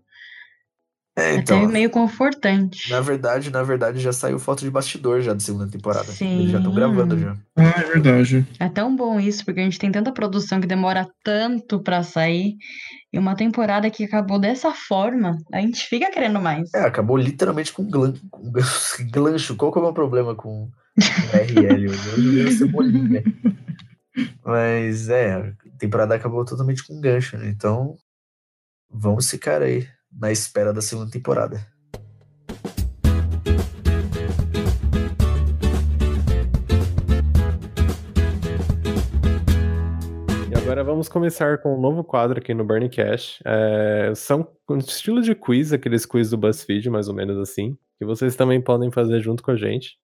[1.16, 2.88] É, então, Até meio confortante.
[2.90, 6.04] Na verdade, na verdade, já saiu foto de bastidor já da segunda temporada.
[6.04, 6.40] Sim.
[6.40, 7.36] Eles já estão gravando já.
[7.56, 8.46] Ah, é verdade.
[8.58, 12.54] É tão bom isso, porque a gente tem tanta produção que demora tanto pra sair.
[13.12, 16.72] E uma temporada que acabou dessa forma, a gente fica querendo mais.
[16.72, 18.52] É, acabou literalmente com, glan, com
[19.10, 19.56] glancho.
[19.58, 20.70] Qual que é o meu problema com,
[21.32, 22.52] RL hoje?
[22.52, 23.24] Cebolinha.
[24.44, 27.48] Mas é, a temporada acabou totalmente com gancho, né?
[27.48, 27.96] Então,
[28.88, 31.66] vamos ficar aí na espera da segunda temporada.
[40.70, 43.40] Agora vamos começar com um novo quadro aqui no Burning Cash.
[43.44, 48.04] É, são um estilo de quiz, aqueles quiz do BuzzFeed, mais ou menos assim, que
[48.04, 49.98] vocês também podem fazer junto com a gente.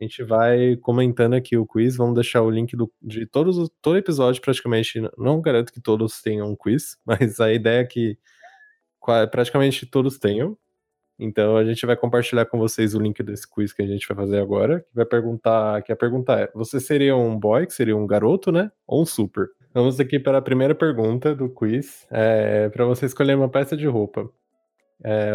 [0.00, 3.98] A gente vai comentando aqui o quiz, vamos deixar o link do, de todos, todo
[3.98, 5.02] episódio praticamente.
[5.18, 8.18] Não garanto que todos tenham um quiz, mas a ideia é que
[9.30, 10.56] praticamente todos tenham.
[11.18, 14.16] Então a gente vai compartilhar com vocês o link desse quiz que a gente vai
[14.16, 14.80] fazer agora.
[14.80, 18.52] Que vai perguntar, que a pergunta é: você seria um boy, que seria um garoto,
[18.52, 18.70] né?
[18.86, 19.48] Ou um super?
[19.72, 22.06] Vamos aqui para a primeira pergunta do quiz.
[22.10, 24.28] É, para você escolher uma peça de roupa.
[25.04, 25.32] É,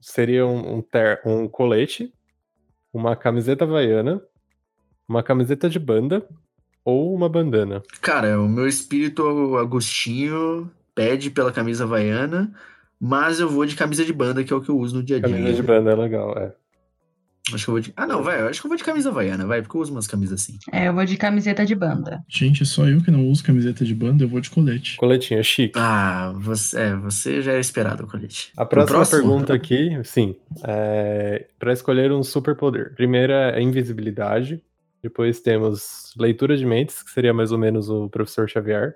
[0.00, 2.12] seria um, um, ter, um colete,
[2.92, 4.22] uma camiseta havaiana,
[5.08, 6.26] uma camiseta de banda
[6.84, 7.82] ou uma bandana?
[8.00, 12.52] Cara, o meu espírito Agostinho pede pela camisa havaiana,
[13.04, 15.16] mas eu vou de camisa de banda, que é o que eu uso no dia
[15.16, 15.36] a dia.
[15.36, 16.52] Camisa de banda é legal, é.
[17.52, 17.92] Acho que eu vou de.
[17.96, 18.40] Ah, não, vai.
[18.42, 20.56] Acho que eu vou de camisa havaiana, vai, porque eu uso umas camisas assim.
[20.70, 22.24] É, eu vou de camiseta de banda.
[22.28, 24.96] Gente, só eu que não uso camiseta de banda, eu vou de colete.
[24.98, 25.76] Coletinho, é chique.
[25.76, 28.52] Ah, você, é, você já era esperado o colete.
[28.56, 32.94] A próxima pergunta aqui, sim, é para escolher um superpoder.
[32.94, 34.62] Primeira é invisibilidade.
[35.02, 38.94] Depois temos leitura de mentes, que seria mais ou menos o professor Xavier.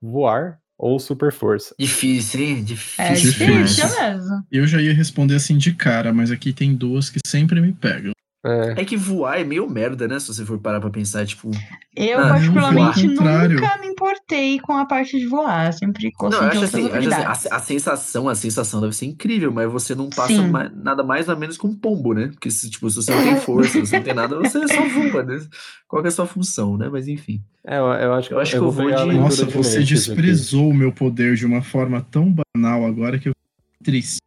[0.00, 1.74] Voar, ou super força?
[1.78, 2.64] Difícil, hein?
[2.64, 3.04] Difícil.
[3.04, 4.46] É difícil mesmo.
[4.50, 8.12] Eu já ia responder assim de cara, mas aqui tem duas que sempre me pegam.
[8.46, 8.82] É.
[8.82, 10.20] é que voar é meio merda, né?
[10.20, 11.50] Se você for parar pra pensar, tipo.
[11.96, 15.72] Eu, ah, particularmente, nunca me importei com a parte de voar.
[15.72, 19.70] Sempre gostei não, de assim, assim, a, a, sensação, a sensação deve ser incrível, mas
[19.72, 22.28] você não passa mais, nada mais ou menos com um pombo, né?
[22.28, 25.24] Porque se, tipo, se você não tem força, você não tem nada, você só voa,
[25.24, 25.44] né?
[25.88, 26.88] Qual é a sua função, né?
[26.88, 27.42] Mas enfim.
[27.66, 29.12] É, eu, eu acho que eu, acho eu, que eu vou de.
[29.16, 33.84] Nossa, você desprezou o meu poder de uma forma tão banal agora que eu fico
[33.84, 34.18] triste.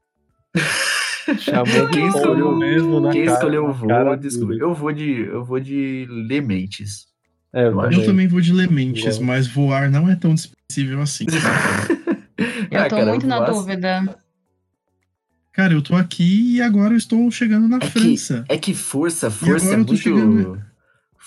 [1.37, 4.53] Chamou quem escolheu mesmo na Quem cara, escolheu o voo, desculpa.
[4.53, 7.07] Eu vou de eu vou de Lementes.
[7.53, 11.25] É, eu, eu também vou de Lementes, mas voar não é tão desprezível assim.
[12.37, 14.15] eu tô ah, cara, muito na dúvida.
[15.51, 18.45] Cara, eu tô aqui e agora eu estou chegando na é França.
[18.47, 19.97] Que, é que força, força é muito.
[19.97, 20.61] Chegando...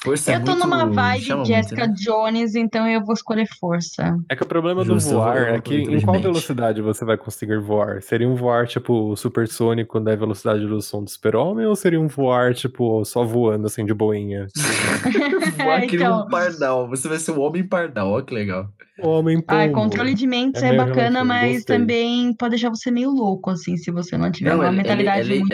[0.03, 0.67] Força eu é tô muito...
[0.67, 2.05] numa vibe Jessica muito, né?
[2.05, 4.19] Jones, então eu vou escolher força.
[4.29, 8.03] É que o problema do voar é que em qual velocidade você vai conseguir voar?
[8.03, 12.53] Seria um voar tipo supersônico da velocidade do som do super-homem ou seria um voar
[12.53, 14.49] tipo só voando assim de boinha?
[15.63, 16.25] voar que então...
[16.25, 16.89] um pardal.
[16.89, 18.69] Você vai ser o homem pardal, olha que legal.
[18.99, 19.61] O homem pombo.
[19.61, 21.79] Ah, controle de mentes é, é bacana, mas gostei.
[21.79, 25.33] também pode deixar você meio louco assim se você não tiver não, uma é, mentalidade
[25.33, 25.53] é, muito...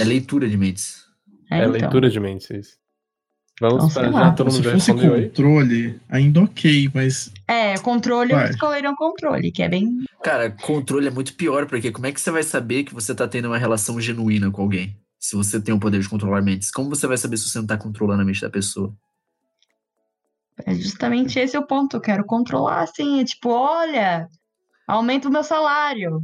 [0.00, 1.02] é, leitura de mentes.
[1.50, 1.72] É, é então.
[1.72, 2.81] leitura de mentes, isso.
[3.60, 6.22] Vamos para já todo mundo Se fosse controle, aí.
[6.22, 7.32] ainda ok, mas.
[7.46, 8.50] É, controle, vai.
[8.50, 10.04] escolheram controle, que é bem.
[10.22, 13.28] Cara, controle é muito pior, porque como é que você vai saber que você tá
[13.28, 14.96] tendo uma relação genuína com alguém?
[15.18, 16.70] Se você tem o poder de controlar mentes.
[16.70, 18.92] Como você vai saber se você não tá controlando a mente da pessoa?
[20.66, 21.96] É justamente esse o ponto.
[21.96, 23.20] Eu quero controlar, assim.
[23.20, 24.28] É tipo, olha,
[24.88, 26.22] aumenta o meu salário.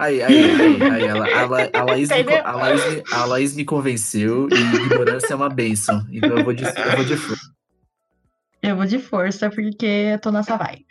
[0.00, 1.42] Aí, aí, aí, aí ela, a,
[1.78, 6.06] a, Laís me, a, Laís me, a Laís me convenceu e ignorância é uma benção.
[6.10, 7.52] Então eu vou de, eu vou de força.
[8.62, 10.86] Eu vou de força porque eu tô nessa vibe.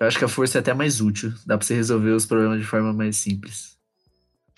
[0.00, 1.34] Eu acho que a força é até mais útil.
[1.44, 3.76] Dá pra você resolver os problemas de forma mais simples.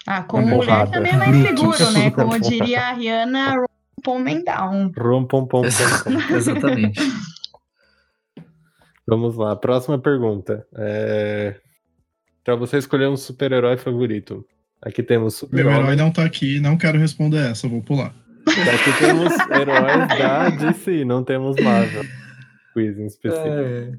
[0.07, 2.11] Ah, como mulher também é mais seguro, né?
[2.13, 3.57] Como diria a Rihanna,
[4.05, 4.93] pom down.
[4.97, 5.65] Rom pom pom.
[6.31, 7.01] Exatamente.
[9.05, 10.65] Vamos lá, próxima pergunta.
[10.77, 11.57] É...
[12.45, 14.45] Pra você escolher um super-herói favorito.
[14.83, 18.15] Aqui temos Meu herói não tá aqui, não quero responder essa, vou pular.
[18.47, 22.05] Aqui temos heróis da DC, não temos Marvel.
[22.75, 23.49] Quiz em específico.
[23.49, 23.93] É.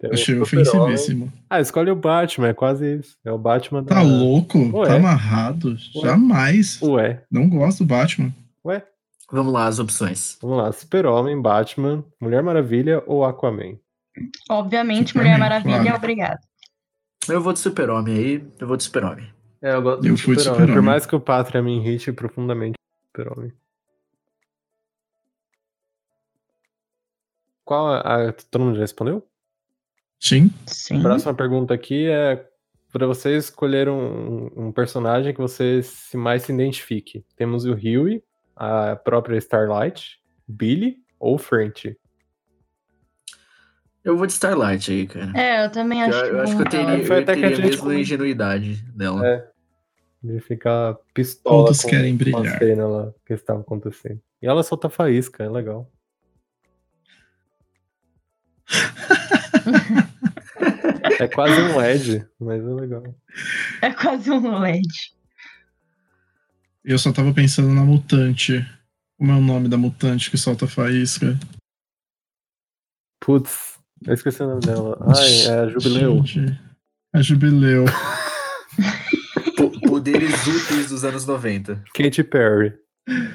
[0.00, 1.32] Temos Achei ofensivíssimo.
[1.50, 3.16] Ah, escolhe o Batman, é quase isso.
[3.24, 3.94] É o Batman da.
[3.96, 4.58] Tá louco?
[4.78, 4.86] Ué.
[4.88, 5.76] Tá amarrado?
[6.02, 6.80] Jamais.
[6.82, 8.32] Ué, Não gosto do Batman.
[8.64, 8.82] ué.
[9.30, 10.36] Vamos lá, as opções.
[10.42, 10.72] Vamos lá.
[10.72, 13.76] Super-Homem, Batman, Mulher Maravilha ou Aquaman?
[14.50, 15.96] Obviamente, Superman, Mulher Maravilha, claro.
[15.96, 16.38] obrigado.
[17.28, 19.32] Eu vou de super-homem aí, eu vou de super-homem.
[19.60, 20.44] É, eu gosto Eu de Super-Homem.
[20.44, 20.82] Por Super-Homem.
[20.84, 22.74] mais que o Pátria me irrite profundamente,
[23.16, 23.52] Super-Homem.
[27.64, 29.26] Qual a, a- Todo mundo já respondeu?
[30.18, 30.50] Sim.
[30.66, 31.00] Sim.
[31.02, 32.48] Próxima pergunta aqui é
[32.92, 37.24] para você escolher um, um personagem que você se mais se identifique.
[37.36, 38.22] Temos o Huey,
[38.56, 41.96] a própria Starlight, Billy ou French.
[44.04, 45.32] Eu vou de Starlight aí, cara.
[45.38, 47.46] É, eu também eu, acho eu acho que eu teria, Foi eu até que teria
[47.46, 49.26] a a gente mesma ingenuidade dela.
[49.26, 49.48] É.
[50.22, 52.46] De ficar pistola Todos com querem brilhar.
[52.46, 54.20] a cena lá que estava acontecendo.
[54.40, 55.90] E ela solta faísca, é legal.
[61.20, 63.02] é quase um LED, mas é legal.
[63.80, 65.14] É quase um LED.
[66.84, 68.64] Eu só tava pensando na mutante.
[69.16, 71.38] Como é o nome da mutante que solta faísca?
[73.20, 73.71] Putz,
[74.06, 74.98] eu esqueci o nome dela.
[75.16, 76.22] Ai, é a Jubileu.
[76.24, 76.58] Gente,
[77.14, 77.84] A Jubileu.
[79.56, 81.82] Po- Poderes úteis dos anos 90.
[81.94, 82.74] Katy Perry.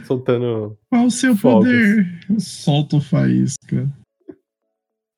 [0.06, 0.77] Soltando.
[0.89, 1.68] Qual o seu Fogos.
[1.68, 2.19] poder?
[2.30, 3.88] Eu solto faísca.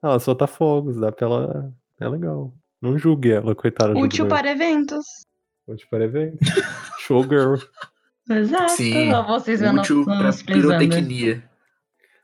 [0.01, 1.73] Ah, Ela solta fogos, dá pra ela.
[1.99, 2.53] É legal.
[2.81, 4.37] Não julgue ela, coitada da Útil Jubileu.
[4.37, 5.05] para eventos.
[5.67, 6.37] Útil para evento.
[6.99, 7.55] Showgirl.
[8.29, 8.71] Exato.
[8.71, 10.45] Sim, Vocês Útil prisando.
[10.45, 11.43] pirotecnia.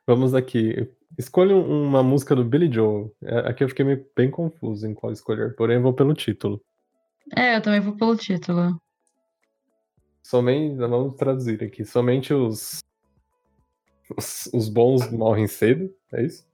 [0.08, 0.90] Vamos aqui.
[1.18, 3.14] Escolha um- uma música do Billy Joel.
[3.24, 6.62] É, Aqui eu fiquei meio bem confuso em qual escolher, porém eu vou pelo título.
[7.36, 8.80] É, eu também vou pelo título.
[10.22, 11.86] Somente, vamos traduzir aqui.
[11.86, 12.80] Somente os,
[14.18, 16.46] os, os bons morrem cedo, é isso?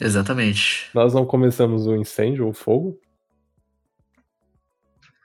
[0.00, 0.90] Exatamente.
[0.94, 2.98] Nós não começamos o incêndio ou o fogo.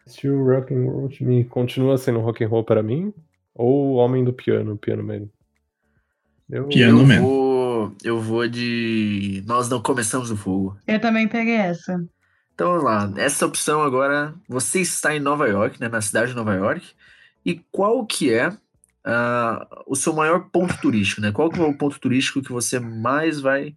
[0.08, 3.14] Still rock and roll to me continua sendo rock and roll para mim
[3.54, 5.28] ou o homem do piano, o piano man.
[6.50, 7.22] Eu, Piano eu Man.
[7.22, 7.59] vou,
[8.04, 9.44] eu vou de.
[9.46, 10.78] Nós não começamos o fogo.
[10.88, 12.04] Eu também peguei essa.
[12.54, 13.14] Então vamos lá.
[13.16, 16.86] Essa opção agora, você está em Nova York, né, na cidade de Nova York.
[17.46, 18.52] E qual que é
[19.04, 21.32] ah, o seu maior ponto turístico, né?
[21.32, 23.76] Qual que é o ponto turístico que você mais vai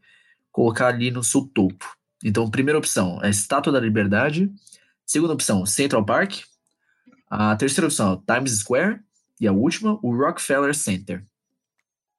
[0.51, 1.97] colocar ali no seu topo?
[2.25, 4.51] Então, primeira opção, a Estátua da Liberdade.
[5.07, 6.41] Segunda opção, Central Park.
[7.31, 9.01] A terceira opção, Times Square.
[9.41, 11.25] E a última, o Rockefeller Center.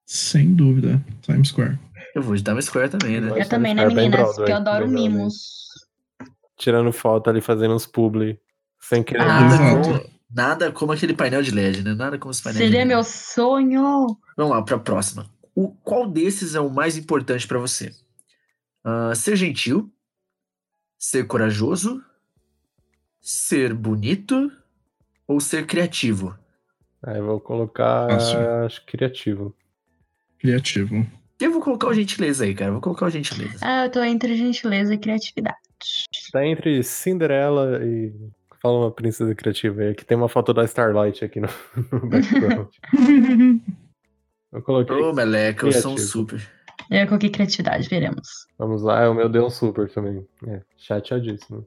[0.05, 1.03] Sem dúvida.
[1.21, 1.79] Times Square.
[2.13, 3.29] Eu vou de Times Square também, né?
[3.29, 3.41] Vai.
[3.41, 4.35] Eu também, né, meninas?
[4.35, 5.67] Porque eu adoro mimos.
[6.57, 8.39] tirando foto ali, fazendo uns publi,
[8.79, 9.21] sem querer.
[9.21, 9.39] Ah.
[9.41, 11.93] Nada, como, nada como aquele painel de LED, né?
[11.93, 12.87] Nada como esse painel de Seria LED.
[12.89, 14.17] meu sonho.
[14.37, 15.25] Vamos lá para a próxima.
[15.55, 17.91] O, qual desses é o mais importante para você?
[18.83, 19.91] Ah, ser gentil,
[20.97, 22.03] ser corajoso,
[23.21, 24.51] ser bonito
[25.27, 26.37] ou ser criativo?
[27.01, 28.39] Aí eu vou colocar, Fácil.
[28.65, 29.55] acho, criativo.
[30.43, 31.07] Criativo.
[31.39, 32.73] Eu vou colocar o gentileza aí, cara.
[32.73, 33.59] Vou colocar o gentileza.
[33.61, 35.55] Ah, eu tô entre gentileza e criatividade.
[36.33, 38.13] Tá entre Cinderela e.
[38.61, 41.47] Fala uma princesa criativa aí, que tem uma foto da Starlight aqui no,
[41.91, 42.67] no background.
[44.51, 44.95] Eu coloquei.
[44.97, 46.45] Ô, meleca, eu sou um super.
[46.91, 48.27] Eu coloquei criatividade, veremos.
[48.57, 50.27] Vamos lá, o meu deu um super também.
[50.45, 51.65] É, chateadíssimo.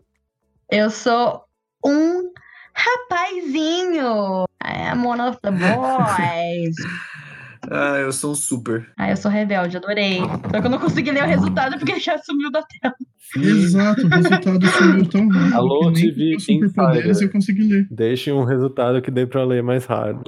[0.71, 1.45] Eu sou
[1.83, 2.31] um
[2.75, 4.45] rapazinho.
[4.63, 6.77] I am one of the boys.
[7.71, 8.91] Ah, eu sou um super.
[8.97, 10.19] ah, eu sou rebelde, adorei.
[10.19, 12.95] Só que eu não consegui ler o resultado porque já sumiu da tela.
[13.37, 15.55] Exato, o resultado sumiu tão rápido.
[15.57, 17.23] Alô, TV Insider.
[17.23, 17.89] eu consegui ler.
[17.91, 20.23] Deixe um resultado que dê pra ler mais rápido.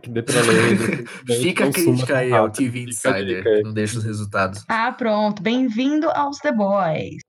[0.00, 1.06] Que dê pra ler.
[1.40, 2.50] Fica a crítica aí ao.
[2.50, 4.64] TV Insider, não deixa os resultados.
[4.68, 5.42] Ah, pronto.
[5.42, 7.22] Bem-vindo aos The Boys.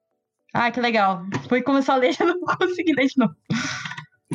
[0.53, 1.25] Ah, que legal.
[1.49, 3.33] Fui começar a ler já não consegui ler de novo.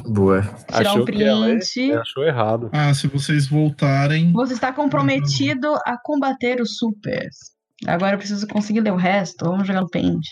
[0.07, 0.43] Boa.
[0.43, 1.93] Tirar um Achou que ela print.
[1.93, 2.71] achou errado.
[2.73, 4.33] Ah, se vocês voltarem.
[4.33, 7.37] Você está comprometido a combater os supers.
[7.87, 9.45] Agora eu preciso conseguir ler o resto.
[9.45, 10.25] Vamos jogar no Paint.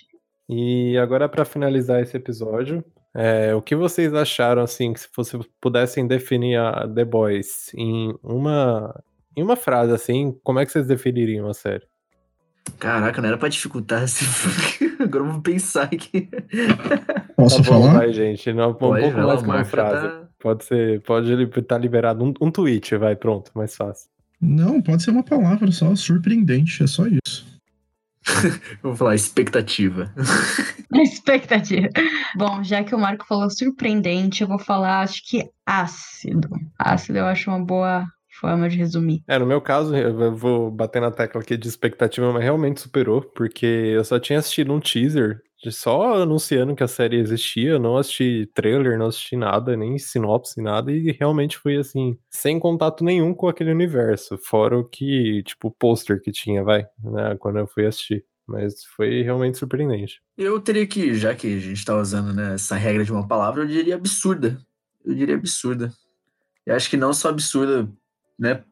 [0.48, 2.84] E agora, pra finalizar esse episódio,
[3.14, 8.14] é, o que vocês acharam, assim, que se vocês pudessem definir a The Boys em
[8.22, 8.94] uma,
[9.36, 11.84] em uma frase, assim, como é que vocês definiriam a série?
[12.78, 14.24] Caraca, não era pra dificultar esse.
[15.00, 16.28] Agora vamos pensar aqui.
[17.36, 17.98] Posso tá bom, falar?
[17.98, 18.52] vai, gente.
[18.52, 20.08] Não, um Pode, pouco mais que uma já frase.
[20.08, 22.24] tá- Pode ser, pode estar liberado.
[22.24, 24.08] Um, um tweet, vai, pronto, mais fácil.
[24.40, 27.46] Não, pode ser uma palavra só, surpreendente, é só isso.
[28.26, 28.50] Eu
[28.90, 30.12] vou falar expectativa.
[30.94, 31.88] expectativa.
[32.36, 36.48] Bom, já que o Marco falou surpreendente, eu vou falar, acho que ácido.
[36.78, 38.04] Ácido eu acho uma boa
[38.40, 39.22] forma de resumir.
[39.26, 43.22] É, no meu caso, eu vou bater na tecla aqui de expectativa, mas realmente superou,
[43.22, 48.48] porque eu só tinha assistido um teaser só anunciando que a série existia, não assisti
[48.54, 53.48] trailer, não assisti nada, nem sinopse, nada, e realmente foi assim, sem contato nenhum com
[53.48, 57.86] aquele universo, fora o que, tipo, o pôster que tinha, vai, né, quando eu fui
[57.86, 58.24] assistir.
[58.46, 60.22] Mas foi realmente surpreendente.
[60.38, 63.64] Eu teria que, já que a gente tá usando né, essa regra de uma palavra,
[63.64, 64.56] eu diria absurda.
[65.04, 65.92] Eu diria absurda.
[66.64, 67.88] Eu acho que não só absurda,
[68.38, 68.62] né,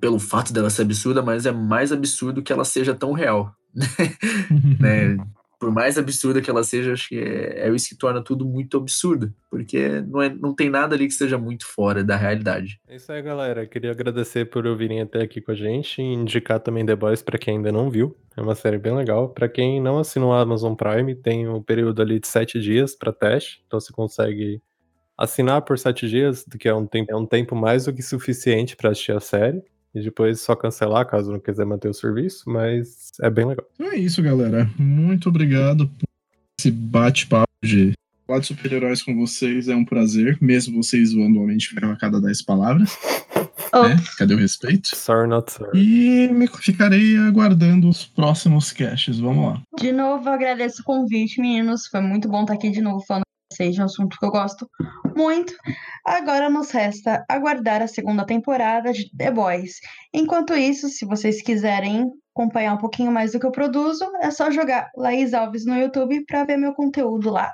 [0.00, 3.52] pelo fato dela ser absurda, mas é mais absurdo que ela seja tão real.
[4.78, 5.16] né?
[5.64, 8.76] por mais absurda que ela seja, acho que é, é isso que torna tudo muito
[8.76, 12.78] absurdo, porque não, é, não tem nada ali que esteja muito fora da realidade.
[12.86, 13.66] É isso aí, galera.
[13.66, 17.38] Queria agradecer por ouvirem até aqui com a gente e indicar também The Boys para
[17.38, 18.14] quem ainda não viu.
[18.36, 19.30] É uma série bem legal.
[19.30, 23.10] Para quem não assinou a Amazon Prime, tem um período ali de sete dias para
[23.10, 24.60] teste, então você consegue
[25.16, 28.76] assinar por sete dias, que é um tempo, é um tempo mais do que suficiente
[28.76, 29.62] para assistir a série
[29.94, 33.64] e depois só cancelar caso não quiser manter o serviço, mas é bem legal.
[33.74, 34.68] Então é isso, galera.
[34.78, 36.08] Muito obrigado por
[36.58, 37.92] esse bate-papo de
[38.26, 39.68] falar de super-heróis com vocês.
[39.68, 42.98] É um prazer, mesmo vocês zoando o Homem de Ferro a cada 10 palavras.
[43.72, 43.96] Né?
[44.18, 44.94] Cadê o respeito?
[44.94, 45.76] Sorry, not sorry.
[45.76, 49.18] E me ficarei aguardando os próximos caches.
[49.18, 49.62] Vamos lá.
[49.78, 51.86] De novo, agradeço o convite, meninos.
[51.88, 53.23] Foi muito bom estar aqui de novo falando
[53.54, 54.68] seja um assunto que eu gosto
[55.16, 55.54] muito.
[56.04, 59.74] Agora nos resta aguardar a segunda temporada de The Boys.
[60.12, 64.50] Enquanto isso, se vocês quiserem acompanhar um pouquinho mais do que eu produzo, é só
[64.50, 67.52] jogar Laís Alves no YouTube para ver meu conteúdo lá.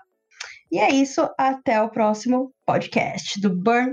[0.73, 3.93] E é isso, até o próximo podcast do Burn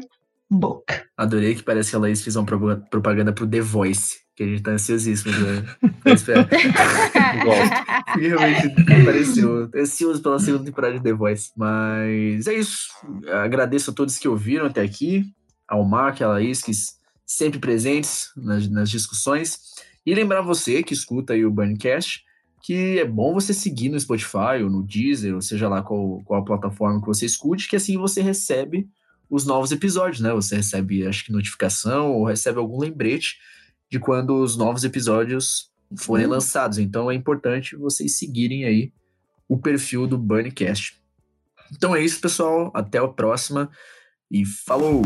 [0.50, 0.94] Book.
[1.18, 4.62] Adorei que parece que a Laís fez uma propaganda pro The Voice que a gente
[4.62, 5.66] tá ansiosíssimo né?
[6.06, 6.32] Gosto.
[8.20, 8.68] realmente
[9.02, 9.70] apareceu.
[9.76, 11.52] Ansioso pela segunda temporada de The Voice.
[11.58, 12.90] Mas é isso.
[13.44, 15.26] Agradeço a todos que ouviram até aqui.
[15.68, 16.72] Ao Mark, a Laís, que
[17.26, 19.60] sempre presentes nas, nas discussões.
[20.06, 22.26] E lembrar você que escuta aí o Burncast
[22.62, 26.42] que é bom você seguir no Spotify ou no Deezer, ou seja lá qual, qual
[26.42, 28.90] a plataforma que você escute, que assim você recebe
[29.30, 30.34] os novos episódios, né?
[30.34, 33.38] Você recebe, acho que, notificação ou recebe algum lembrete
[33.90, 36.32] de quando os novos episódios forem uhum.
[36.32, 36.78] lançados.
[36.78, 38.92] Então é importante vocês seguirem aí
[39.48, 41.02] o perfil do Burncast.
[41.72, 42.72] Então é isso, pessoal.
[42.74, 43.70] Até a próxima
[44.30, 45.02] e falou!